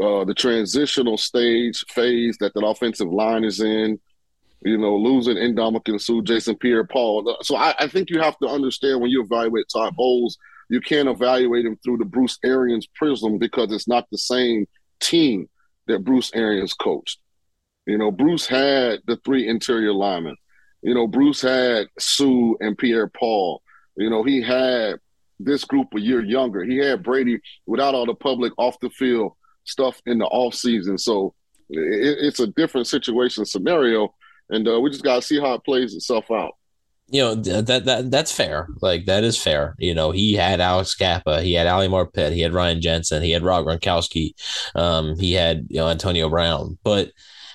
uh, 0.00 0.24
the 0.24 0.34
transitional 0.34 1.16
stage 1.16 1.84
phase 1.88 2.36
that 2.38 2.54
the 2.54 2.60
offensive 2.60 3.08
line 3.08 3.44
is 3.44 3.60
in 3.60 3.98
you 4.62 4.76
know, 4.76 4.96
losing 4.96 5.36
Ndamukong 5.36 6.00
Suh, 6.00 6.20
Jason 6.22 6.56
Pierre 6.56 6.84
Paul. 6.84 7.36
So 7.42 7.56
I, 7.56 7.74
I, 7.78 7.88
think 7.88 8.10
you 8.10 8.20
have 8.20 8.38
to 8.38 8.48
understand 8.48 9.00
when 9.00 9.10
you 9.10 9.22
evaluate 9.22 9.66
Todd 9.72 9.96
Bowles 9.96 10.36
you 10.70 10.80
can't 10.80 11.08
evaluate 11.08 11.66
him 11.66 11.76
through 11.82 11.98
the 11.98 12.04
Bruce 12.04 12.38
Arians 12.44 12.86
prism 12.94 13.38
because 13.38 13.72
it's 13.72 13.88
not 13.88 14.06
the 14.10 14.18
same 14.18 14.66
team 15.00 15.48
that 15.88 16.04
Bruce 16.04 16.30
Arians 16.32 16.74
coached. 16.74 17.18
You 17.86 17.98
know, 17.98 18.12
Bruce 18.12 18.46
had 18.46 19.00
the 19.06 19.16
three 19.24 19.48
interior 19.48 19.92
linemen. 19.92 20.36
You 20.82 20.94
know, 20.94 21.08
Bruce 21.08 21.42
had 21.42 21.88
Sue 21.98 22.56
and 22.60 22.78
Pierre 22.78 23.08
Paul. 23.08 23.62
You 23.96 24.10
know, 24.10 24.22
he 24.22 24.40
had 24.42 25.00
this 25.40 25.64
group 25.64 25.88
a 25.96 26.00
year 26.00 26.22
younger. 26.22 26.62
He 26.62 26.76
had 26.76 27.02
Brady 27.02 27.40
without 27.66 27.96
all 27.96 28.06
the 28.06 28.14
public 28.14 28.52
off 28.56 28.78
the 28.80 28.90
field 28.90 29.32
stuff 29.64 30.00
in 30.06 30.18
the 30.18 30.26
off 30.26 30.54
season. 30.54 30.98
So 30.98 31.34
it, 31.68 32.18
it's 32.20 32.38
a 32.38 32.46
different 32.46 32.86
situation 32.86 33.44
scenario, 33.44 34.14
and 34.50 34.68
uh, 34.68 34.80
we 34.80 34.90
just 34.90 35.04
got 35.04 35.16
to 35.16 35.22
see 35.22 35.40
how 35.40 35.54
it 35.54 35.64
plays 35.64 35.94
itself 35.94 36.30
out. 36.30 36.52
You 37.12 37.22
know 37.22 37.34
that 37.34 37.84
that 37.86 38.10
that's 38.10 38.30
fair. 38.30 38.68
Like 38.80 39.06
that 39.06 39.24
is 39.24 39.36
fair. 39.36 39.74
You 39.78 39.94
know 39.94 40.12
he 40.12 40.34
had 40.34 40.60
Alex 40.60 40.94
Cappa, 40.94 41.42
he 41.42 41.54
had 41.54 41.66
Ali 41.66 41.88
Marpet, 41.88 42.32
he 42.32 42.40
had 42.40 42.52
Ryan 42.52 42.80
Jensen, 42.80 43.22
he 43.22 43.32
had 43.32 43.42
Rob 43.42 43.66
Gronkowski, 43.66 44.32
um, 44.76 45.18
he 45.18 45.32
had 45.32 45.66
you 45.70 45.78
know 45.78 45.88
Antonio 45.88 46.28
Brown, 46.28 46.78
but 46.84 47.10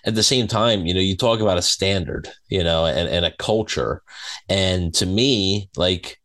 at 0.06 0.14
the 0.16 0.24
same 0.24 0.48
time, 0.48 0.86
you 0.86 0.94
know, 0.94 1.00
you 1.00 1.18
talk 1.18 1.40
about 1.40 1.58
a 1.58 1.64
standard, 1.64 2.30
you 2.48 2.64
know, 2.64 2.86
and, 2.86 3.10
and 3.10 3.26
a 3.26 3.36
culture. 3.38 4.04
And 4.48 4.94
to 4.96 5.06
me, 5.06 5.70
like, 5.76 6.22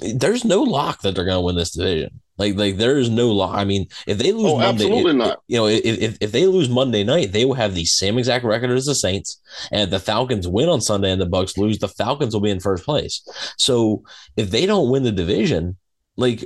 there's 0.00 0.44
no 0.44 0.62
lock 0.62 1.02
that 1.02 1.14
they're 1.14 1.26
going 1.26 1.36
to 1.36 1.42
win 1.42 1.56
this 1.56 1.72
division. 1.72 2.19
Like, 2.40 2.56
like 2.56 2.76
there 2.78 2.96
is 2.96 3.10
no 3.10 3.30
law. 3.30 3.52
I 3.54 3.64
mean, 3.64 3.86
if 4.06 4.18
they 4.18 4.32
lose 4.32 4.52
Oh, 4.52 4.58
Monday, 4.58 4.84
absolutely 4.84 5.12
not. 5.12 5.42
you 5.46 5.58
know, 5.58 5.66
if, 5.66 5.84
if 5.84 6.18
if 6.20 6.32
they 6.32 6.46
lose 6.46 6.68
Monday 6.68 7.04
night, 7.04 7.32
they 7.32 7.44
will 7.44 7.54
have 7.54 7.74
the 7.74 7.84
same 7.84 8.18
exact 8.18 8.44
record 8.44 8.70
as 8.70 8.86
the 8.86 8.94
Saints. 8.94 9.40
And 9.70 9.82
if 9.82 9.90
the 9.90 10.00
Falcons 10.00 10.48
win 10.48 10.68
on 10.68 10.80
Sunday 10.80 11.12
and 11.12 11.20
the 11.20 11.26
Bucks 11.26 11.58
lose, 11.58 11.78
the 11.78 11.88
Falcons 11.88 12.32
will 12.34 12.40
be 12.40 12.50
in 12.50 12.58
first 12.60 12.84
place. 12.84 13.22
So 13.58 14.02
if 14.36 14.50
they 14.50 14.64
don't 14.66 14.90
win 14.90 15.02
the 15.04 15.12
division, 15.12 15.76
like 16.16 16.44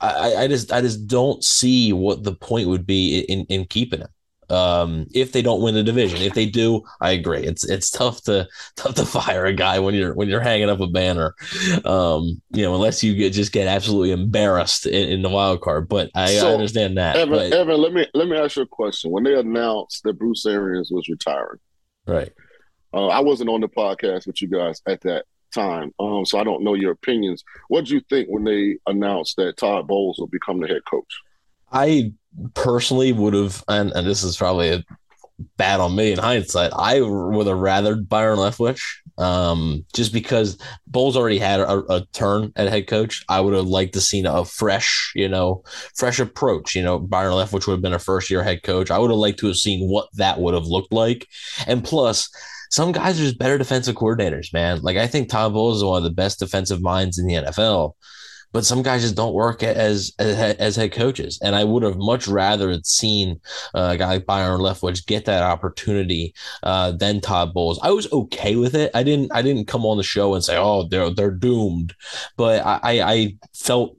I, 0.00 0.34
I 0.44 0.48
just 0.48 0.72
I 0.72 0.80
just 0.80 1.06
don't 1.06 1.44
see 1.44 1.92
what 1.92 2.22
the 2.24 2.34
point 2.34 2.68
would 2.68 2.86
be 2.86 3.20
in 3.20 3.44
in 3.46 3.66
keeping 3.66 4.00
him 4.00 4.08
um 4.50 5.06
if 5.14 5.32
they 5.32 5.42
don't 5.42 5.60
win 5.60 5.74
the 5.74 5.82
division 5.82 6.20
if 6.22 6.34
they 6.34 6.46
do 6.46 6.82
i 7.00 7.10
agree 7.10 7.42
it's 7.42 7.68
it's 7.68 7.90
tough 7.90 8.22
to 8.22 8.48
tough 8.76 8.94
to 8.94 9.04
fire 9.04 9.44
a 9.44 9.52
guy 9.52 9.78
when 9.78 9.94
you're 9.94 10.14
when 10.14 10.28
you're 10.28 10.40
hanging 10.40 10.70
up 10.70 10.80
a 10.80 10.86
banner 10.86 11.34
um 11.84 12.40
you 12.50 12.62
know 12.62 12.74
unless 12.74 13.02
you 13.02 13.14
get 13.14 13.32
just 13.32 13.52
get 13.52 13.66
absolutely 13.66 14.10
embarrassed 14.10 14.86
in, 14.86 15.08
in 15.08 15.22
the 15.22 15.28
wild 15.28 15.60
card 15.60 15.88
but 15.88 16.10
i, 16.14 16.36
I 16.38 16.52
understand 16.52 16.96
that 16.96 17.16
Evan, 17.16 17.34
but, 17.34 17.52
Evan, 17.52 17.80
let 17.80 17.92
me 17.92 18.06
let 18.14 18.28
me 18.28 18.36
ask 18.36 18.56
you 18.56 18.62
a 18.62 18.66
question. 18.66 19.10
When 19.10 19.24
they 19.24 19.34
announced 19.34 20.02
that 20.04 20.18
Bruce 20.18 20.46
Arians 20.46 20.90
was 20.90 21.08
retiring, 21.08 21.58
right 22.06 22.32
uh, 22.94 23.08
I 23.08 23.20
wasn't 23.20 23.50
on 23.50 23.60
the 23.60 23.68
podcast 23.68 24.26
with 24.26 24.40
you 24.40 24.48
guys 24.48 24.80
at 24.86 25.00
that 25.02 25.24
time, 25.54 25.92
um, 25.98 26.24
so 26.24 26.38
I 26.38 26.44
don't 26.44 26.62
know 26.62 26.74
your 26.74 26.92
opinions. 26.92 27.44
What 27.68 27.84
do 27.84 27.94
you 27.94 28.00
think 28.08 28.28
when 28.28 28.44
they 28.44 28.78
announced 28.86 29.36
that 29.36 29.56
Todd 29.56 29.86
Bowles 29.86 30.18
will 30.18 30.28
become 30.28 30.60
the 30.60 30.68
head 30.68 30.82
coach? 30.88 31.20
I 31.70 32.12
personally 32.54 33.12
would 33.12 33.34
have, 33.34 33.62
and, 33.68 33.92
and 33.92 34.06
this 34.06 34.22
is 34.22 34.36
probably 34.36 34.70
a 34.70 34.84
bad 35.56 35.80
on 35.80 35.94
me 35.94 36.12
in 36.12 36.18
hindsight. 36.18 36.72
I 36.74 37.00
would 37.00 37.46
have 37.46 37.58
rather 37.58 37.96
Byron 37.96 38.38
Leftwich, 38.38 38.80
um, 39.18 39.84
just 39.94 40.12
because 40.12 40.58
Bowles 40.86 41.16
already 41.16 41.38
had 41.38 41.60
a, 41.60 41.78
a 41.92 42.06
turn 42.12 42.52
at 42.56 42.68
head 42.68 42.86
coach. 42.86 43.24
I 43.28 43.40
would 43.40 43.54
have 43.54 43.66
liked 43.66 43.94
to 43.94 44.00
seen 44.00 44.26
a 44.26 44.44
fresh, 44.44 45.12
you 45.14 45.28
know, 45.28 45.62
fresh 45.94 46.18
approach. 46.18 46.74
You 46.74 46.82
know, 46.82 46.98
Byron 46.98 47.34
Leftwich 47.34 47.66
would 47.66 47.74
have 47.74 47.82
been 47.82 47.92
a 47.92 47.98
first 47.98 48.30
year 48.30 48.42
head 48.42 48.62
coach. 48.62 48.90
I 48.90 48.98
would 48.98 49.10
have 49.10 49.18
liked 49.18 49.38
to 49.40 49.46
have 49.46 49.56
seen 49.56 49.88
what 49.88 50.08
that 50.14 50.40
would 50.40 50.54
have 50.54 50.66
looked 50.66 50.92
like, 50.92 51.26
and 51.66 51.84
plus. 51.84 52.28
Some 52.70 52.92
guys 52.92 53.18
are 53.18 53.24
just 53.24 53.38
better 53.38 53.56
defensive 53.56 53.96
coordinators, 53.96 54.52
man. 54.52 54.82
Like 54.82 54.98
I 54.98 55.06
think 55.06 55.30
Todd 55.30 55.54
Bowles 55.54 55.78
is 55.78 55.84
one 55.84 55.96
of 55.96 56.04
the 56.04 56.10
best 56.10 56.38
defensive 56.38 56.82
minds 56.82 57.16
in 57.16 57.26
the 57.26 57.32
NFL 57.32 57.94
but 58.52 58.64
some 58.64 58.82
guys 58.82 59.02
just 59.02 59.16
don't 59.16 59.34
work 59.34 59.62
as 59.62 60.12
as, 60.18 60.56
as 60.56 60.76
head 60.76 60.92
coaches. 60.92 61.38
And 61.42 61.54
I 61.54 61.64
would 61.64 61.82
have 61.82 61.96
much 61.96 62.26
rather 62.26 62.78
seen 62.82 63.40
uh, 63.74 63.90
a 63.92 63.96
guy 63.96 64.06
like 64.06 64.26
Byron 64.26 64.60
Leftwich 64.60 65.06
get 65.06 65.24
that 65.26 65.42
opportunity 65.42 66.34
uh, 66.62 66.92
than 66.92 67.20
Todd 67.20 67.52
Bowles. 67.52 67.78
I 67.82 67.90
was 67.90 68.10
okay 68.12 68.56
with 68.56 68.74
it. 68.74 68.90
I 68.94 69.02
didn't 69.02 69.30
I 69.34 69.42
didn't 69.42 69.66
come 69.66 69.84
on 69.84 69.96
the 69.96 70.02
show 70.02 70.34
and 70.34 70.42
say, 70.42 70.56
oh, 70.56 70.88
they're 70.88 71.10
they're 71.10 71.30
doomed, 71.30 71.94
but 72.36 72.64
I 72.64 72.80
I, 72.82 73.12
I 73.12 73.36
felt 73.54 73.97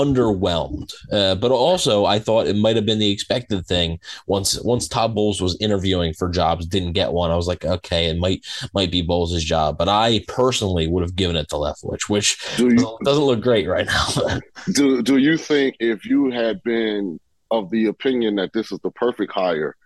underwhelmed. 0.00 0.92
Uh, 1.12 1.34
but 1.34 1.50
also, 1.50 2.04
I 2.04 2.18
thought 2.18 2.46
it 2.46 2.56
might 2.56 2.76
have 2.76 2.86
been 2.86 2.98
the 2.98 3.10
expected 3.10 3.66
thing. 3.66 3.98
Once 4.26 4.60
once 4.62 4.88
Todd 4.88 5.14
Bowles 5.14 5.40
was 5.40 5.56
interviewing 5.60 6.14
for 6.14 6.28
jobs, 6.28 6.66
didn't 6.66 6.92
get 6.92 7.12
one. 7.12 7.30
I 7.30 7.36
was 7.36 7.48
like, 7.48 7.64
okay, 7.64 8.06
it 8.06 8.18
might 8.18 8.44
might 8.74 8.90
be 8.90 9.02
Bowles' 9.02 9.44
job. 9.44 9.78
But 9.78 9.88
I 9.88 10.24
personally 10.28 10.86
would 10.86 11.02
have 11.02 11.16
given 11.16 11.36
it 11.36 11.48
to 11.50 11.56
Leftwich, 11.56 12.08
which 12.08 12.38
Do 12.56 12.68
you 12.68 12.98
doesn't, 13.04 13.24
look 13.24 13.42
great 13.42 13.68
right 13.68 13.86
now. 13.86 14.38
do 14.72 15.02
do 15.02 15.18
you 15.18 15.36
think 15.36 15.76
if 15.80 16.04
you 16.04 16.30
had 16.30 16.62
been 16.62 17.18
of 17.50 17.70
the 17.70 17.86
opinion 17.86 18.36
that 18.36 18.52
this 18.52 18.72
is 18.72 18.78
the 18.82 18.90
perfect 18.90 19.32
hire, 19.32 19.76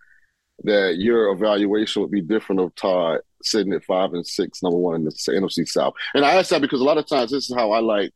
that 0.65 0.97
your 0.99 1.33
evaluation 1.33 2.03
would 2.03 2.11
be 2.11 2.21
different 2.21 2.61
of 2.61 2.75
Todd 2.75 3.21
sitting 3.43 3.73
at 3.73 3.85
five 3.85 4.13
and 4.13 4.27
six, 4.27 4.63
number 4.63 4.79
one 4.79 4.97
in 4.97 5.05
the 5.05 5.11
NFC 5.11 5.67
South? 5.67 5.95
And 6.15 6.25
I 6.25 6.35
ask 6.35 6.51
that 6.51 6.61
because 6.61 6.81
a 6.81 6.85
lot 6.85 6.99
of 6.99 7.07
times 7.07 7.31
this 7.31 7.49
is 7.49 7.57
how 7.57 7.73
I 7.73 7.81
like, 7.81 8.13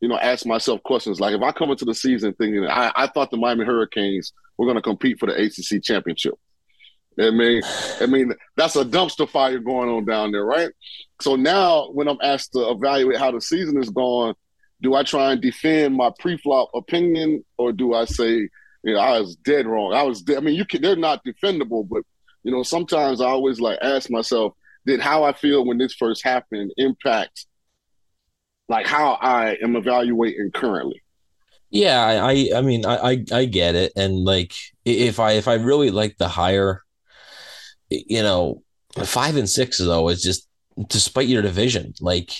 you 0.00 0.08
know, 0.08 0.18
ask 0.18 0.46
myself 0.46 0.82
questions. 0.82 1.20
Like 1.20 1.34
if 1.34 1.42
I 1.42 1.52
come 1.52 1.70
into 1.70 1.84
the 1.84 1.94
season 1.94 2.34
thinking 2.34 2.66
I, 2.66 2.92
I 2.94 3.06
thought 3.06 3.30
the 3.30 3.36
Miami 3.36 3.64
Hurricanes 3.64 4.32
were 4.58 4.66
going 4.66 4.76
to 4.76 4.82
compete 4.82 5.18
for 5.18 5.26
the 5.26 5.34
ACC 5.34 5.82
championship. 5.82 6.34
I 7.18 7.30
mean, 7.30 7.62
I 8.00 8.06
mean 8.06 8.32
that's 8.56 8.76
a 8.76 8.84
dumpster 8.84 9.28
fire 9.28 9.58
going 9.58 9.88
on 9.88 10.04
down 10.04 10.32
there, 10.32 10.44
right? 10.44 10.70
So 11.20 11.36
now, 11.36 11.90
when 11.92 12.08
I'm 12.08 12.18
asked 12.22 12.52
to 12.52 12.70
evaluate 12.70 13.18
how 13.18 13.30
the 13.30 13.40
season 13.40 13.80
is 13.80 13.90
going, 13.90 14.34
do 14.82 14.94
I 14.94 15.04
try 15.04 15.32
and 15.32 15.40
defend 15.40 15.94
my 15.94 16.10
pre-flop 16.18 16.70
opinion, 16.74 17.44
or 17.56 17.72
do 17.72 17.94
I 17.94 18.04
say, 18.04 18.48
you 18.82 18.94
know, 18.94 18.98
I 18.98 19.20
was 19.20 19.36
dead 19.36 19.66
wrong? 19.66 19.94
I 19.94 20.02
was, 20.02 20.22
dead. 20.22 20.36
I 20.36 20.40
mean, 20.40 20.54
you 20.54 20.66
can, 20.66 20.82
they're 20.82 20.96
not 20.96 21.24
defendable, 21.24 21.88
but 21.88 22.02
you 22.42 22.52
know, 22.52 22.62
sometimes 22.62 23.20
I 23.20 23.26
always 23.26 23.60
like 23.60 23.78
ask 23.80 24.10
myself, 24.10 24.52
did 24.86 25.00
how 25.00 25.24
I 25.24 25.32
feel 25.32 25.64
when 25.64 25.78
this 25.78 25.94
first 25.94 26.22
happened 26.22 26.72
impact, 26.76 27.46
like 28.68 28.86
how 28.86 29.18
I 29.20 29.56
am 29.62 29.76
evaluating 29.76 30.50
currently? 30.52 31.02
Yeah, 31.70 32.00
I, 32.00 32.50
I, 32.54 32.60
mean, 32.60 32.86
I, 32.86 32.96
I, 32.96 33.24
I 33.32 33.44
get 33.46 33.74
it, 33.74 33.92
and 33.96 34.24
like, 34.24 34.54
if 34.84 35.18
I, 35.18 35.32
if 35.32 35.48
I 35.48 35.54
really 35.54 35.90
like 35.90 36.16
the 36.18 36.28
higher, 36.28 36.82
you 37.90 38.22
know, 38.22 38.62
five 39.02 39.36
and 39.36 39.48
six 39.50 39.78
though 39.78 40.08
is 40.08 40.22
just 40.22 40.48
despite 40.88 41.26
your 41.26 41.42
division, 41.42 41.92
like 42.00 42.30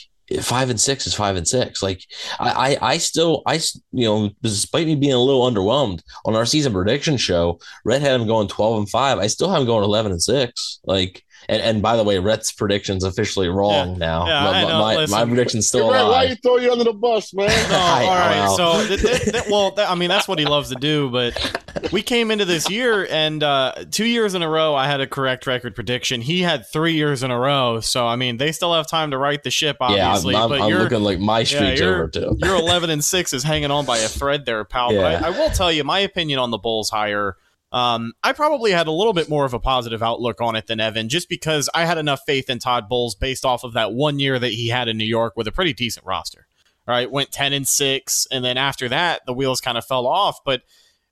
five 0.40 0.70
and 0.70 0.80
six 0.80 1.06
is 1.06 1.14
five 1.14 1.37
and 1.37 1.46
six. 1.46 1.82
Like, 1.82 2.02
I, 2.38 2.76
I, 2.80 2.92
I 2.92 2.98
still, 2.98 3.42
I, 3.46 3.60
you 3.92 4.06
know, 4.06 4.30
despite 4.42 4.87
me 4.87 4.94
being 4.94 5.12
a 5.12 5.18
little 5.18 5.50
underwhelmed 5.50 6.00
on 6.24 6.37
our 6.37 6.46
season 6.46 6.72
prediction 6.72 7.16
show, 7.16 7.58
Red 7.84 8.02
had 8.02 8.20
him 8.20 8.26
going 8.26 8.48
twelve 8.48 8.78
and 8.78 8.88
five. 8.88 9.18
I 9.18 9.26
still 9.26 9.50
have 9.50 9.60
him 9.60 9.66
going 9.66 9.84
eleven 9.84 10.12
and 10.12 10.22
six. 10.22 10.80
Like, 10.84 11.24
and, 11.48 11.61
and 11.62 11.83
by 11.83 11.96
the 11.96 12.04
way, 12.04 12.18
Rhett's 12.18 12.52
prediction's 12.52 13.04
officially 13.04 13.48
wrong 13.48 13.98
now. 13.98 14.26
Yeah, 14.26 14.44
my, 14.44 14.50
I 14.50 14.62
know. 14.64 14.80
my, 14.80 15.07
my 15.07 15.24
prediction's 15.24 15.68
still 15.68 15.92
Hey, 15.92 16.02
why 16.02 16.24
you 16.24 16.37
throw 16.37 16.57
you 16.59 16.72
under 16.72 16.85
the 16.85 16.92
bus, 16.92 17.33
man? 17.35 17.48
No, 17.70 17.76
I- 17.78 18.04
all 18.04 18.11
I 18.11 18.28
right. 18.28 18.46
don't 18.46 18.57
So, 18.57 18.87
th- 18.87 19.00
th- 19.00 19.22
th- 19.33 19.44
well, 19.50 19.72
th- 19.72 19.88
I 19.88 19.94
mean, 19.94 20.09
that's 20.09 20.26
what 20.28 20.38
he 20.38 20.44
loves 20.44 20.68
to 20.70 20.74
do. 20.76 21.11
But 21.11 21.92
we 21.92 22.02
came 22.02 22.30
into 22.30 22.44
this 22.44 22.68
year, 22.70 23.07
and 23.11 23.42
uh, 23.42 23.72
two 23.90 24.04
years 24.07 24.35
in 24.35 24.42
a 24.42 24.48
row, 24.48 24.74
I 24.74 24.87
had 24.87 25.00
a 25.00 25.07
correct 25.07 25.46
record 25.46 25.74
prediction. 25.74 26.20
He 26.20 26.42
had 26.42 26.66
three 26.70 26.94
years 26.94 27.22
in 27.22 27.30
a 27.30 27.38
row. 27.38 27.80
So, 27.80 28.07
I 28.07 28.16
mean, 28.16 28.37
they 28.37 28.52
still 28.52 28.72
have 28.74 28.87
time 28.87 29.11
to 29.12 29.18
right 29.18 29.42
the 29.42 29.50
ship, 29.50 29.76
Yeah, 29.80 29.87
I'm, 29.87 30.00
obviously. 30.00 30.37
I'm, 30.37 30.48
but 30.48 30.61
I'm 30.62 30.68
you're 30.70 30.80
looking 30.80 31.02
like 31.02 31.18
my 31.18 31.40
yeah, 31.40 31.44
streak's 31.44 31.80
you're, 31.80 31.94
over 32.02 32.09
too. 32.09 32.37
you're 32.38 32.57
11 32.57 32.90
and 32.90 33.04
six 33.04 33.33
is 33.33 33.42
hanging 33.42 33.70
on 33.70 33.85
by 33.85 33.98
a 33.98 34.09
thread 34.09 34.44
there, 34.46 34.64
pal. 34.64 34.92
Yeah. 34.92 35.20
But 35.20 35.22
I, 35.24 35.26
I 35.28 35.30
will 35.30 35.50
tell 35.50 35.70
you 35.72 35.85
my 35.85 36.00
opinion 36.00 36.38
on 36.38 36.50
the 36.50 36.59
Bowles 36.59 36.90
hire. 36.90 37.37
Um, 37.74 38.12
I 38.22 38.32
probably 38.32 38.70
had 38.70 38.87
a 38.87 38.92
little 38.92 39.12
bit 39.12 39.28
more 39.28 39.44
of 39.44 39.52
a 39.52 39.58
positive 39.58 40.00
outlook 40.00 40.40
on 40.40 40.54
it 40.54 40.68
than 40.68 40.78
Evan, 40.78 41.08
just 41.08 41.28
because 41.28 41.68
I 41.74 41.87
had 41.87 41.98
enough 41.98 42.20
faith 42.24 42.48
in 42.48 42.60
Todd 42.60 42.88
Bowles 42.88 43.16
based 43.16 43.44
off 43.44 43.64
of 43.64 43.72
that 43.72 43.92
one 43.92 44.20
year 44.20 44.38
that 44.38 44.52
he 44.52 44.68
had 44.68 44.87
in 44.87 44.96
New 44.96 45.04
York 45.04 45.32
with 45.37 45.48
a 45.48 45.52
pretty 45.52 45.72
decent 45.72 46.06
roster. 46.06 46.46
All 46.87 46.94
right, 46.94 47.10
went 47.10 47.32
10 47.32 47.52
and 47.52 47.66
6, 47.66 48.28
and 48.30 48.44
then 48.44 48.56
after 48.56 48.88
that, 48.90 49.22
the 49.26 49.32
wheels 49.32 49.60
kind 49.60 49.76
of 49.76 49.84
fell 49.84 50.06
off. 50.06 50.38
But 50.44 50.62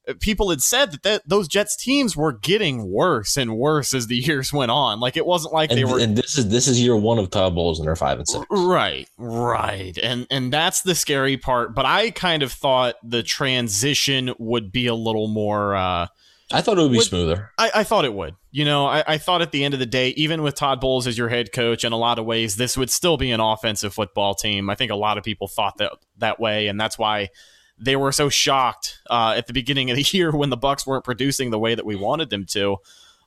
uh, 0.06 0.14
people 0.20 0.50
had 0.50 0.62
said 0.62 0.92
that, 0.92 1.02
that 1.02 1.22
those 1.28 1.48
Jets 1.48 1.74
teams 1.74 2.16
were 2.16 2.32
getting 2.32 2.88
worse 2.92 3.36
and 3.36 3.56
worse 3.56 3.92
as 3.92 4.06
the 4.06 4.16
years 4.18 4.52
went 4.52 4.70
on. 4.70 5.00
Like 5.00 5.16
it 5.16 5.26
wasn't 5.26 5.54
like 5.54 5.70
and, 5.70 5.78
they 5.80 5.84
were 5.84 5.98
and 5.98 6.16
this 6.16 6.38
is 6.38 6.48
this 6.48 6.68
is 6.68 6.80
year 6.80 6.94
one 6.94 7.18
of 7.18 7.28
Todd 7.30 7.56
Bowles 7.56 7.80
and 7.80 7.88
they're 7.88 7.96
five 7.96 8.18
and 8.18 8.28
six. 8.28 8.46
Right, 8.50 9.08
right. 9.18 9.98
And 10.00 10.28
and 10.30 10.52
that's 10.52 10.82
the 10.82 10.94
scary 10.94 11.38
part. 11.38 11.74
But 11.74 11.86
I 11.86 12.10
kind 12.10 12.44
of 12.44 12.52
thought 12.52 12.94
the 13.02 13.24
transition 13.24 14.32
would 14.38 14.70
be 14.70 14.86
a 14.86 14.94
little 14.94 15.26
more 15.26 15.74
uh 15.74 16.06
I 16.52 16.60
thought 16.60 16.78
it 16.78 16.82
would 16.82 16.90
be 16.90 16.98
Would- 16.98 17.06
smoother. 17.06 17.50
I, 17.58 17.70
I 17.76 17.84
thought 17.84 18.04
it 18.04 18.14
would. 18.14 18.34
You 18.50 18.64
know, 18.64 18.86
I, 18.86 19.02
I 19.06 19.18
thought 19.18 19.42
at 19.42 19.52
the 19.52 19.64
end 19.64 19.74
of 19.74 19.80
the 19.80 19.86
day, 19.86 20.10
even 20.10 20.42
with 20.42 20.54
Todd 20.54 20.80
Bowles 20.80 21.06
as 21.06 21.16
your 21.16 21.28
head 21.28 21.52
coach, 21.52 21.84
in 21.84 21.92
a 21.92 21.96
lot 21.96 22.18
of 22.18 22.24
ways, 22.26 22.56
this 22.56 22.76
would 22.76 22.90
still 22.90 23.16
be 23.16 23.30
an 23.30 23.40
offensive 23.40 23.94
football 23.94 24.34
team. 24.34 24.68
I 24.68 24.74
think 24.74 24.90
a 24.90 24.96
lot 24.96 25.18
of 25.18 25.24
people 25.24 25.48
thought 25.48 25.78
that 25.78 25.92
that 26.18 26.38
way, 26.38 26.68
and 26.68 26.80
that's 26.80 26.98
why 26.98 27.30
they 27.78 27.96
were 27.96 28.12
so 28.12 28.28
shocked 28.28 29.00
uh, 29.10 29.34
at 29.36 29.46
the 29.46 29.52
beginning 29.52 29.90
of 29.90 29.96
the 29.96 30.02
year 30.16 30.30
when 30.30 30.50
the 30.50 30.56
Bucks 30.56 30.86
weren't 30.86 31.04
producing 31.04 31.50
the 31.50 31.58
way 31.58 31.74
that 31.74 31.86
we 31.86 31.96
wanted 31.96 32.30
them 32.30 32.46
to. 32.46 32.76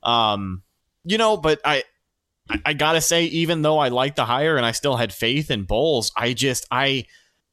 Um, 0.03 0.63
you 1.03 1.17
know, 1.17 1.37
but 1.37 1.59
I, 1.65 1.83
I, 2.49 2.61
I 2.67 2.73
gotta 2.73 3.01
say, 3.01 3.25
even 3.25 3.63
though 3.63 3.79
I 3.79 3.89
liked 3.89 4.15
the 4.15 4.25
hire 4.25 4.57
and 4.57 4.65
I 4.65 4.71
still 4.71 4.95
had 4.95 5.13
faith 5.13 5.49
in 5.51 5.63
Bowles, 5.63 6.11
I 6.15 6.33
just 6.33 6.65
I 6.69 7.05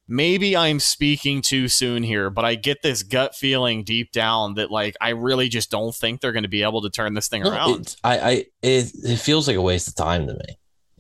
maybe 0.09 0.57
I'm 0.57 0.81
speaking 0.81 1.43
too 1.43 1.69
soon 1.69 2.03
here, 2.03 2.31
but 2.31 2.45
I 2.45 2.55
get 2.55 2.83
this 2.83 3.03
gut 3.03 3.35
feeling 3.35 3.85
deep 3.85 4.13
down 4.13 4.55
that 4.55 4.71
like 4.71 4.97
I 5.01 5.11
really 5.11 5.49
just 5.49 5.71
don't 5.71 5.95
think 5.95 6.21
they're 6.21 6.33
going 6.33 6.43
to 6.45 6.49
be 6.49 6.63
able 6.63 6.83
to 6.83 6.91
turn 6.91 7.15
this 7.15 7.29
thing 7.29 7.43
No, 7.43 7.51
around. 7.51 7.97
I, 8.05 8.19
I, 8.19 8.31
it, 8.63 8.93
it 9.05 9.17
feels 9.19 9.47
like 9.49 9.57
a 9.57 9.63
waste 9.63 9.89
of 9.89 9.95
time 9.95 10.27
to 10.27 10.35
me. 10.35 10.59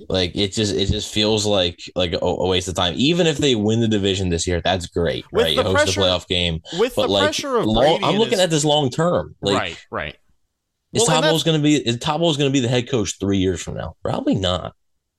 Like 0.08 0.34
it 0.34 0.52
just, 0.52 0.74
it 0.74 0.86
just 0.86 1.12
feels 1.12 1.46
like 1.46 1.78
like 1.94 2.12
a, 2.14 2.18
a 2.18 2.48
waste 2.48 2.66
of 2.66 2.74
time. 2.74 2.94
Even 2.96 3.26
if 3.26 3.38
they 3.38 3.54
win 3.54 3.80
the 3.80 3.86
division 3.88 4.30
this 4.30 4.46
year, 4.46 4.60
that's 4.60 4.86
great, 4.86 5.24
With 5.30 5.44
right? 5.44 5.56
the 5.56 5.62
Host 5.62 5.76
pressure- 5.76 6.00
a 6.00 6.04
playoff 6.04 6.26
game, 6.26 6.60
With 6.78 6.96
but 6.96 7.06
the 7.06 7.12
like, 7.12 7.22
pressure 7.24 7.56
of 7.58 7.66
long, 7.66 8.02
I'm 8.02 8.16
looking 8.16 8.32
his- 8.32 8.40
at 8.40 8.50
this 8.50 8.64
long 8.64 8.90
term. 8.90 9.36
Like, 9.42 9.54
right, 9.58 9.86
right. 9.90 10.16
is 10.92 11.06
Well, 11.06 11.38
going 11.44 11.56
to 11.56 11.62
be? 11.62 11.76
Is 11.76 11.98
Todd 11.98 12.20
going 12.20 12.36
to 12.38 12.50
be 12.50 12.60
the 12.60 12.68
head 12.68 12.88
coach 12.90 13.18
three 13.20 13.38
years 13.38 13.62
from 13.62 13.74
now? 13.74 13.94
Probably 14.02 14.34
not. 14.34 14.74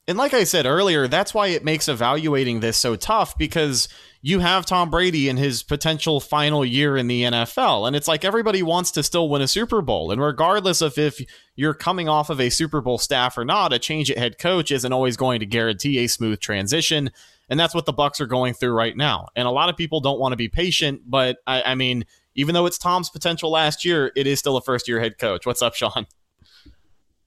And 0.06 0.18
like 0.18 0.34
I 0.34 0.44
said 0.44 0.66
earlier, 0.66 1.08
that's 1.08 1.32
why 1.32 1.48
it 1.48 1.64
makes 1.64 1.88
evaluating 1.88 2.60
this 2.60 2.76
so 2.76 2.94
tough 2.94 3.38
because 3.38 3.88
you 4.20 4.40
have 4.40 4.66
Tom 4.66 4.90
Brady 4.90 5.30
in 5.30 5.38
his 5.38 5.62
potential 5.62 6.20
final 6.20 6.62
year 6.62 6.98
in 6.98 7.06
the 7.06 7.22
NFL. 7.22 7.86
And 7.86 7.96
it's 7.96 8.08
like 8.08 8.22
everybody 8.22 8.62
wants 8.62 8.90
to 8.92 9.02
still 9.02 9.30
win 9.30 9.40
a 9.40 9.48
Super 9.48 9.80
Bowl. 9.80 10.10
And 10.10 10.20
regardless 10.20 10.82
of 10.82 10.98
if 10.98 11.22
you're 11.56 11.72
coming 11.72 12.08
off 12.08 12.28
of 12.28 12.38
a 12.38 12.50
Super 12.50 12.82
Bowl 12.82 12.98
staff 12.98 13.38
or 13.38 13.46
not, 13.46 13.72
a 13.72 13.78
change 13.78 14.10
at 14.10 14.18
head 14.18 14.38
coach 14.38 14.70
isn't 14.70 14.92
always 14.92 15.16
going 15.16 15.40
to 15.40 15.46
guarantee 15.46 15.98
a 15.98 16.06
smooth 16.06 16.38
transition. 16.38 17.10
And 17.48 17.58
that's 17.58 17.74
what 17.74 17.86
the 17.86 17.92
Bucks 17.92 18.20
are 18.20 18.26
going 18.26 18.52
through 18.52 18.72
right 18.72 18.96
now. 18.96 19.28
And 19.36 19.48
a 19.48 19.50
lot 19.50 19.70
of 19.70 19.76
people 19.76 20.00
don't 20.00 20.20
want 20.20 20.32
to 20.32 20.36
be 20.36 20.48
patient, 20.48 21.02
but 21.06 21.38
I, 21.46 21.62
I 21.62 21.74
mean, 21.74 22.04
even 22.34 22.54
though 22.54 22.66
it's 22.66 22.78
Tom's 22.78 23.08
potential 23.08 23.50
last 23.50 23.86
year, 23.86 24.12
it 24.16 24.26
is 24.26 24.38
still 24.38 24.56
a 24.58 24.62
first 24.62 24.86
year 24.86 25.00
head 25.00 25.18
coach. 25.18 25.46
What's 25.46 25.62
up, 25.62 25.74
Sean? 25.74 26.06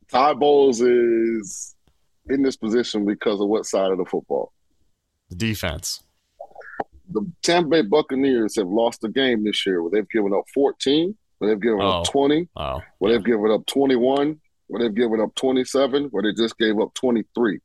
Todd 0.09 0.39
Bowles 0.39 0.81
is 0.81 1.75
in 2.29 2.41
this 2.43 2.55
position 2.57 3.05
because 3.05 3.39
of 3.41 3.47
what 3.47 3.65
side 3.65 3.91
of 3.91 3.97
the 3.97 4.05
football? 4.05 4.51
The 5.29 5.35
defense. 5.35 6.03
The 7.09 7.25
Tampa 7.41 7.69
Bay 7.69 7.81
Buccaneers 7.83 8.55
have 8.57 8.67
lost 8.67 9.03
a 9.03 9.09
game 9.09 9.43
this 9.43 9.65
year 9.65 9.81
where 9.81 9.91
they've 9.91 10.09
given 10.09 10.33
up 10.33 10.43
14, 10.53 11.15
where 11.37 11.49
they've 11.49 11.61
given 11.61 11.81
Oh. 11.81 12.01
up 12.01 12.05
20, 12.09 12.47
Oh, 12.55 12.81
where 12.99 13.11
they've 13.13 13.23
given 13.23 13.49
up 13.51 13.65
21, 13.65 14.39
where 14.67 14.81
they've 14.81 14.93
given 14.95 15.21
up 15.21 15.33
27, 15.35 16.05
where 16.11 16.23
they 16.23 16.33
just 16.33 16.57
gave 16.57 16.79
up 16.79 16.93
23. 16.95 17.59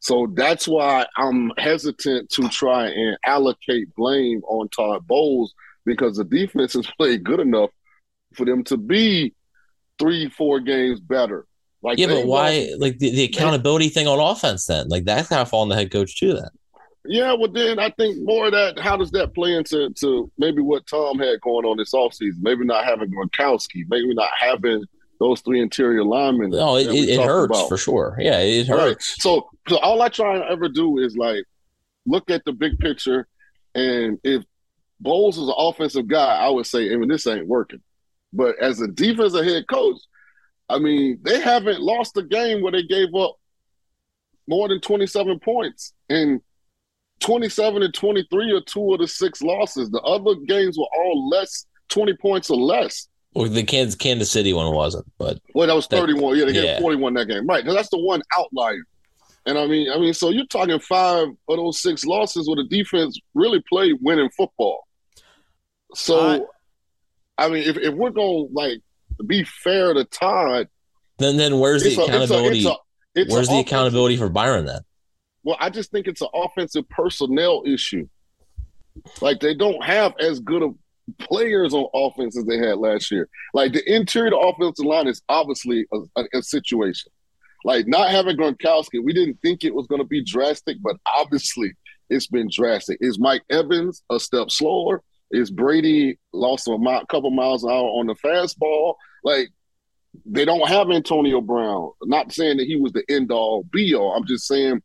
So 0.00 0.28
that's 0.34 0.66
why 0.68 1.06
I'm 1.16 1.52
hesitant 1.56 2.30
to 2.30 2.48
try 2.48 2.88
and 2.88 3.16
allocate 3.24 3.94
blame 3.94 4.42
on 4.48 4.68
Todd 4.68 5.06
Bowles 5.06 5.54
because 5.84 6.16
the 6.16 6.24
defense 6.24 6.74
has 6.74 6.86
played 6.98 7.24
good 7.24 7.40
enough 7.40 7.70
for 8.34 8.44
them 8.44 8.64
to 8.64 8.76
be 8.76 9.34
three, 9.98 10.28
four 10.28 10.60
games 10.60 11.00
better. 11.00 11.46
Like 11.82 11.98
Yeah, 11.98 12.06
but 12.08 12.26
why? 12.26 12.66
lost- 12.70 12.80
Like 12.80 12.98
the, 12.98 13.10
the 13.10 13.24
accountability 13.24 13.88
thing 13.88 14.06
on 14.06 14.18
offense, 14.18 14.66
then 14.66 14.88
like 14.88 15.04
that's 15.04 15.28
got 15.28 15.40
to 15.40 15.46
fall 15.46 15.62
on 15.62 15.68
the 15.68 15.74
head 15.76 15.90
coach 15.90 16.18
too. 16.18 16.34
Then 16.34 16.48
Yeah, 17.04 17.32
well, 17.34 17.50
then 17.52 17.78
I 17.78 17.90
think 17.90 18.16
more 18.22 18.46
of 18.46 18.52
that. 18.52 18.78
How 18.78 18.96
does 18.96 19.10
that 19.12 19.34
play 19.34 19.54
into 19.54 19.90
to 20.00 20.30
maybe 20.38 20.62
what 20.62 20.86
Tom 20.86 21.18
had 21.18 21.40
going 21.42 21.64
on 21.66 21.76
this 21.76 21.92
offseason? 21.92 22.40
Maybe 22.40 22.64
not 22.64 22.84
having 22.84 23.10
Gronkowski, 23.12 23.84
maybe 23.88 24.12
not 24.14 24.30
having 24.38 24.84
those 25.20 25.40
three 25.40 25.60
interior 25.60 26.04
linemen. 26.04 26.50
no, 26.50 26.76
it, 26.76 26.88
it, 26.88 27.20
hurts 27.20 27.56
about. 27.58 27.68
for 27.68 27.76
sure. 27.78 28.16
Yeah, 28.20 28.38
it 28.40 28.68
Right. 28.68 28.78
hurts. 28.80 29.16
So, 29.22 29.48
so 29.68 29.78
all 29.78 30.02
I 30.02 30.08
try 30.10 30.34
and 30.34 30.44
ever 30.44 30.68
do 30.68 30.98
is 30.98 31.16
like 31.16 31.44
look 32.06 32.30
at 32.30 32.44
the 32.44 32.52
big 32.52 32.78
picture, 32.78 33.26
and 33.74 34.18
if 34.24 34.44
Bowles 35.00 35.36
is 35.38 35.48
an 35.48 35.54
offensive 35.56 36.06
guy, 36.08 36.36
I 36.36 36.48
would 36.48 36.66
say, 36.66 36.92
I 36.92 36.96
mean, 36.96 37.08
this 37.08 37.26
ain't 37.26 37.46
working. 37.46 37.80
But 38.32 38.58
as 38.60 38.80
a 38.80 38.88
defensive 38.88 39.44
head 39.44 39.66
coach, 39.68 39.96
I 40.68 40.78
mean, 40.78 41.18
they 41.22 41.40
haven't 41.40 41.80
lost 41.80 42.16
a 42.16 42.22
game 42.22 42.62
where 42.62 42.72
they 42.72 42.82
gave 42.82 43.14
up 43.14 43.36
more 44.48 44.68
than 44.68 44.80
27 44.80 45.38
points. 45.40 45.92
And 46.08 46.40
27 47.20 47.82
and 47.82 47.94
23 47.94 48.52
are 48.52 48.60
two 48.62 48.92
of 48.92 49.00
the 49.00 49.06
six 49.08 49.42
losses. 49.42 49.90
The 49.90 50.00
other 50.00 50.34
games 50.46 50.76
were 50.78 50.88
all 50.98 51.28
less, 51.28 51.66
20 51.88 52.14
points 52.16 52.50
or 52.50 52.56
less. 52.58 53.08
Well, 53.34 53.48
the 53.48 53.62
Kansas 53.64 53.94
Kansas 53.94 54.30
City 54.30 54.52
one 54.52 54.74
wasn't, 54.74 55.06
but 55.18 55.38
Well, 55.54 55.66
that 55.68 55.74
was 55.74 55.86
That- 55.88 56.00
31. 56.00 56.36
Yeah, 56.38 56.44
they 56.46 56.52
yeah. 56.52 56.62
gave 56.74 56.80
41 56.80 57.14
that 57.14 57.26
game. 57.26 57.46
Right. 57.46 57.64
Now 57.64 57.74
that's 57.74 57.90
the 57.90 57.98
one 57.98 58.22
outlier. 58.36 58.82
And 59.44 59.56
I 59.58 59.66
mean, 59.66 59.90
I 59.90 59.98
mean, 59.98 60.14
so 60.14 60.30
you're 60.30 60.46
talking 60.46 60.78
five 60.80 61.28
of 61.28 61.56
those 61.56 61.80
six 61.80 62.04
losses 62.04 62.48
where 62.48 62.56
the 62.56 62.64
defense 62.64 63.18
really 63.34 63.62
played 63.68 63.96
winning 64.00 64.30
football. 64.30 64.86
So, 65.94 66.48
I 67.38 67.48
mean, 67.48 67.62
if, 67.62 67.76
if 67.76 67.94
we're 67.94 68.10
going 68.10 68.48
to 69.18 69.24
be 69.24 69.44
fair 69.44 69.94
to 69.94 70.04
Todd, 70.04 70.68
then 71.18 71.36
then 71.36 71.58
where's 71.58 71.82
the 71.82 71.88
it's 71.90 71.98
a- 71.98 72.02
it's 72.02 72.08
a- 72.10 72.14
accountability? 72.16 72.66
it's 73.14 73.32
where's 73.32 73.48
the 73.48 73.58
accountability 73.60 74.16
for 74.16 74.28
Byron 74.28 74.66
then? 74.66 74.80
Well, 75.44 75.56
I 75.60 75.70
just 75.70 75.90
think 75.90 76.06
it's 76.08 76.20
an 76.22 76.28
offensive 76.34 76.88
personnel 76.88 77.62
issue. 77.66 78.08
Like 79.20 79.40
they 79.40 79.54
don't 79.54 79.82
have 79.84 80.14
as 80.18 80.40
good 80.40 80.62
of 80.62 80.74
players 81.18 81.72
on 81.72 81.86
offense 81.94 82.36
as 82.36 82.44
they 82.46 82.58
had 82.58 82.78
last 82.78 83.10
year. 83.10 83.28
Like 83.54 83.72
the 83.72 83.94
interior 83.94 84.30
the 84.30 84.38
offensive 84.38 84.84
line 84.84 85.06
is 85.06 85.22
obviously 85.28 85.86
a, 85.92 85.98
a, 86.20 86.24
a 86.38 86.42
situation. 86.42 87.12
Like 87.64 87.86
not 87.86 88.10
having 88.10 88.36
Gronkowski, 88.36 89.02
we 89.02 89.12
didn't 89.12 89.38
think 89.42 89.64
it 89.64 89.74
was 89.74 89.86
going 89.86 90.00
to 90.00 90.06
be 90.06 90.22
drastic, 90.24 90.78
but 90.82 90.96
obviously 91.06 91.72
it's 92.10 92.26
been 92.26 92.48
drastic. 92.52 92.98
Is 93.00 93.18
Mike 93.18 93.42
Evans 93.50 94.02
a 94.10 94.18
step 94.20 94.50
slower? 94.50 95.02
Is 95.30 95.50
Brady 95.50 96.18
lost 96.32 96.68
a 96.68 97.06
couple 97.08 97.30
miles 97.30 97.64
an 97.64 97.70
hour 97.70 97.88
on 97.88 98.06
the 98.06 98.14
fastball? 98.14 98.94
Like 99.24 99.48
they 100.24 100.44
don't 100.44 100.68
have 100.68 100.90
Antonio 100.90 101.40
Brown. 101.40 101.90
Not 102.02 102.32
saying 102.32 102.58
that 102.58 102.66
he 102.66 102.76
was 102.76 102.92
the 102.92 103.04
end 103.08 103.32
all 103.32 103.64
be 103.64 103.94
all. 103.94 104.14
I'm 104.14 104.26
just 104.26 104.46
saying 104.46 104.82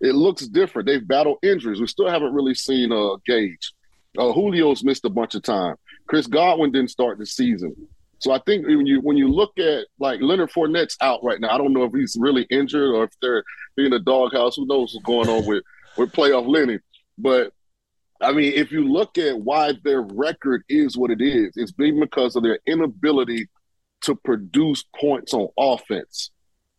it 0.00 0.14
looks 0.14 0.46
different. 0.46 0.86
They've 0.86 1.06
battled 1.06 1.38
injuries. 1.42 1.80
We 1.80 1.86
still 1.86 2.08
haven't 2.08 2.34
really 2.34 2.54
seen 2.54 2.92
uh, 2.92 3.16
Gage. 3.24 3.72
Uh, 4.18 4.32
Julio's 4.32 4.84
missed 4.84 5.04
a 5.04 5.10
bunch 5.10 5.34
of 5.34 5.42
time. 5.42 5.76
Chris 6.06 6.26
Godwin 6.26 6.72
didn't 6.72 6.90
start 6.90 7.18
the 7.18 7.26
season. 7.26 7.74
So 8.18 8.32
I 8.32 8.40
think 8.46 8.66
when 8.66 8.86
you 8.86 9.00
when 9.00 9.16
you 9.16 9.28
look 9.28 9.58
at 9.58 9.86
like 9.98 10.20
Leonard 10.20 10.50
Fournette's 10.50 10.96
out 11.00 11.22
right 11.22 11.40
now, 11.40 11.50
I 11.50 11.58
don't 11.58 11.72
know 11.72 11.84
if 11.84 11.92
he's 11.92 12.16
really 12.18 12.46
injured 12.50 12.94
or 12.94 13.04
if 13.04 13.10
they're 13.20 13.42
in 13.76 13.90
the 13.90 13.98
doghouse. 13.98 14.56
Who 14.56 14.66
knows 14.66 14.94
what's 14.94 15.04
going 15.04 15.28
on 15.28 15.46
with 15.46 15.64
with 15.96 16.12
playoff 16.12 16.46
Lenny? 16.46 16.78
But 17.18 17.52
I 18.24 18.32
mean, 18.32 18.52
if 18.54 18.72
you 18.72 18.86
look 18.88 19.18
at 19.18 19.38
why 19.38 19.74
their 19.84 20.02
record 20.02 20.64
is 20.68 20.96
what 20.96 21.10
it 21.10 21.20
is, 21.20 21.52
it's 21.56 21.72
been 21.72 22.00
because 22.00 22.36
of 22.36 22.42
their 22.42 22.58
inability 22.66 23.48
to 24.02 24.14
produce 24.14 24.84
points 24.98 25.34
on 25.34 25.48
offense. 25.58 26.30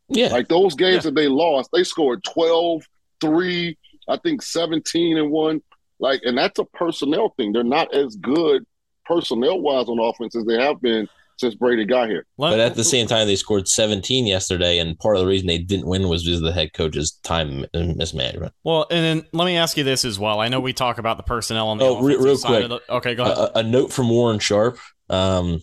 Yeah, 0.08 0.28
Like 0.28 0.48
those 0.48 0.76
games 0.76 1.04
that 1.04 1.16
they 1.16 1.28
lost, 1.28 1.70
they 1.74 1.84
scored 1.84 2.24
12, 2.24 2.84
3, 3.22 3.78
I 4.08 4.18
think 4.18 4.42
17 4.42 5.18
and 5.18 5.32
1. 5.32 5.62
Like, 6.00 6.22
and 6.24 6.38
that's 6.38 6.60
a 6.60 6.66
personnel 6.66 7.34
thing. 7.38 7.54
They're 7.54 7.64
not 7.64 7.94
as 7.94 8.16
good 8.18 8.66
personnel 9.06 9.62
wise 9.62 9.88
on 9.88 10.00
offense 10.00 10.36
as 10.36 10.46
they 10.46 10.62
have 10.62 10.82
been 10.82 11.08
since 11.38 11.56
Brady 11.56 11.86
got 11.86 12.08
here. 12.10 12.26
but 12.38 12.60
at 12.60 12.76
the 12.76 12.84
same 12.84 13.08
time, 13.08 13.28
they 13.28 13.36
scored 13.36 13.68
17 13.68 14.26
yesterday, 14.28 14.80
and 14.80 14.98
part 15.00 15.16
of 15.18 15.22
the 15.22 15.28
reason 15.28 15.48
they 15.48 15.58
didn't 15.58 15.88
win 15.88 16.08
was 16.08 16.24
because 16.24 16.40
of 16.40 16.46
the 16.46 16.54
head 16.54 16.74
coach's 16.74 17.12
time 17.24 17.66
mismanagement. 17.74 18.54
Well, 18.64 18.88
and 18.92 19.04
then 19.22 19.28
let 19.34 19.46
me 19.46 19.58
ask 19.58 19.78
you 19.78 19.84
this 19.84 20.06
as 20.06 20.18
well. 20.20 20.40
I 20.40 20.48
know 20.48 20.60
we 20.60 20.74
talk 20.74 20.98
about 20.98 21.18
the 21.18 21.24
personnel 21.24 21.68
on 21.68 21.78
the 21.78 21.86
Oh, 21.86 22.02
re- 22.02 22.14
offensive 22.14 22.24
real 22.26 22.38
side 22.38 22.48
quick. 22.48 22.64
of 22.64 22.70
the. 22.70 22.94
Okay, 22.96 23.16
go 23.16 23.24
ahead. 23.24 23.38
a, 23.38 23.60
a 23.60 23.64
note 23.64 23.92
from 23.92 24.10
Warren 24.10 24.40
Sharp 24.40 24.78
um, 25.10 25.62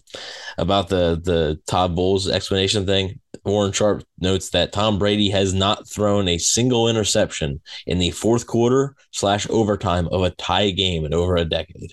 about 0.59 0.89
the 0.89 1.21
the 1.23 1.61
Todd 1.67 1.97
Bowles 1.97 2.29
explanation 2.29 2.87
thing. 2.87 3.19
Warren 3.45 3.73
Sharp 3.73 4.05
notes 4.21 4.51
that 4.51 4.73
Tom 4.73 4.99
Brady 4.99 5.31
has 5.31 5.53
not 5.53 5.89
thrown 5.89 6.29
a 6.29 6.39
single 6.39 6.87
interception 6.89 7.61
in 7.87 7.99
the 7.99 8.11
fourth 8.13 8.47
quarter 8.47 8.95
slash 9.11 9.49
overtime 9.51 10.07
of 10.13 10.23
a 10.23 10.31
tie 10.31 10.71
game 10.71 11.05
in 11.05 11.13
over 11.13 11.35
a 11.37 11.45
decade. 11.45 11.93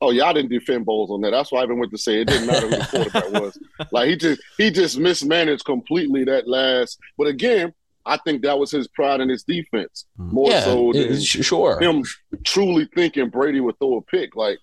Oh, 0.00 0.12
y'all 0.12 0.32
didn't 0.32 0.50
defend 0.50 0.86
Bowles 0.86 1.10
on 1.10 1.20
that. 1.22 1.32
That's 1.32 1.50
why 1.50 1.60
I 1.60 1.64
even 1.64 1.78
went 1.78 1.90
to 1.90 1.98
say 1.98 2.20
it 2.20 2.28
didn't 2.28 2.46
matter 2.46 2.68
who 2.68 2.76
the 2.76 2.86
quarterback 2.86 3.30
was. 3.42 3.58
Like 3.90 4.08
he 4.08 4.16
just 4.16 4.40
he 4.56 4.70
just 4.70 4.96
mismanaged 4.98 5.64
completely 5.64 6.24
that 6.24 6.46
last. 6.46 6.98
But 7.16 7.26
again, 7.26 7.74
I 8.06 8.16
think 8.18 8.42
that 8.42 8.58
was 8.58 8.70
his 8.70 8.86
pride 8.86 9.20
in 9.20 9.28
his 9.28 9.42
defense 9.42 10.06
hmm. 10.16 10.32
more 10.32 10.50
yeah, 10.50 10.64
so 10.64 10.92
than 10.92 11.20
sh- 11.20 11.44
sure. 11.44 11.80
him 11.80 12.04
truly 12.44 12.88
thinking 12.94 13.28
Brady 13.28 13.60
would 13.60 13.78
throw 13.78 13.96
a 13.96 14.02
pick. 14.02 14.36
Like 14.36 14.58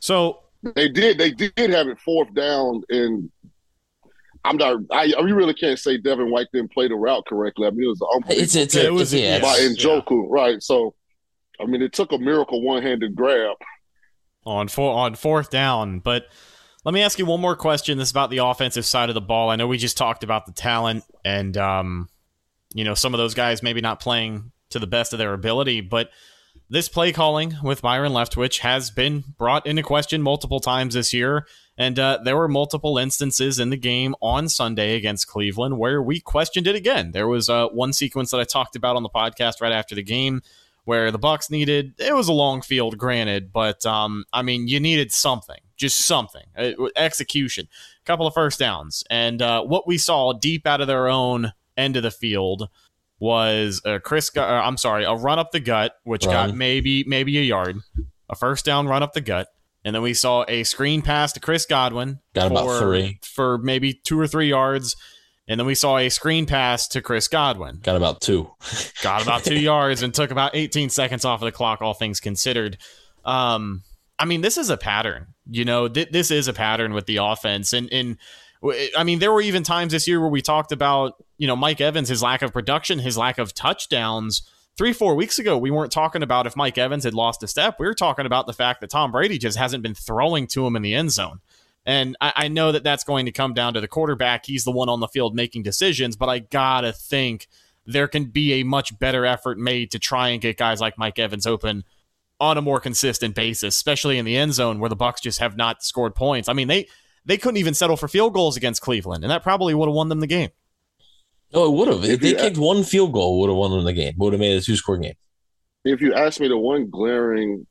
so 0.00 0.40
They 0.74 0.88
did. 0.88 1.16
They 1.16 1.30
did 1.30 1.70
have 1.70 1.86
it 1.86 2.00
fourth 2.00 2.34
down, 2.34 2.82
and 2.88 3.30
I'm 4.44 4.56
not. 4.56 4.80
I, 4.90 5.12
I 5.16 5.20
really 5.22 5.54
can't 5.54 5.78
say 5.78 5.96
Devin 5.96 6.28
White 6.28 6.48
didn't 6.52 6.72
play 6.72 6.88
the 6.88 6.96
route 6.96 7.24
correctly. 7.26 7.68
I 7.68 7.70
mean, 7.70 7.84
it 7.84 7.86
was 7.86 8.00
an 8.00 8.24
It's 8.30 8.56
it's, 8.56 8.74
Yeah, 8.74 8.82
it 8.82 8.92
was- 8.92 9.12
it's 9.14 9.22
yeah, 9.22 9.40
by 9.40 9.58
it's- 9.60 9.76
Njoku, 9.76 10.28
right? 10.28 10.60
So, 10.60 10.94
I 11.60 11.66
mean, 11.66 11.82
it 11.82 11.92
took 11.92 12.10
a 12.10 12.18
miracle 12.18 12.62
one-handed 12.62 13.14
grab. 13.14 13.56
On 14.44 14.68
four 14.68 14.94
on 14.94 15.14
fourth 15.14 15.50
down. 15.50 15.98
But 16.00 16.26
let 16.84 16.94
me 16.94 17.02
ask 17.02 17.18
you 17.18 17.26
one 17.26 17.40
more 17.40 17.56
question. 17.56 17.98
This 17.98 18.08
is 18.08 18.12
about 18.12 18.30
the 18.30 18.38
offensive 18.38 18.84
side 18.84 19.08
of 19.08 19.14
the 19.14 19.20
ball. 19.20 19.50
I 19.50 19.56
know 19.56 19.66
we 19.66 19.78
just 19.78 19.96
talked 19.96 20.24
about 20.24 20.46
the 20.46 20.52
talent 20.52 21.04
and 21.24 21.56
um, 21.56 22.08
you 22.74 22.84
know, 22.84 22.94
some 22.94 23.14
of 23.14 23.18
those 23.18 23.34
guys 23.34 23.62
maybe 23.62 23.80
not 23.80 24.00
playing 24.00 24.52
to 24.70 24.78
the 24.78 24.86
best 24.86 25.12
of 25.12 25.18
their 25.18 25.34
ability, 25.34 25.80
but 25.80 26.10
this 26.68 26.88
play 26.88 27.12
calling 27.12 27.54
with 27.62 27.82
Byron 27.82 28.12
Leftwich 28.12 28.60
has 28.60 28.90
been 28.90 29.24
brought 29.36 29.66
into 29.66 29.82
question 29.82 30.22
multiple 30.22 30.60
times 30.60 30.94
this 30.94 31.12
year. 31.12 31.46
And 31.76 31.98
uh, 31.98 32.20
there 32.24 32.36
were 32.36 32.48
multiple 32.48 32.98
instances 32.98 33.58
in 33.58 33.70
the 33.70 33.76
game 33.76 34.14
on 34.20 34.48
Sunday 34.48 34.96
against 34.96 35.26
Cleveland 35.26 35.78
where 35.78 36.02
we 36.02 36.20
questioned 36.20 36.66
it 36.66 36.74
again. 36.74 37.12
There 37.12 37.28
was 37.28 37.48
uh, 37.48 37.68
one 37.68 37.92
sequence 37.92 38.30
that 38.30 38.40
I 38.40 38.44
talked 38.44 38.76
about 38.76 38.96
on 38.96 39.02
the 39.02 39.10
podcast 39.10 39.60
right 39.60 39.72
after 39.72 39.94
the 39.94 40.02
game 40.02 40.42
where 40.84 41.10
the 41.10 41.18
Bucs 41.18 41.50
needed 41.50 41.94
it 41.98 42.14
was 42.14 42.28
a 42.28 42.32
long 42.32 42.62
field, 42.62 42.98
granted, 42.98 43.52
but 43.52 43.84
um, 43.86 44.24
I 44.32 44.42
mean 44.42 44.68
you 44.68 44.80
needed 44.80 45.12
something, 45.12 45.60
just 45.76 45.98
something, 45.98 46.44
uh, 46.56 46.72
execution, 46.96 47.68
a 48.00 48.04
couple 48.04 48.26
of 48.26 48.34
first 48.34 48.58
downs, 48.58 49.04
and 49.10 49.40
uh, 49.42 49.62
what 49.62 49.86
we 49.86 49.98
saw 49.98 50.32
deep 50.32 50.66
out 50.66 50.80
of 50.80 50.86
their 50.86 51.08
own 51.08 51.52
end 51.76 51.96
of 51.96 52.02
the 52.02 52.10
field 52.10 52.68
was 53.18 53.80
a 53.84 54.00
Chris. 54.00 54.30
Uh, 54.36 54.42
I'm 54.42 54.76
sorry, 54.76 55.04
a 55.04 55.14
run 55.14 55.38
up 55.38 55.52
the 55.52 55.60
gut, 55.60 55.94
which 56.02 56.26
run. 56.26 56.48
got 56.48 56.56
maybe 56.56 57.04
maybe 57.06 57.38
a 57.38 57.42
yard, 57.42 57.78
a 58.28 58.34
first 58.34 58.64
down 58.64 58.88
run 58.88 59.02
up 59.02 59.12
the 59.12 59.20
gut, 59.20 59.46
and 59.84 59.94
then 59.94 60.02
we 60.02 60.12
saw 60.12 60.44
a 60.48 60.64
screen 60.64 61.02
pass 61.02 61.32
to 61.34 61.40
Chris 61.40 61.64
Godwin. 61.64 62.18
Got 62.34 62.48
for, 62.48 62.52
about 62.52 62.80
three 62.80 63.20
for 63.22 63.58
maybe 63.58 63.94
two 63.94 64.18
or 64.18 64.26
three 64.26 64.48
yards. 64.48 64.96
And 65.48 65.58
then 65.58 65.66
we 65.66 65.74
saw 65.74 65.98
a 65.98 66.08
screen 66.08 66.46
pass 66.46 66.86
to 66.88 67.02
Chris 67.02 67.28
Godwin. 67.28 67.80
Got 67.82 67.96
about 67.96 68.20
two. 68.20 68.50
Got 69.02 69.22
about 69.22 69.44
two 69.44 69.58
yards 69.58 70.02
and 70.02 70.14
took 70.14 70.30
about 70.30 70.54
18 70.54 70.88
seconds 70.88 71.24
off 71.24 71.42
of 71.42 71.46
the 71.46 71.52
clock, 71.52 71.82
all 71.82 71.94
things 71.94 72.20
considered. 72.20 72.78
Um, 73.24 73.82
I 74.18 74.24
mean, 74.24 74.40
this 74.40 74.56
is 74.56 74.70
a 74.70 74.76
pattern. 74.76 75.34
You 75.50 75.64
know, 75.64 75.88
th- 75.88 76.10
this 76.10 76.30
is 76.30 76.46
a 76.46 76.52
pattern 76.52 76.92
with 76.92 77.06
the 77.06 77.16
offense. 77.16 77.72
And, 77.72 77.92
and 77.92 78.18
I 78.96 79.02
mean, 79.02 79.18
there 79.18 79.32
were 79.32 79.42
even 79.42 79.64
times 79.64 79.92
this 79.92 80.06
year 80.06 80.20
where 80.20 80.30
we 80.30 80.42
talked 80.42 80.70
about, 80.70 81.14
you 81.38 81.48
know, 81.48 81.56
Mike 81.56 81.80
Evans, 81.80 82.08
his 82.08 82.22
lack 82.22 82.42
of 82.42 82.52
production, 82.52 83.00
his 83.00 83.18
lack 83.18 83.38
of 83.38 83.52
touchdowns. 83.52 84.42
Three, 84.78 84.92
four 84.92 85.16
weeks 85.16 85.38
ago, 85.38 85.58
we 85.58 85.70
weren't 85.70 85.92
talking 85.92 86.22
about 86.22 86.46
if 86.46 86.56
Mike 86.56 86.78
Evans 86.78 87.04
had 87.04 87.14
lost 87.14 87.42
a 87.42 87.48
step. 87.48 87.76
We 87.78 87.86
were 87.86 87.94
talking 87.94 88.24
about 88.24 88.46
the 88.46 88.52
fact 88.52 88.80
that 88.80 88.90
Tom 88.90 89.10
Brady 89.10 89.38
just 89.38 89.58
hasn't 89.58 89.82
been 89.82 89.94
throwing 89.94 90.46
to 90.48 90.66
him 90.66 90.76
in 90.76 90.82
the 90.82 90.94
end 90.94 91.10
zone. 91.10 91.40
And 91.84 92.16
I, 92.20 92.32
I, 92.36 92.48
know 92.48 92.72
that 92.72 92.84
that's 92.84 93.02
going 93.02 93.26
to 93.26 93.32
come 93.32 93.54
down 93.54 93.74
to 93.74 93.80
the 93.80 93.88
quarterback. 93.88 94.46
He's 94.46 94.64
the 94.64 94.70
one 94.70 94.88
on 94.88 95.00
the 95.00 95.08
field 95.08 95.34
making 95.34 95.64
decisions, 95.64 96.14
but 96.14 96.28
I 96.28 96.38
gotta 96.38 96.92
think 96.92 97.48
there 97.86 98.06
can 98.06 98.26
be 98.26 98.54
a 98.54 98.62
much 98.62 98.96
better 98.98 99.26
effort 99.26 99.58
made 99.58 99.90
to 99.90 99.98
try 99.98 100.28
and 100.28 100.40
get 100.40 100.56
guys 100.56 100.80
like 100.80 100.96
Mike 100.96 101.18
Evans 101.18 101.46
open 101.46 101.84
on 102.38 102.58
a 102.58 102.62
more 102.62 102.80
consistent 102.80 103.34
basis, 103.34 103.74
especially 103.74 104.18
in 104.18 104.24
the 104.24 104.36
end 104.36 104.54
zone 104.54 104.78
where 104.78 104.90
the 104.90 104.96
Bucs 104.96 105.20
just 105.20 105.40
have 105.40 105.56
not 105.56 105.82
scored 105.82 106.14
points. 106.14 106.48
I 106.48 106.52
mean, 106.52 106.68
they 106.68 106.88
they 107.24 107.36
couldn't 107.36 107.58
even 107.58 107.74
settle 107.74 107.96
for 107.96 108.08
field 108.08 108.34
goals 108.34 108.56
against 108.56 108.82
Cleveland, 108.82 109.24
and 109.24 109.30
that 109.30 109.42
probably 109.42 109.74
would 109.74 109.88
have 109.88 109.94
won 109.94 110.08
them 110.08 110.20
the 110.20 110.26
game. 110.26 110.50
No, 111.52 111.66
it 111.66 111.76
would 111.76 111.88
have. 111.88 112.04
If, 112.04 112.20
they 112.20 112.34
kicked 112.34 112.56
one 112.56 112.82
field 112.82 113.12
goal, 113.12 113.40
would 113.40 113.50
have 113.50 113.56
won 113.56 113.70
them 113.70 113.84
the 113.84 113.92
game. 113.92 114.14
Would 114.16 114.32
have 114.32 114.40
made 114.40 114.56
a 114.56 114.60
two 114.60 114.76
score 114.76 114.96
game. 114.96 115.14
If 115.84 116.00
you 116.00 116.14
ask 116.14 116.40
me, 116.40 116.48
the 116.48 116.56
one 116.56 116.88
glaring, 116.88 117.66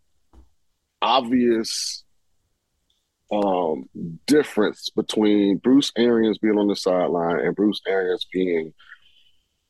obvious 1.01 2.03
um, 3.31 3.87
difference 4.27 4.89
between 4.89 5.57
Bruce 5.57 5.91
Arians 5.97 6.37
being 6.37 6.57
on 6.57 6.67
the 6.67 6.75
sideline 6.75 7.39
and 7.39 7.55
Bruce 7.55 7.81
Arians 7.87 8.27
being 8.31 8.73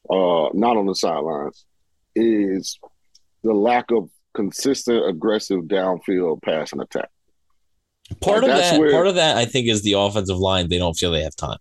uh, 0.10 0.50
not 0.54 0.78
on 0.78 0.88
the 0.88 0.96
sidelines 0.96 1.66
is 2.16 2.80
the 3.44 3.54
lack 3.54 3.92
of 3.92 4.10
consistent, 4.34 5.08
aggressive 5.08 5.62
downfield 5.64 6.42
passing 6.42 6.82
attack. 6.82 7.10
Part 8.20 8.44
like 8.44 8.52
of 8.52 8.58
that, 8.58 8.80
where, 8.80 8.92
part 8.92 9.08
of 9.08 9.16
that, 9.16 9.38
I 9.38 9.46
think, 9.46 9.68
is 9.68 9.84
the 9.84 9.94
offensive 9.94 10.38
line. 10.38 10.68
They 10.68 10.78
don't 10.78 10.96
feel 10.96 11.12
they 11.12 11.24
have 11.24 11.36
time. 11.36 11.60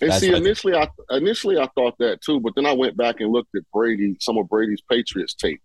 And 0.00 0.10
That's 0.10 0.20
see, 0.20 0.34
initially, 0.34 0.74
I, 0.74 0.88
I 1.10 1.16
initially 1.16 1.58
I 1.58 1.68
thought 1.74 1.96
that 1.98 2.20
too, 2.22 2.38
but 2.40 2.54
then 2.54 2.66
I 2.66 2.72
went 2.72 2.96
back 2.96 3.20
and 3.20 3.32
looked 3.32 3.54
at 3.56 3.62
Brady, 3.72 4.16
some 4.20 4.38
of 4.38 4.48
Brady's 4.48 4.82
Patriots 4.88 5.34
tape, 5.34 5.60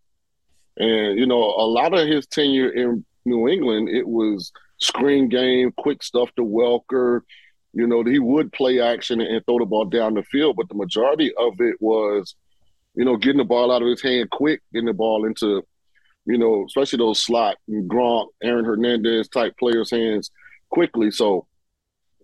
and 0.77 1.19
you 1.19 1.25
know, 1.25 1.37
a 1.37 1.67
lot 1.67 1.93
of 1.93 2.07
his 2.07 2.25
tenure 2.27 2.69
in 2.69 3.05
New 3.25 3.47
England, 3.47 3.89
it 3.89 4.07
was 4.07 4.51
screen 4.77 5.29
game, 5.29 5.71
quick 5.77 6.03
stuff 6.03 6.29
to 6.35 6.43
Welker. 6.43 7.21
You 7.73 7.87
know, 7.87 8.03
he 8.03 8.19
would 8.19 8.51
play 8.53 8.79
action 8.79 9.19
and 9.21 9.45
throw 9.45 9.59
the 9.59 9.65
ball 9.65 9.85
down 9.85 10.13
the 10.13 10.23
field, 10.23 10.55
but 10.55 10.69
the 10.69 10.75
majority 10.75 11.33
of 11.37 11.59
it 11.59 11.75
was, 11.81 12.35
you 12.95 13.03
know, 13.03 13.17
getting 13.17 13.39
the 13.39 13.43
ball 13.43 13.71
out 13.71 13.81
of 13.81 13.87
his 13.87 14.01
hand 14.01 14.29
quick, 14.29 14.61
getting 14.73 14.87
the 14.87 14.93
ball 14.93 15.25
into, 15.25 15.61
you 16.25 16.37
know, 16.37 16.65
especially 16.65 16.97
those 16.97 17.21
slot 17.21 17.57
and 17.67 17.89
Gronk, 17.89 18.27
Aaron 18.41 18.65
Hernandez 18.65 19.27
type 19.27 19.57
players' 19.57 19.91
hands 19.91 20.31
quickly. 20.69 21.11
So 21.11 21.47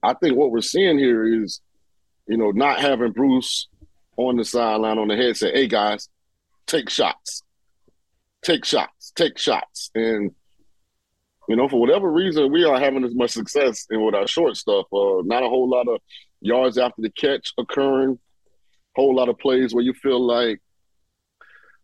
I 0.01 0.13
think 0.13 0.37
what 0.37 0.51
we're 0.51 0.61
seeing 0.61 0.97
here 0.97 1.43
is, 1.43 1.61
you 2.27 2.37
know, 2.37 2.51
not 2.51 2.79
having 2.79 3.11
Bruce 3.11 3.67
on 4.15 4.37
the 4.37 4.45
sideline 4.45 4.97
on 4.97 5.09
the 5.09 5.15
head 5.15 5.35
say, 5.35 5.51
hey 5.51 5.67
guys, 5.67 6.07
take 6.65 6.89
shots. 6.89 7.43
Take 8.43 8.65
shots, 8.65 9.11
take 9.15 9.37
shots. 9.37 9.91
And 9.93 10.31
you 11.47 11.55
know, 11.55 11.67
for 11.67 11.79
whatever 11.79 12.11
reason, 12.11 12.51
we 12.51 12.63
are 12.63 12.79
having 12.79 13.03
as 13.03 13.15
much 13.15 13.31
success 13.31 13.85
in 13.89 14.03
with 14.03 14.15
our 14.15 14.27
short 14.27 14.57
stuff. 14.57 14.85
Uh, 14.93 15.21
not 15.23 15.43
a 15.43 15.49
whole 15.49 15.69
lot 15.69 15.87
of 15.87 15.99
yards 16.39 16.77
after 16.77 17.01
the 17.01 17.09
catch 17.09 17.53
occurring. 17.57 18.19
Whole 18.95 19.15
lot 19.15 19.29
of 19.29 19.39
plays 19.39 19.73
where 19.73 19.83
you 19.83 19.93
feel 19.93 20.25
like 20.25 20.61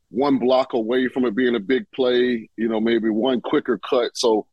one 0.09 0.39
block 0.39 0.73
away 0.73 1.07
from 1.07 1.25
it 1.25 1.35
being 1.35 1.55
a 1.55 1.59
big 1.59 1.85
play. 1.93 2.49
You 2.55 2.67
know, 2.67 2.79
maybe 2.79 3.09
one 3.09 3.41
quicker 3.41 3.77
cut. 3.77 4.11
So 4.15 4.45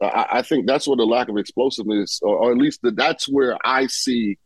I, 0.00 0.26
I 0.32 0.42
think 0.42 0.66
that's 0.66 0.86
where 0.86 0.96
the 0.96 1.04
lack 1.04 1.28
of 1.28 1.36
explosiveness, 1.36 2.20
or, 2.22 2.36
or 2.36 2.52
at 2.52 2.58
least 2.58 2.80
the, 2.82 2.90
that's 2.90 3.28
where 3.28 3.56
I 3.64 3.86
see 3.86 4.38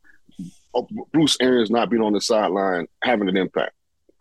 Bruce 1.12 1.36
Arians 1.40 1.70
not 1.70 1.90
being 1.90 2.02
on 2.02 2.12
the 2.12 2.20
sideline 2.20 2.86
having 3.02 3.28
an 3.28 3.36
impact. 3.36 3.72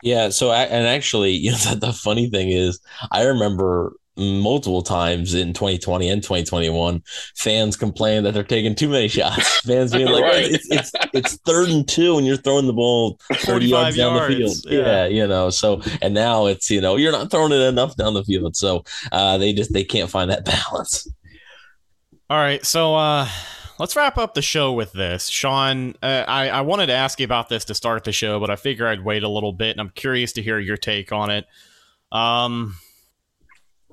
Yeah. 0.04 0.30
So, 0.30 0.52
and 0.52 0.88
actually, 0.88 1.32
you 1.32 1.52
know, 1.52 1.58
the, 1.58 1.76
the 1.76 1.94
funny 1.94 2.30
thing 2.30 2.50
is, 2.50 2.80
I 3.12 3.24
remember 3.24 3.94
multiple 4.18 4.82
times 4.82 5.34
in 5.34 5.54
2020 5.54 6.10
and 6.10 6.22
2021 6.22 7.02
fans 7.36 7.78
complain 7.78 8.24
that 8.24 8.34
they're 8.34 8.44
taking 8.44 8.76
too 8.76 8.90
many 8.90 9.08
shots 9.08 9.62
fans 9.62 9.94
being 9.94 10.08
like 10.08 10.24
right. 10.24 10.52
it's, 10.52 10.70
it's, 10.70 10.92
it's 11.14 11.36
third 11.46 11.70
and 11.70 11.88
two 11.88 12.18
and 12.18 12.28
you're 12.28 12.36
throwing 12.36 12.68
the 12.68 12.74
ball 12.74 13.18
30 13.32 13.68
yards 13.68 13.96
down 13.96 14.16
yards. 14.16 14.36
the 14.36 14.38
field 14.38 14.58
yeah. 14.66 14.80
yeah. 14.80 15.06
you 15.06 15.26
know 15.26 15.50
so 15.50 15.82
and 16.02 16.14
now 16.14 16.46
it's 16.46 16.70
you 16.70 16.82
know 16.82 16.98
you're 16.98 17.12
not 17.12 17.32
throwing 17.32 17.54
it 17.54 17.62
enough 17.62 17.96
down 17.96 18.14
the 18.14 18.24
field 18.24 18.56
so 18.56 18.84
uh, 19.14 19.38
they 19.38 19.54
just 19.54 19.72
they 19.72 19.84
can't 19.84 20.10
find 20.10 20.30
that 20.30 20.44
balance 20.72 21.08
all 22.30 22.38
right 22.38 22.66
so 22.66 22.94
uh 22.96 23.28
let's 23.80 23.96
wrap 23.96 24.18
up 24.18 24.34
the 24.34 24.42
show 24.42 24.74
with 24.74 24.92
this 24.92 25.30
shaun 25.30 25.96
uh, 26.04 26.26
I, 26.28 26.50
I 26.50 26.62
wanted 26.62 26.88
to 26.88 26.94
ask 26.94 27.18
you 27.20 27.24
about 27.24 27.48
this 27.48 27.64
to 27.66 27.74
start 27.74 28.04
the 28.04 28.12
show 28.12 28.42
but 28.42 28.50
i 28.50 28.58
figure 28.58 28.88
i'd 28.88 29.06
wait 29.06 29.24
a 29.24 29.30
little 29.30 29.54
bit 29.54 29.72
and 29.72 29.80
i'm 29.80 29.90
curious 29.90 30.34
to 30.34 30.42
hear 30.42 30.60
your 30.60 30.78
take 30.78 31.14
on 31.14 31.30
it 31.30 31.46
um 32.12 32.76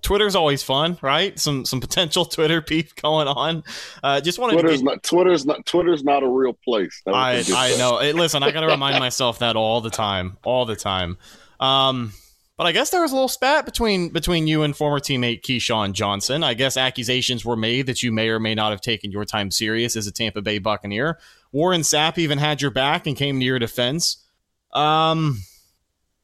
Twitter's 0.03 0.35
always 0.35 0.63
fun, 0.63 0.99
right? 1.03 1.39
Some 1.39 1.65
some 1.65 1.81
potential 1.81 2.25
Twitter 2.27 2.61
beef 2.61 2.95
going 2.97 3.29
on. 3.29 3.65
Uh, 4.03 4.21
just 4.21 4.39
wanted 4.39 4.55
Twitter's 4.55 4.81
to 4.81 4.85
not 4.85 5.03
Twitter's 5.03 5.47
not 5.47 5.65
Twitter's 5.67 6.05
not 6.05 6.23
a 6.23 6.29
real 6.29 6.53
place. 6.53 7.03
I 7.07 7.45
I 7.55 7.77
know. 7.77 7.99
Hey, 7.99 8.13
listen, 8.13 8.43
I 8.43 8.51
got 8.51 8.61
to 8.61 8.69
remind 8.69 8.99
myself 8.99 9.41
that 9.41 9.57
all 9.57 9.81
the 9.81 9.91
time, 9.91 10.39
all 10.45 10.65
the 10.65 10.77
time. 10.77 11.19
Um, 11.61 12.13
but 12.59 12.67
I 12.67 12.73
guess 12.73 12.91
there 12.91 13.03
was 13.03 13.13
a 13.13 13.15
little 13.15 13.29
spat 13.29 13.65
between 13.65 14.09
between 14.09 14.49
you 14.49 14.65
and 14.65 14.77
former 14.77 14.99
teammate 14.99 15.43
Keyshawn 15.43 15.93
Johnson. 15.93 16.43
I 16.43 16.55
guess 16.55 16.77
accusations 16.77 17.45
were 17.45 17.57
made 17.57 17.87
that 17.87 18.03
you 18.03 18.11
may 18.11 18.29
or 18.29 18.41
may 18.41 18.55
not 18.57 18.73
have 18.73 18.81
taken 18.81 19.13
your 19.13 19.25
time 19.25 19.53
serious 19.53 19.95
as 19.97 20.09
a 20.09 20.13
Tampa 20.13 20.43
Bay 20.43 20.59
Buccaneer. 20.59 21.19
Warren 21.53 21.83
Sapp 21.83 22.19
even 22.19 22.39
had 22.39 22.61
your 22.61 22.73
back 22.73 23.07
and 23.07 23.17
came 23.17 23.39
to 23.39 23.47
your 23.47 23.61
defense. 23.61 24.25
Um, 24.73 25.39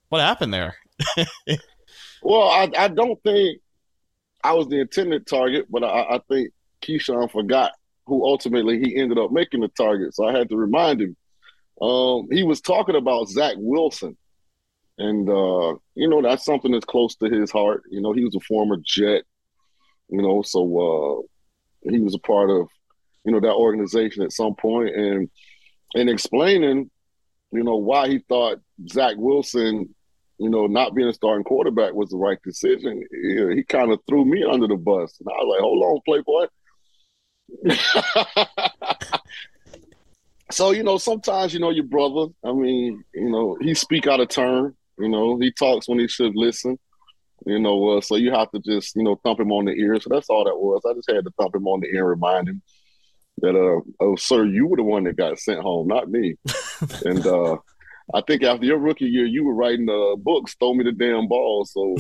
what 0.09 0.20
happened 0.20 0.53
there? 0.53 0.75
well, 2.22 2.49
I, 2.49 2.70
I 2.77 2.89
don't 2.89 3.22
think 3.22 3.61
I 4.45 4.53
was 4.53 4.68
the 4.68 4.80
intended 4.80 5.26
target, 5.26 5.66
but 5.70 5.82
I, 5.82 6.16
I 6.16 6.20
think 6.28 6.51
Keyshawn 6.82 7.32
forgot 7.32 7.72
who 8.07 8.24
ultimately 8.24 8.78
he 8.78 8.97
ended 8.97 9.18
up 9.18 9.32
making 9.32 9.62
the 9.62 9.68
target. 9.68 10.14
So 10.14 10.26
I 10.26 10.36
had 10.36 10.51
to 10.51 10.57
remind 10.57 11.01
him. 11.01 11.16
Um, 11.80 12.28
he 12.30 12.42
was 12.42 12.61
talking 12.61 12.97
about 12.97 13.28
Zach 13.28 13.55
Wilson. 13.57 14.16
And, 14.99 15.28
uh, 15.28 15.74
you 15.95 16.09
know, 16.09 16.22
that's 16.22 16.45
something 16.45 16.70
that's 16.70 16.84
close 16.84 17.16
to 17.16 17.28
his 17.28 17.51
heart. 17.51 17.82
You 17.90 18.01
know, 18.01 18.12
he 18.12 18.24
was 18.24 18.36
a 18.36 18.40
former 18.40 18.76
Jet, 18.84 19.24
you 20.09 20.22
know, 20.22 20.42
so 20.42 20.61
uh, 21.84 21.90
he 21.90 21.99
was 21.99 22.14
a 22.14 22.18
part 22.20 22.51
of, 22.51 22.68
you 23.24 23.32
know, 23.32 23.40
that 23.40 23.55
organization 23.55 24.22
at 24.22 24.32
some 24.32 24.55
point 24.55 24.95
and 24.95 25.30
and 25.95 26.11
explaining, 26.11 26.90
you 27.51 27.64
know, 27.64 27.76
why 27.76 28.09
he 28.09 28.18
thought 28.28 28.61
Zach 28.90 29.14
Wilson 29.16 29.93
you 30.39 30.51
know, 30.51 30.66
not 30.66 30.95
being 30.95 31.09
a 31.09 31.12
starting 31.12 31.45
quarterback 31.45 31.95
was 31.95 32.11
the 32.11 32.16
right 32.16 32.39
decision. 32.43 33.05
He, 33.11 33.57
he 33.57 33.64
kind 33.64 33.93
of 33.93 34.01
threw 34.09 34.24
me 34.24 34.45
under 34.45 34.66
the 34.66 34.76
bus. 34.76 35.16
And 35.20 35.28
I 35.28 35.32
was 35.32 35.49
like, 35.51 35.61
hold 35.61 35.82
on, 35.82 36.01
Playboy. 36.05 36.47
so, 40.51 40.72
you 40.72 40.82
know, 40.82 40.99
sometimes, 40.99 41.55
you 41.55 41.61
know, 41.61 41.70
your 41.70 41.85
brother, 41.85 42.32
I 42.45 42.53
mean, 42.53 43.05
you 43.14 43.30
know, 43.30 43.57
he 43.61 43.74
speak 43.74 44.07
out 44.07 44.20
of 44.20 44.28
turn. 44.28 44.74
You 44.99 45.09
know, 45.09 45.39
he 45.39 45.53
talks 45.53 45.89
when 45.89 45.99
he 45.99 46.09
should 46.09 46.35
listen. 46.35 46.78
You 47.47 47.59
know, 47.59 47.99
uh, 47.99 48.01
so 48.01 48.16
you 48.16 48.32
have 48.32 48.51
to 48.53 48.61
just, 48.61 48.97
you 48.97 49.03
know, 49.03 49.20
thump 49.22 49.41
him 49.41 49.53
on 49.53 49.66
the 49.66 49.72
ear. 49.72 50.01
So 50.01 50.09
that's 50.11 50.30
all 50.30 50.45
that 50.45 50.57
was. 50.57 50.82
I 50.89 50.95
just 50.95 51.11
had 51.11 51.24
to 51.24 51.32
thump 51.39 51.55
him 51.55 51.66
on 51.68 51.80
the 51.80 51.89
ear 51.89 52.11
and 52.11 52.20
remind 52.20 52.49
him 52.49 52.62
that, 53.39 53.55
uh, 53.55 53.80
oh, 54.01 54.16
sir, 54.16 54.47
you 54.47 54.66
were 54.66 54.78
the 54.78 54.82
one 54.82 55.05
that 55.05 55.16
got 55.16 55.39
sent 55.39 55.61
home, 55.61 55.87
not 55.89 56.11
me. 56.11 56.37
and, 57.05 57.26
uh, 57.26 57.59
I 58.12 58.20
think 58.26 58.42
after 58.42 58.66
your 58.66 58.78
rookie 58.78 59.07
year, 59.07 59.24
you 59.24 59.44
were 59.44 59.55
writing 59.55 59.88
uh, 59.88 60.16
books, 60.16 60.55
throw 60.59 60.74
me 60.74 60.84
the 60.84 60.92
damn 60.92 61.28
ball. 61.28 61.64
So 61.64 61.96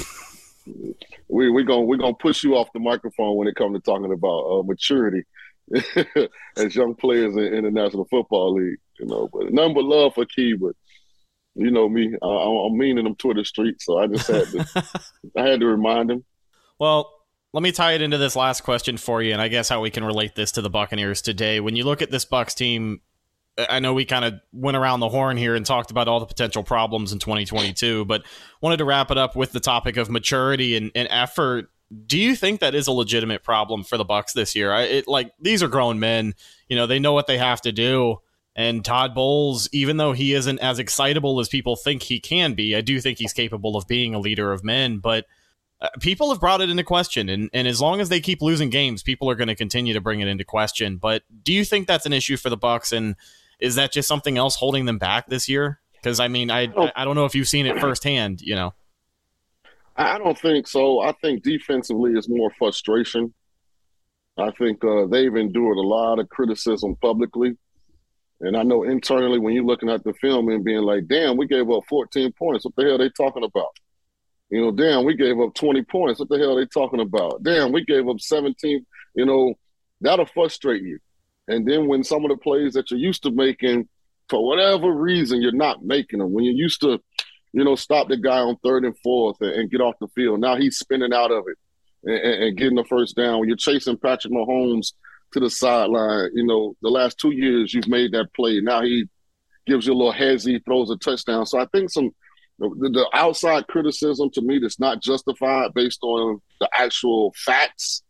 we 1.28 1.50
we're 1.50 1.64
gonna 1.64 1.82
we're 1.82 1.96
gonna 1.96 2.14
push 2.14 2.42
you 2.42 2.56
off 2.56 2.72
the 2.74 2.80
microphone 2.80 3.36
when 3.36 3.48
it 3.48 3.56
comes 3.56 3.76
to 3.76 3.80
talking 3.80 4.12
about 4.12 4.44
uh, 4.44 4.62
maturity 4.62 5.22
as 6.56 6.74
young 6.74 6.94
players 6.94 7.36
in, 7.36 7.54
in, 7.54 7.64
the 7.64 7.70
National 7.70 8.06
Football 8.06 8.54
League. 8.54 8.78
You 8.98 9.06
know, 9.06 9.28
but 9.32 9.52
none 9.52 9.74
but 9.74 9.84
love 9.84 10.14
for 10.14 10.26
Key, 10.26 10.54
but 10.54 10.74
You 11.54 11.70
know 11.70 11.88
me. 11.88 12.14
Uh, 12.20 12.66
I'm 12.66 12.76
mean 12.76 12.98
in 12.98 13.04
them 13.04 13.14
Twitter 13.16 13.44
streets, 13.44 13.84
so 13.86 13.98
I 13.98 14.06
just 14.06 14.26
had 14.26 14.46
to. 14.48 14.84
I 15.36 15.42
had 15.42 15.60
to 15.60 15.66
remind 15.66 16.10
him. 16.10 16.24
Well, 16.78 17.10
let 17.52 17.62
me 17.62 17.70
tie 17.70 17.92
it 17.92 18.02
into 18.02 18.18
this 18.18 18.34
last 18.34 18.62
question 18.62 18.96
for 18.96 19.22
you, 19.22 19.32
and 19.32 19.40
I 19.40 19.48
guess 19.48 19.68
how 19.68 19.80
we 19.80 19.90
can 19.90 20.04
relate 20.04 20.34
this 20.34 20.52
to 20.52 20.62
the 20.62 20.70
Buccaneers 20.70 21.22
today. 21.22 21.60
When 21.60 21.76
you 21.76 21.84
look 21.84 22.02
at 22.02 22.10
this 22.10 22.24
Bucs 22.24 22.54
team, 22.54 23.00
I 23.56 23.78
know 23.78 23.94
we 23.94 24.04
kind 24.04 24.24
of 24.24 24.34
went 24.52 24.76
around 24.76 25.00
the 25.00 25.08
horn 25.08 25.36
here 25.36 25.54
and 25.54 25.64
talked 25.64 25.90
about 25.90 26.08
all 26.08 26.20
the 26.20 26.26
potential 26.26 26.62
problems 26.62 27.12
in 27.12 27.18
2022, 27.18 28.04
but 28.04 28.24
wanted 28.60 28.78
to 28.78 28.84
wrap 28.84 29.10
it 29.10 29.18
up 29.18 29.36
with 29.36 29.52
the 29.52 29.60
topic 29.60 29.96
of 29.96 30.10
maturity 30.10 30.76
and, 30.76 30.90
and 30.94 31.06
effort. 31.10 31.70
Do 32.06 32.18
you 32.18 32.34
think 32.34 32.60
that 32.60 32.74
is 32.74 32.88
a 32.88 32.92
legitimate 32.92 33.44
problem 33.44 33.84
for 33.84 33.96
the 33.96 34.04
Bucs 34.04 34.32
this 34.32 34.56
year? 34.56 34.72
I, 34.72 34.82
it 34.82 35.08
like 35.08 35.32
these 35.40 35.62
are 35.62 35.68
grown 35.68 36.00
men, 36.00 36.34
you 36.68 36.76
know, 36.76 36.86
they 36.86 36.98
know 36.98 37.12
what 37.12 37.26
they 37.26 37.38
have 37.38 37.60
to 37.62 37.72
do. 37.72 38.18
And 38.56 38.84
Todd 38.84 39.14
Bowles, 39.14 39.68
even 39.72 39.96
though 39.96 40.12
he 40.12 40.32
isn't 40.32 40.60
as 40.60 40.78
excitable 40.78 41.40
as 41.40 41.48
people 41.48 41.76
think 41.76 42.02
he 42.02 42.20
can 42.20 42.54
be, 42.54 42.74
I 42.74 42.80
do 42.80 43.00
think 43.00 43.18
he's 43.18 43.32
capable 43.32 43.76
of 43.76 43.86
being 43.88 44.14
a 44.14 44.20
leader 44.20 44.52
of 44.52 44.62
men. 44.62 44.98
But 44.98 45.26
uh, 45.80 45.88
people 46.00 46.30
have 46.30 46.40
brought 46.40 46.60
it 46.60 46.70
into 46.70 46.84
question, 46.84 47.28
and, 47.28 47.50
and 47.52 47.66
as 47.66 47.80
long 47.80 48.00
as 48.00 48.08
they 48.08 48.20
keep 48.20 48.40
losing 48.40 48.70
games, 48.70 49.02
people 49.02 49.28
are 49.28 49.34
going 49.34 49.48
to 49.48 49.56
continue 49.56 49.92
to 49.92 50.00
bring 50.00 50.20
it 50.20 50.28
into 50.28 50.44
question. 50.44 50.98
But 50.98 51.22
do 51.42 51.52
you 51.52 51.64
think 51.64 51.86
that's 51.86 52.06
an 52.06 52.12
issue 52.12 52.36
for 52.36 52.48
the 52.48 52.56
Bucs? 52.56 52.92
And 52.92 53.16
is 53.60 53.76
that 53.76 53.92
just 53.92 54.08
something 54.08 54.38
else 54.38 54.56
holding 54.56 54.84
them 54.84 54.98
back 54.98 55.28
this 55.28 55.48
year? 55.48 55.80
Because 55.94 56.20
I 56.20 56.28
mean, 56.28 56.50
I 56.50 56.72
oh. 56.76 56.90
I 56.94 57.04
don't 57.04 57.14
know 57.14 57.24
if 57.24 57.34
you've 57.34 57.48
seen 57.48 57.66
it 57.66 57.80
firsthand. 57.80 58.40
You 58.40 58.54
know, 58.54 58.74
I 59.96 60.18
don't 60.18 60.38
think 60.38 60.66
so. 60.66 61.00
I 61.00 61.12
think 61.12 61.42
defensively 61.42 62.12
is 62.12 62.28
more 62.28 62.50
frustration. 62.58 63.32
I 64.36 64.50
think 64.52 64.84
uh, 64.84 65.06
they've 65.06 65.34
endured 65.34 65.76
a 65.76 65.82
lot 65.82 66.18
of 66.18 66.28
criticism 66.28 66.96
publicly, 66.96 67.56
and 68.40 68.56
I 68.56 68.64
know 68.64 68.82
internally 68.82 69.38
when 69.38 69.54
you're 69.54 69.64
looking 69.64 69.88
at 69.88 70.02
the 70.04 70.12
film 70.14 70.48
and 70.48 70.64
being 70.64 70.82
like, 70.82 71.06
"Damn, 71.06 71.36
we 71.36 71.46
gave 71.46 71.70
up 71.70 71.84
14 71.88 72.32
points. 72.32 72.64
What 72.64 72.74
the 72.76 72.82
hell 72.82 72.94
are 72.96 72.98
they 72.98 73.10
talking 73.10 73.44
about?" 73.44 73.76
You 74.50 74.60
know, 74.60 74.70
damn, 74.72 75.04
we 75.04 75.16
gave 75.16 75.40
up 75.40 75.54
20 75.54 75.82
points. 75.84 76.20
What 76.20 76.28
the 76.28 76.38
hell 76.38 76.56
are 76.56 76.60
they 76.60 76.68
talking 76.68 77.00
about? 77.00 77.42
Damn, 77.42 77.72
we 77.72 77.84
gave 77.84 78.08
up 78.08 78.20
17. 78.20 78.84
You 79.14 79.24
know, 79.24 79.54
that'll 80.00 80.26
frustrate 80.26 80.82
you. 80.82 80.98
And 81.48 81.66
then 81.66 81.86
when 81.86 82.04
some 82.04 82.24
of 82.24 82.30
the 82.30 82.36
plays 82.36 82.74
that 82.74 82.90
you're 82.90 83.00
used 83.00 83.22
to 83.24 83.30
making, 83.30 83.88
for 84.28 84.44
whatever 84.44 84.90
reason, 84.90 85.42
you're 85.42 85.52
not 85.52 85.84
making 85.84 86.20
them. 86.20 86.32
When 86.32 86.44
you're 86.44 86.54
used 86.54 86.80
to, 86.80 87.00
you 87.52 87.64
know, 87.64 87.74
stop 87.74 88.08
the 88.08 88.16
guy 88.16 88.38
on 88.38 88.56
third 88.64 88.84
and 88.84 88.98
fourth 88.98 89.36
and, 89.40 89.50
and 89.50 89.70
get 89.70 89.80
off 89.80 89.96
the 90.00 90.08
field, 90.08 90.40
now 90.40 90.56
he's 90.56 90.78
spinning 90.78 91.12
out 91.12 91.30
of 91.30 91.44
it 91.48 91.58
and, 92.04 92.44
and, 92.44 92.56
getting 92.56 92.76
the 92.76 92.84
first 92.84 93.16
down. 93.16 93.40
When 93.40 93.48
you're 93.48 93.56
chasing 93.56 93.98
Patrick 93.98 94.32
Mahomes 94.32 94.94
to 95.32 95.40
the 95.40 95.50
sideline, 95.50 96.30
you 96.34 96.46
know, 96.46 96.74
the 96.80 96.88
last 96.88 97.18
two 97.18 97.32
years 97.32 97.74
you've 97.74 97.88
made 97.88 98.12
that 98.12 98.32
play. 98.34 98.60
Now 98.60 98.82
he 98.82 99.08
gives 99.66 99.86
you 99.86 99.92
a 99.92 99.96
little 99.96 100.12
hezzy, 100.12 100.64
throws 100.64 100.90
a 100.90 100.96
touchdown. 100.96 101.44
So 101.46 101.58
I 101.58 101.66
think 101.66 101.90
some 101.90 102.10
the, 102.58 102.68
the 102.68 103.08
outside 103.12 103.66
criticism 103.66 104.30
to 104.30 104.40
me 104.40 104.58
that's 104.60 104.78
not 104.78 105.02
justified 105.02 105.74
based 105.74 106.02
on 106.02 106.40
the 106.60 106.68
actual 106.78 107.34
facts 107.36 108.03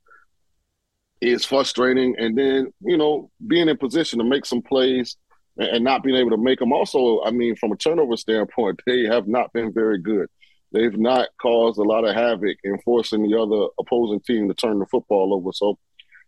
is 1.30 1.44
frustrating. 1.44 2.14
And 2.18 2.36
then, 2.36 2.72
you 2.80 2.96
know, 2.96 3.30
being 3.46 3.68
in 3.68 3.76
position 3.76 4.18
to 4.18 4.24
make 4.24 4.46
some 4.46 4.62
plays 4.62 5.16
and, 5.56 5.84
not 5.84 6.02
being 6.02 6.16
able 6.16 6.30
to 6.30 6.36
make 6.36 6.58
them. 6.58 6.72
Also, 6.72 7.22
I 7.22 7.30
mean, 7.30 7.56
from 7.56 7.72
a 7.72 7.76
turnover 7.76 8.16
standpoint, 8.16 8.80
they 8.86 9.04
have 9.04 9.28
not 9.28 9.52
been 9.52 9.72
very 9.72 9.98
good. 9.98 10.28
They've 10.72 10.96
not 10.96 11.28
caused 11.40 11.78
a 11.78 11.82
lot 11.82 12.04
of 12.04 12.14
havoc 12.14 12.56
in 12.64 12.78
forcing 12.84 13.22
the 13.22 13.38
other 13.38 13.68
opposing 13.78 14.20
team 14.20 14.48
to 14.48 14.54
turn 14.54 14.80
the 14.80 14.86
football 14.86 15.32
over. 15.32 15.50
So 15.52 15.78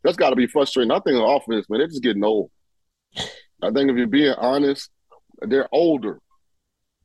that's 0.04 0.16
got 0.16 0.30
to 0.30 0.36
be 0.36 0.46
frustrating. 0.46 0.92
I 0.92 1.00
think 1.00 1.16
the 1.16 1.24
offense, 1.24 1.68
man, 1.68 1.80
they're 1.80 1.88
just 1.88 2.02
getting 2.02 2.24
old. 2.24 2.50
I 3.62 3.70
think 3.72 3.90
if 3.90 3.96
you're 3.96 4.06
being 4.06 4.34
honest, 4.38 4.90
they're 5.40 5.68
older, 5.72 6.20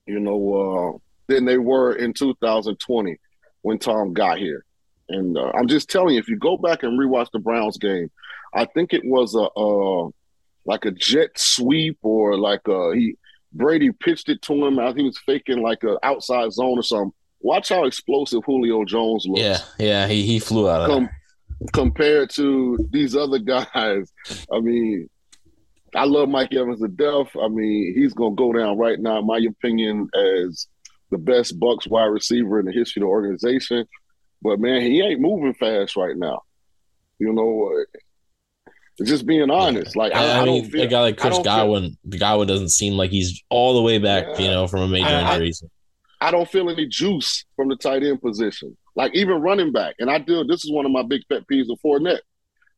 you 0.06 0.20
know, 0.20 0.54
uh, 0.54 0.98
than 1.28 1.46
they 1.46 1.58
were 1.58 1.96
in 1.96 2.14
2020 2.14 3.18
when 3.62 3.80
Tom 3.80 4.14
got 4.14 4.38
here. 4.38 4.66
And 5.14 5.38
uh, 5.38 5.52
I'm 5.54 5.68
just 5.68 5.90
telling 5.90 6.16
you, 6.16 6.20
if 6.20 6.28
you 6.28 6.38
go 6.38 6.58
back 6.58 6.84
and 6.84 7.00
rewatch 7.00 7.30
the 7.32 7.40
Browns 7.40 7.78
game, 7.78 8.10
I 8.54 8.66
think 8.66 8.94
it 8.94 9.04
was 9.06 9.36
a 9.36 9.48
uh, 9.60 10.10
like 10.66 10.86
a 10.86 10.92
jet 10.92 11.32
sweep 11.38 11.98
or 12.02 12.38
like 12.38 12.68
a, 12.68 12.94
he 12.94 13.16
Brady 13.54 13.92
pitched 13.92 14.30
it 14.30 14.42
to 14.44 14.66
him. 14.66 14.80
I 14.80 14.88
think 14.88 15.00
he 15.00 15.04
was 15.06 15.20
faking 15.26 15.62
like 15.62 15.84
an 15.84 15.98
outside 16.04 16.52
zone 16.54 16.80
or 16.80 16.84
something. 16.84 17.14
Watch 17.42 17.70
how 17.70 17.86
explosive 17.86 18.44
Julio 18.46 18.86
Jones 18.86 19.26
looks. 19.28 19.42
Yeah, 19.42 19.58
yeah, 19.80 20.08
he 20.08 20.26
he 20.26 20.40
flew 20.40 20.70
out 20.70 20.82
of 20.82 20.88
Com- 20.88 21.10
Compared 21.74 22.30
to 22.32 22.78
these 22.92 23.16
other 23.16 23.40
guys, 23.40 24.12
I 24.52 24.60
mean, 24.60 25.10
I 25.96 26.06
love 26.06 26.30
Mike 26.30 26.54
Evans 26.54 26.82
to 26.82 26.88
death. 26.88 27.36
I 27.42 27.48
mean, 27.48 27.94
he's 27.96 28.14
gonna 28.14 28.36
go 28.36 28.54
down 28.54 28.78
right 28.78 29.00
now, 29.00 29.20
in 29.20 29.28
my 29.28 29.40
opinion, 29.40 30.08
as 30.48 30.68
the 31.10 31.18
best 31.18 31.60
Bucs 31.60 31.90
wide 31.90 32.06
receiver 32.06 32.60
in 32.60 32.66
the 32.66 32.72
history 32.72 33.02
of 33.02 33.08
the 33.08 33.10
organization. 33.10 33.86
But 34.42 34.60
man, 34.60 34.82
he 34.82 35.02
ain't 35.02 35.22
moving 35.22 35.54
fast 35.54 35.96
right 35.96 36.18
now. 36.18 36.42
You 37.20 37.34
know, 37.34 37.72
uh, 37.72 39.04
just 39.04 39.26
being 39.26 39.50
honest. 39.52 39.96
Like 39.96 40.14
I, 40.14 40.40
I, 40.40 40.42
I 40.42 40.46
mean, 40.46 40.70
feel, 40.70 40.84
a 40.84 40.88
guy 40.88 41.02
like 41.02 41.18
Chris 41.18 41.40
Godwin, 41.40 41.98
feel, 42.10 42.20
Godwin 42.20 42.48
doesn't 42.48 42.70
seem 42.70 42.94
like 42.94 43.12
he's 43.12 43.44
all 43.50 43.76
the 43.76 43.82
way 43.82 43.98
back. 44.00 44.26
Yeah, 44.28 44.40
you 44.40 44.52
know, 44.52 44.68
from 44.68 44.82
a 44.82 44.88
major 44.88 45.08
I, 45.08 45.34
injury. 45.36 45.54
I 46.20 46.32
don't 46.32 46.50
feel 46.50 46.70
any 46.70 46.88
juice 46.88 47.46
from 47.56 47.70
the 47.70 47.76
tight 47.76 48.04
end 48.04 48.22
position. 48.22 48.76
Like 48.96 49.16
even 49.16 49.42
running 49.42 49.72
back, 49.72 49.96
and 50.00 50.10
I 50.10 50.18
do. 50.20 50.44
This 50.44 50.66
is 50.66 50.72
one 50.72 50.86
of 50.86 50.92
my 50.92 51.04
big 51.04 51.22
pet 51.30 51.44
peeves 51.52 51.72
of 51.72 51.80
Fournette 51.84 52.20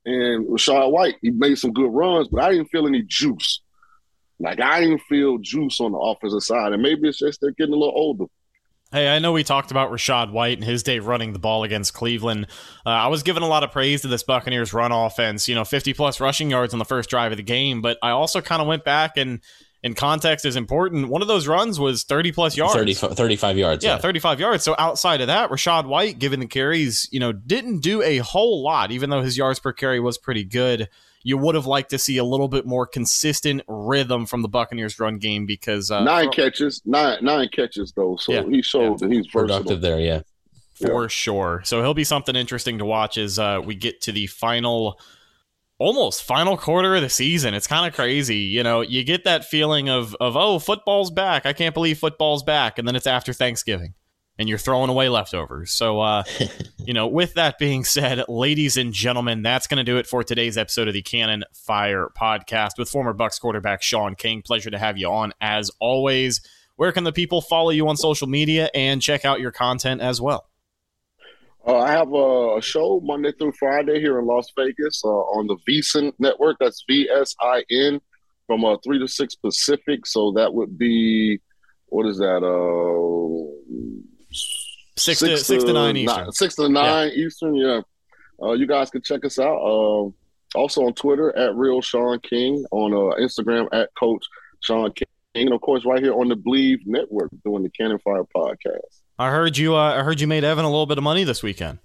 and 0.05 0.47
Rachaad 0.47 0.91
White. 0.91 1.16
He 1.22 1.32
made 1.32 1.57
some 1.57 1.74
good 1.74 1.89
runs, 1.89 2.28
but 2.28 2.43
I 2.43 2.51
didn't 2.51 2.70
feel 2.70 2.88
any 2.88 3.03
juice. 3.03 3.61
Like 4.39 4.59
I 4.59 4.82
didn't 4.82 5.01
feel 5.09 5.38
juice 5.38 5.80
on 5.80 5.93
the 5.93 5.97
offensive 5.97 6.43
side, 6.43 6.74
and 6.74 6.82
maybe 6.82 7.07
it's 7.07 7.20
just 7.20 7.39
they're 7.41 7.51
getting 7.51 7.74
a 7.74 7.78
little 7.78 7.95
older. 7.95 8.26
Hey, 8.94 9.10
I 9.10 9.18
know 9.18 9.32
we 9.32 9.44
talked 9.44 9.72
about 9.72 9.89
Rachaad 9.89 10.30
White 10.30 10.60
and 10.60 10.64
his 10.64 10.84
day 10.84 11.00
running 11.00 11.34
the 11.34 11.39
ball 11.39 11.64
against 11.64 11.96
Cleveland. 11.96 12.46
Uh, 12.86 12.89
I 12.89 13.08
was 13.08 13.24
giving 13.24 13.41
a 13.41 13.48
lot 13.48 13.64
of 13.64 13.72
praise 13.72 14.04
to 14.04 14.08
this 14.08 14.22
Buccaneers 14.22 14.72
run 14.72 14.91
offense, 14.91 15.50
you 15.50 15.56
know, 15.56 15.66
50 15.66 15.96
plus 15.96 16.20
rushing 16.20 16.52
yards 16.52 16.74
on 16.74 16.80
the 16.80 16.86
first 16.86 17.10
drive 17.10 17.32
of 17.32 17.38
the 17.38 17.44
game, 17.44 17.82
but 17.82 17.98
I 18.04 18.12
also 18.12 18.39
kind 18.39 18.62
of 18.62 18.68
went 18.68 18.84
back 18.84 19.18
and 19.18 19.39
in 19.82 19.96
context 19.96 20.46
is 20.46 20.56
important. 20.56 21.10
One 21.10 21.24
of 21.24 21.28
those 21.28 21.48
runs 21.48 21.80
was 21.80 22.04
30 22.04 22.34
plus 22.34 22.56
yards. 22.56 22.76
30, 22.76 22.94
35 22.94 23.58
yards. 23.58 23.84
Yeah, 23.84 23.96
yeah, 23.96 23.98
35 23.98 24.39
yards. 24.39 24.64
So 24.64 24.76
outside 24.78 25.22
of 25.22 25.28
that, 25.28 25.50
Rachaad 25.50 25.88
White, 25.88 26.20
given 26.20 26.39
the 26.39 26.46
carries, 26.46 27.10
you 27.12 27.20
know, 27.20 27.32
didn't 27.32 27.80
do 27.80 28.04
a 28.04 28.20
whole 28.20 28.62
lot, 28.62 28.91
even 28.91 29.10
though 29.10 29.24
his 29.24 29.39
yards 29.39 29.60
per 29.60 29.74
carry 29.74 30.00
was 30.00 30.20
pretty 30.20 30.44
good 30.44 30.88
you 31.24 31.38
would 31.38 31.55
have 31.55 31.65
liked 31.65 31.89
to 31.91 31.97
see 31.97 32.17
a 32.17 32.24
little 32.24 32.49
bit 32.49 32.65
more 32.65 32.86
consistent 32.86 33.61
rhythm 33.67 34.26
from 34.26 34.41
the 34.41 34.49
Buccaneers 34.49 34.99
run 34.99 35.17
game 35.17 35.45
because 35.45 35.89
uh, 35.89 36.03
nine 36.03 36.30
catches, 36.32 36.82
nine 36.86 37.24
nine 37.24 37.49
catches 37.51 37.93
though. 37.93 38.17
So 38.17 38.34
yeah, 38.34 38.43
he 38.43 38.61
showed 38.61 39.01
yeah. 39.01 39.07
that 39.07 39.11
he's 39.11 39.28
productive 39.28 39.82
there. 39.82 39.99
Yeah, 39.99 40.21
for 40.76 41.03
yeah. 41.03 41.07
sure. 41.07 41.61
So 41.63 41.82
he'll 41.82 41.93
be 41.93 42.03
something 42.03 42.36
interesting 42.36 42.78
to 42.80 42.86
watch 42.86 43.17
as 43.17 43.39
uh, 43.39 43.61
we 43.63 43.76
get 43.76 44.01
to 44.01 44.11
the 44.11 44.28
final. 44.28 44.99
Almost 45.80 46.24
final 46.24 46.55
quarter 46.55 46.95
of 46.95 47.01
the 47.01 47.09
season. 47.09 47.55
It's 47.55 47.67
kind 47.67 47.86
of 47.86 47.93
crazy. 47.93 48.38
You 48.38 48.63
know, 48.63 48.82
you 48.82 49.03
get 49.03 49.26
that 49.26 49.43
feeling 49.43 49.89
of 49.89 50.15
of 50.21 50.38
oh, 50.38 50.59
football's 50.59 51.11
back. 51.11 51.45
I 51.45 51.51
can't 51.51 51.74
believe 51.74 51.97
football's 51.97 52.43
back, 52.43 52.78
and 52.78 52.88
then 52.88 52.95
it's 52.95 53.07
after 53.07 53.34
Thanksgiving 53.34 53.93
and 54.39 54.49
you're 54.49 54.57
throwing 54.57 54.89
away 54.89 55.09
leftovers. 55.09 55.71
So, 55.71 55.99
uh, 55.99 56.23
you 56.77 56.93
know, 56.93 57.07
with 57.07 57.36
that 57.36 57.57
being 57.59 57.84
said, 57.84 58.23
ladies 58.27 58.77
and 58.77 58.93
gentlemen, 58.93 59.41
that's 59.41 59.67
going 59.67 59.77
to 59.77 59.84
do 59.84 59.97
it 59.97 60.07
for 60.07 60.23
today's 60.23 60.57
episode 60.57 60.88
of 60.88 60.93
the 60.93 61.01
Cannon 61.01 61.43
Fire 61.53 62.09
podcast 62.17 62.71
with 62.77 62.89
former 62.89 63.13
Bucs 63.13 63.39
quarterback 63.39 63.84
Shaun 63.84 64.15
King. 64.15 64.41
Pleasure 64.41 64.71
to 64.71 64.79
have 64.79 64.97
you 64.97 65.09
on 65.09 65.34
as 65.39 65.71
always. 65.79 66.41
Where 66.75 66.91
can 66.91 67.03
the 67.03 67.13
people 67.13 67.41
follow 67.41 67.69
you 67.69 67.88
on 67.88 67.97
social 67.97 68.27
media 68.27 68.69
and 68.73 69.01
check 69.01 69.25
out 69.25 69.39
your 69.39 69.51
content 69.51 70.01
as 70.01 70.19
well? 70.19 70.49
Uh, 71.65 71.77
I 71.77 71.91
have 71.91 72.11
a, 72.13 72.61
show 72.61 72.99
Monday 73.03 73.31
through 73.31 73.53
Friday 73.53 73.99
here 73.99 74.19
in 74.19 74.25
Las 74.25 74.47
Vegas 74.57 75.01
uh, 75.05 75.07
on 75.07 75.47
the 75.47 75.57
VSIN 75.67 76.11
network. 76.19 76.57
That's 76.59 76.84
V 76.88 77.09
S 77.09 77.36
I 77.39 77.63
N 77.71 78.01
from 78.47 78.65
uh, 78.65 78.77
3 78.84 78.99
to 78.99 79.07
6 79.07 79.36
Pacific. 79.36 80.05
So 80.05 80.34
that 80.36 80.53
would 80.53 80.77
be, 80.77 81.39
what 81.88 82.05
is 82.05 82.17
that? 82.17 82.43
Uh, 82.43 83.22
Six, 84.96 85.20
six 85.20 85.39
to, 85.39 85.46
six 85.46 85.64
to 85.64 85.74
nine 85.74 85.98
Eastern. 85.98 86.32
Six 86.32 86.56
to 86.56 86.70
nine 86.70 87.10
yeah. 87.10 87.26
Eastern. 87.26 87.56
Yeah. 87.56 87.82
Uh, 88.41 88.54
you 88.54 88.68
guys 88.68 88.89
can 88.89 89.02
check 89.02 89.26
us 89.26 89.39
out. 89.39 89.58
Uh, 89.58 90.12
also 90.56 90.86
on 90.86 90.94
Twitter 90.94 91.36
at 91.36 91.56
Real 91.56 91.82
Shaun 91.82 92.20
King, 92.20 92.66
on 92.72 92.94
uh, 92.94 93.16
Instagram 93.22 93.68
at 93.72 93.89
Coach 93.96 94.26
Shaun 94.62 94.91
King, 94.91 95.08
and 95.36 95.54
of 95.54 95.62
course 95.62 95.86
right 95.86 96.02
here 96.02 96.14
on 96.14 96.30
the 96.30 96.36
Bleav 96.36 96.80
Network 96.86 97.32
doing 97.44 97.64
the 97.64 97.70
Cannon 97.70 98.00
Fire 98.00 98.24
podcast. 98.36 99.02
I 99.18 99.30
heard 99.30 99.58
you. 99.58 99.76
Uh, 99.76 99.96
I 100.00 100.04
heard 100.04 100.20
you 100.20 100.28
made 100.28 100.44
Evan 100.44 100.66
a 100.66 100.70
little 100.70 100.86
bit 100.86 100.98
of 100.98 101.04
money 101.04 101.24
this 101.24 101.44
weekend. 101.44 101.80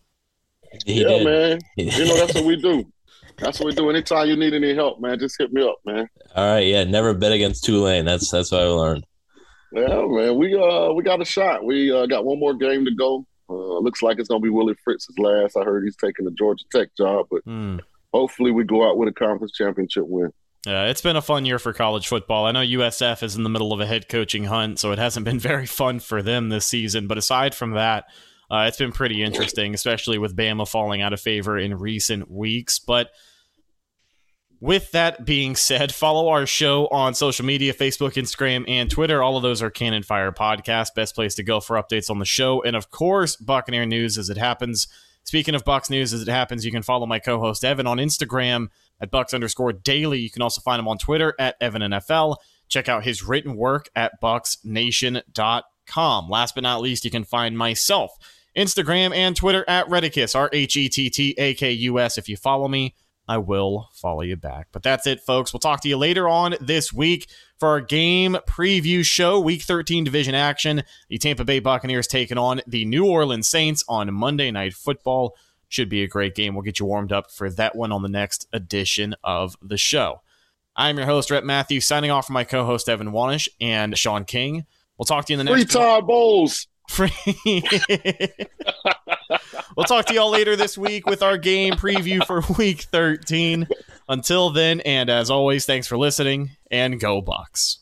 He 0.84 1.02
yeah, 1.02 1.08
did. 1.08 1.24
man. 1.24 1.58
you 1.76 2.04
know 2.04 2.16
that's 2.16 2.34
what 2.34 2.44
we 2.44 2.56
do. 2.56 2.84
That's 3.38 3.60
what 3.60 3.66
we 3.66 3.72
do. 3.72 3.88
Anytime 3.88 4.26
you 4.26 4.34
need 4.34 4.52
any 4.52 4.74
help, 4.74 5.00
man, 5.00 5.16
just 5.16 5.36
hit 5.38 5.52
me 5.52 5.62
up, 5.62 5.76
man. 5.86 6.08
All 6.34 6.54
right, 6.54 6.66
yeah. 6.66 6.82
Never 6.82 7.14
bet 7.14 7.30
against 7.30 7.62
Tulane. 7.62 8.04
That's 8.04 8.28
that's 8.32 8.50
what 8.50 8.62
I 8.62 8.64
learned. 8.64 9.06
Yeah, 9.72 10.06
man, 10.06 10.36
we 10.36 10.54
uh 10.54 10.92
we 10.92 11.02
got 11.02 11.20
a 11.20 11.24
shot. 11.24 11.64
We 11.64 11.92
uh, 11.92 12.06
got 12.06 12.24
one 12.24 12.38
more 12.38 12.54
game 12.54 12.84
to 12.84 12.94
go. 12.94 13.26
Uh, 13.50 13.78
looks 13.78 14.02
like 14.02 14.18
it's 14.18 14.28
gonna 14.28 14.40
be 14.40 14.50
Willie 14.50 14.76
Fritz's 14.84 15.18
last. 15.18 15.56
I 15.56 15.64
heard 15.64 15.84
he's 15.84 15.96
taking 15.96 16.24
the 16.24 16.30
Georgia 16.32 16.64
Tech 16.72 16.88
job, 16.96 17.26
but 17.30 17.44
mm. 17.44 17.80
hopefully 18.12 18.50
we 18.50 18.64
go 18.64 18.88
out 18.88 18.96
with 18.96 19.08
a 19.08 19.12
conference 19.12 19.52
championship 19.52 20.04
win. 20.06 20.32
Yeah, 20.66 20.86
it's 20.86 21.00
been 21.00 21.16
a 21.16 21.22
fun 21.22 21.44
year 21.44 21.58
for 21.58 21.72
college 21.72 22.08
football. 22.08 22.46
I 22.46 22.52
know 22.52 22.60
USF 22.60 23.22
is 23.22 23.36
in 23.36 23.42
the 23.42 23.48
middle 23.48 23.72
of 23.72 23.80
a 23.80 23.86
head 23.86 24.08
coaching 24.08 24.44
hunt, 24.44 24.78
so 24.78 24.92
it 24.92 24.98
hasn't 24.98 25.24
been 25.24 25.38
very 25.40 25.66
fun 25.66 26.00
for 26.00 26.22
them 26.22 26.48
this 26.48 26.66
season. 26.66 27.06
But 27.06 27.18
aside 27.18 27.54
from 27.54 27.72
that, 27.72 28.06
uh, 28.50 28.64
it's 28.68 28.78
been 28.78 28.92
pretty 28.92 29.22
interesting, 29.22 29.74
especially 29.74 30.18
with 30.18 30.36
Bama 30.36 30.66
falling 30.66 31.02
out 31.02 31.12
of 31.12 31.20
favor 31.20 31.58
in 31.58 31.78
recent 31.78 32.30
weeks. 32.30 32.78
But 32.78 33.10
with 34.60 34.90
that 34.92 35.24
being 35.24 35.54
said, 35.54 35.94
follow 35.94 36.28
our 36.28 36.46
show 36.46 36.88
on 36.88 37.14
social 37.14 37.44
media 37.44 37.72
Facebook, 37.72 38.14
Instagram, 38.14 38.68
and 38.68 38.90
Twitter. 38.90 39.22
All 39.22 39.36
of 39.36 39.42
those 39.42 39.62
are 39.62 39.70
Cannon 39.70 40.02
Fire 40.02 40.32
Podcast. 40.32 40.94
Best 40.94 41.14
place 41.14 41.34
to 41.36 41.44
go 41.44 41.60
for 41.60 41.80
updates 41.80 42.10
on 42.10 42.18
the 42.18 42.24
show. 42.24 42.62
And 42.62 42.74
of 42.74 42.90
course, 42.90 43.36
Buccaneer 43.36 43.86
News 43.86 44.18
as 44.18 44.30
it 44.30 44.36
happens. 44.36 44.88
Speaking 45.22 45.54
of 45.54 45.64
Bucs 45.64 45.90
News 45.90 46.12
as 46.12 46.22
it 46.22 46.28
happens, 46.28 46.64
you 46.64 46.72
can 46.72 46.82
follow 46.82 47.06
my 47.06 47.18
co 47.18 47.38
host 47.38 47.64
Evan 47.64 47.86
on 47.86 47.98
Instagram 47.98 48.68
at 49.00 49.10
Bucks 49.10 49.34
underscore 49.34 49.72
daily. 49.72 50.18
You 50.18 50.30
can 50.30 50.42
also 50.42 50.60
find 50.60 50.80
him 50.80 50.88
on 50.88 50.98
Twitter 50.98 51.34
at 51.38 51.56
Evan 51.60 51.82
NFL. 51.82 52.36
Check 52.68 52.88
out 52.88 53.04
his 53.04 53.22
written 53.22 53.54
work 53.54 53.88
at 53.94 54.20
BucsNation.com. 54.20 56.28
Last 56.28 56.54
but 56.54 56.62
not 56.62 56.80
least, 56.80 57.04
you 57.04 57.10
can 57.10 57.24
find 57.24 57.56
myself, 57.56 58.12
Instagram 58.56 59.14
and 59.14 59.36
Twitter 59.36 59.64
at 59.68 59.86
Rhettakus, 59.86 60.34
R 60.34 60.50
H 60.52 60.76
E 60.76 60.88
T 60.88 61.10
T 61.10 61.34
A 61.38 61.54
K 61.54 61.72
U 61.72 61.98
S. 61.98 62.18
If 62.18 62.28
you 62.28 62.36
follow 62.36 62.66
me, 62.66 62.94
I 63.28 63.38
will 63.38 63.90
follow 63.92 64.22
you 64.22 64.36
back. 64.36 64.68
But 64.72 64.82
that's 64.82 65.06
it, 65.06 65.20
folks. 65.20 65.52
We'll 65.52 65.60
talk 65.60 65.82
to 65.82 65.88
you 65.88 65.98
later 65.98 66.28
on 66.28 66.56
this 66.60 66.92
week 66.92 67.28
for 67.58 67.68
our 67.68 67.80
game 67.80 68.38
preview 68.46 69.04
show, 69.04 69.38
Week 69.38 69.62
13 69.62 70.02
division 70.02 70.34
action. 70.34 70.82
The 71.08 71.18
Tampa 71.18 71.44
Bay 71.44 71.58
Buccaneers 71.58 72.06
taking 72.06 72.38
on 72.38 72.62
the 72.66 72.86
New 72.86 73.06
Orleans 73.06 73.46
Saints 73.46 73.84
on 73.88 74.12
Monday 74.14 74.50
Night 74.50 74.72
Football. 74.72 75.36
Should 75.68 75.90
be 75.90 76.02
a 76.02 76.08
great 76.08 76.34
game. 76.34 76.54
We'll 76.54 76.62
get 76.62 76.80
you 76.80 76.86
warmed 76.86 77.12
up 77.12 77.30
for 77.30 77.50
that 77.50 77.76
one 77.76 77.92
on 77.92 78.00
the 78.02 78.08
next 78.08 78.48
edition 78.54 79.14
of 79.22 79.56
the 79.60 79.76
show. 79.76 80.22
I'm 80.74 80.96
your 80.96 81.06
host, 81.06 81.30
Rhett 81.30 81.44
Matthews, 81.44 81.86
signing 81.86 82.10
off 82.10 82.26
from 82.26 82.34
my 82.34 82.44
co 82.44 82.64
host, 82.64 82.88
Evan 82.88 83.10
Wanish 83.10 83.48
and 83.60 83.98
Shaun 83.98 84.24
King. 84.24 84.64
We'll 84.96 85.04
talk 85.04 85.26
to 85.26 85.32
you 85.32 85.38
in 85.38 85.44
the 85.44 85.52
next 85.52 85.72
Free 85.72 85.80
Todd 85.80 86.06
Bowles. 86.06 86.66
We'll 89.76 89.84
talk 89.84 90.06
to 90.06 90.14
y'all 90.14 90.30
later 90.30 90.56
this 90.56 90.76
week 90.76 91.06
with 91.06 91.22
our 91.22 91.38
game 91.38 91.74
preview 91.74 92.24
for 92.26 92.42
week 92.58 92.82
13. 92.82 93.68
Until 94.08 94.50
then, 94.50 94.80
and 94.80 95.08
as 95.08 95.30
always, 95.30 95.66
thanks 95.66 95.86
for 95.86 95.96
listening 95.96 96.50
and 96.68 96.98
go 96.98 97.22
Bucs. 97.22 97.76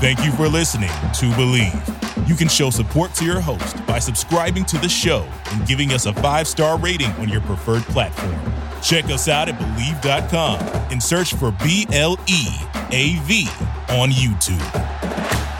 Thank 0.00 0.24
you 0.24 0.32
for 0.32 0.48
listening 0.48 0.88
to 0.88 1.30
Bleav. 1.36 2.28
You 2.28 2.34
can 2.34 2.48
show 2.48 2.70
support 2.70 3.14
to 3.14 3.24
your 3.24 3.40
host 3.40 3.86
by 3.86 4.00
subscribing 4.00 4.64
to 4.64 4.78
the 4.78 4.88
show 4.88 5.28
and 5.52 5.64
giving 5.64 5.92
us 5.92 6.06
a 6.06 6.12
five 6.14 6.48
star 6.48 6.76
rating 6.76 7.12
on 7.12 7.28
your 7.28 7.42
preferred 7.42 7.82
platform. 7.84 8.34
Check 8.82 9.04
us 9.04 9.28
out 9.28 9.48
at 9.48 9.56
Bleav.com 9.60 10.58
and 10.90 11.00
search 11.00 11.34
for 11.34 11.52
B 11.62 11.86
L 11.92 12.18
E 12.26 12.48
A 12.90 13.16
V 13.20 13.46
on 13.90 14.10
YouTube. 14.10 15.51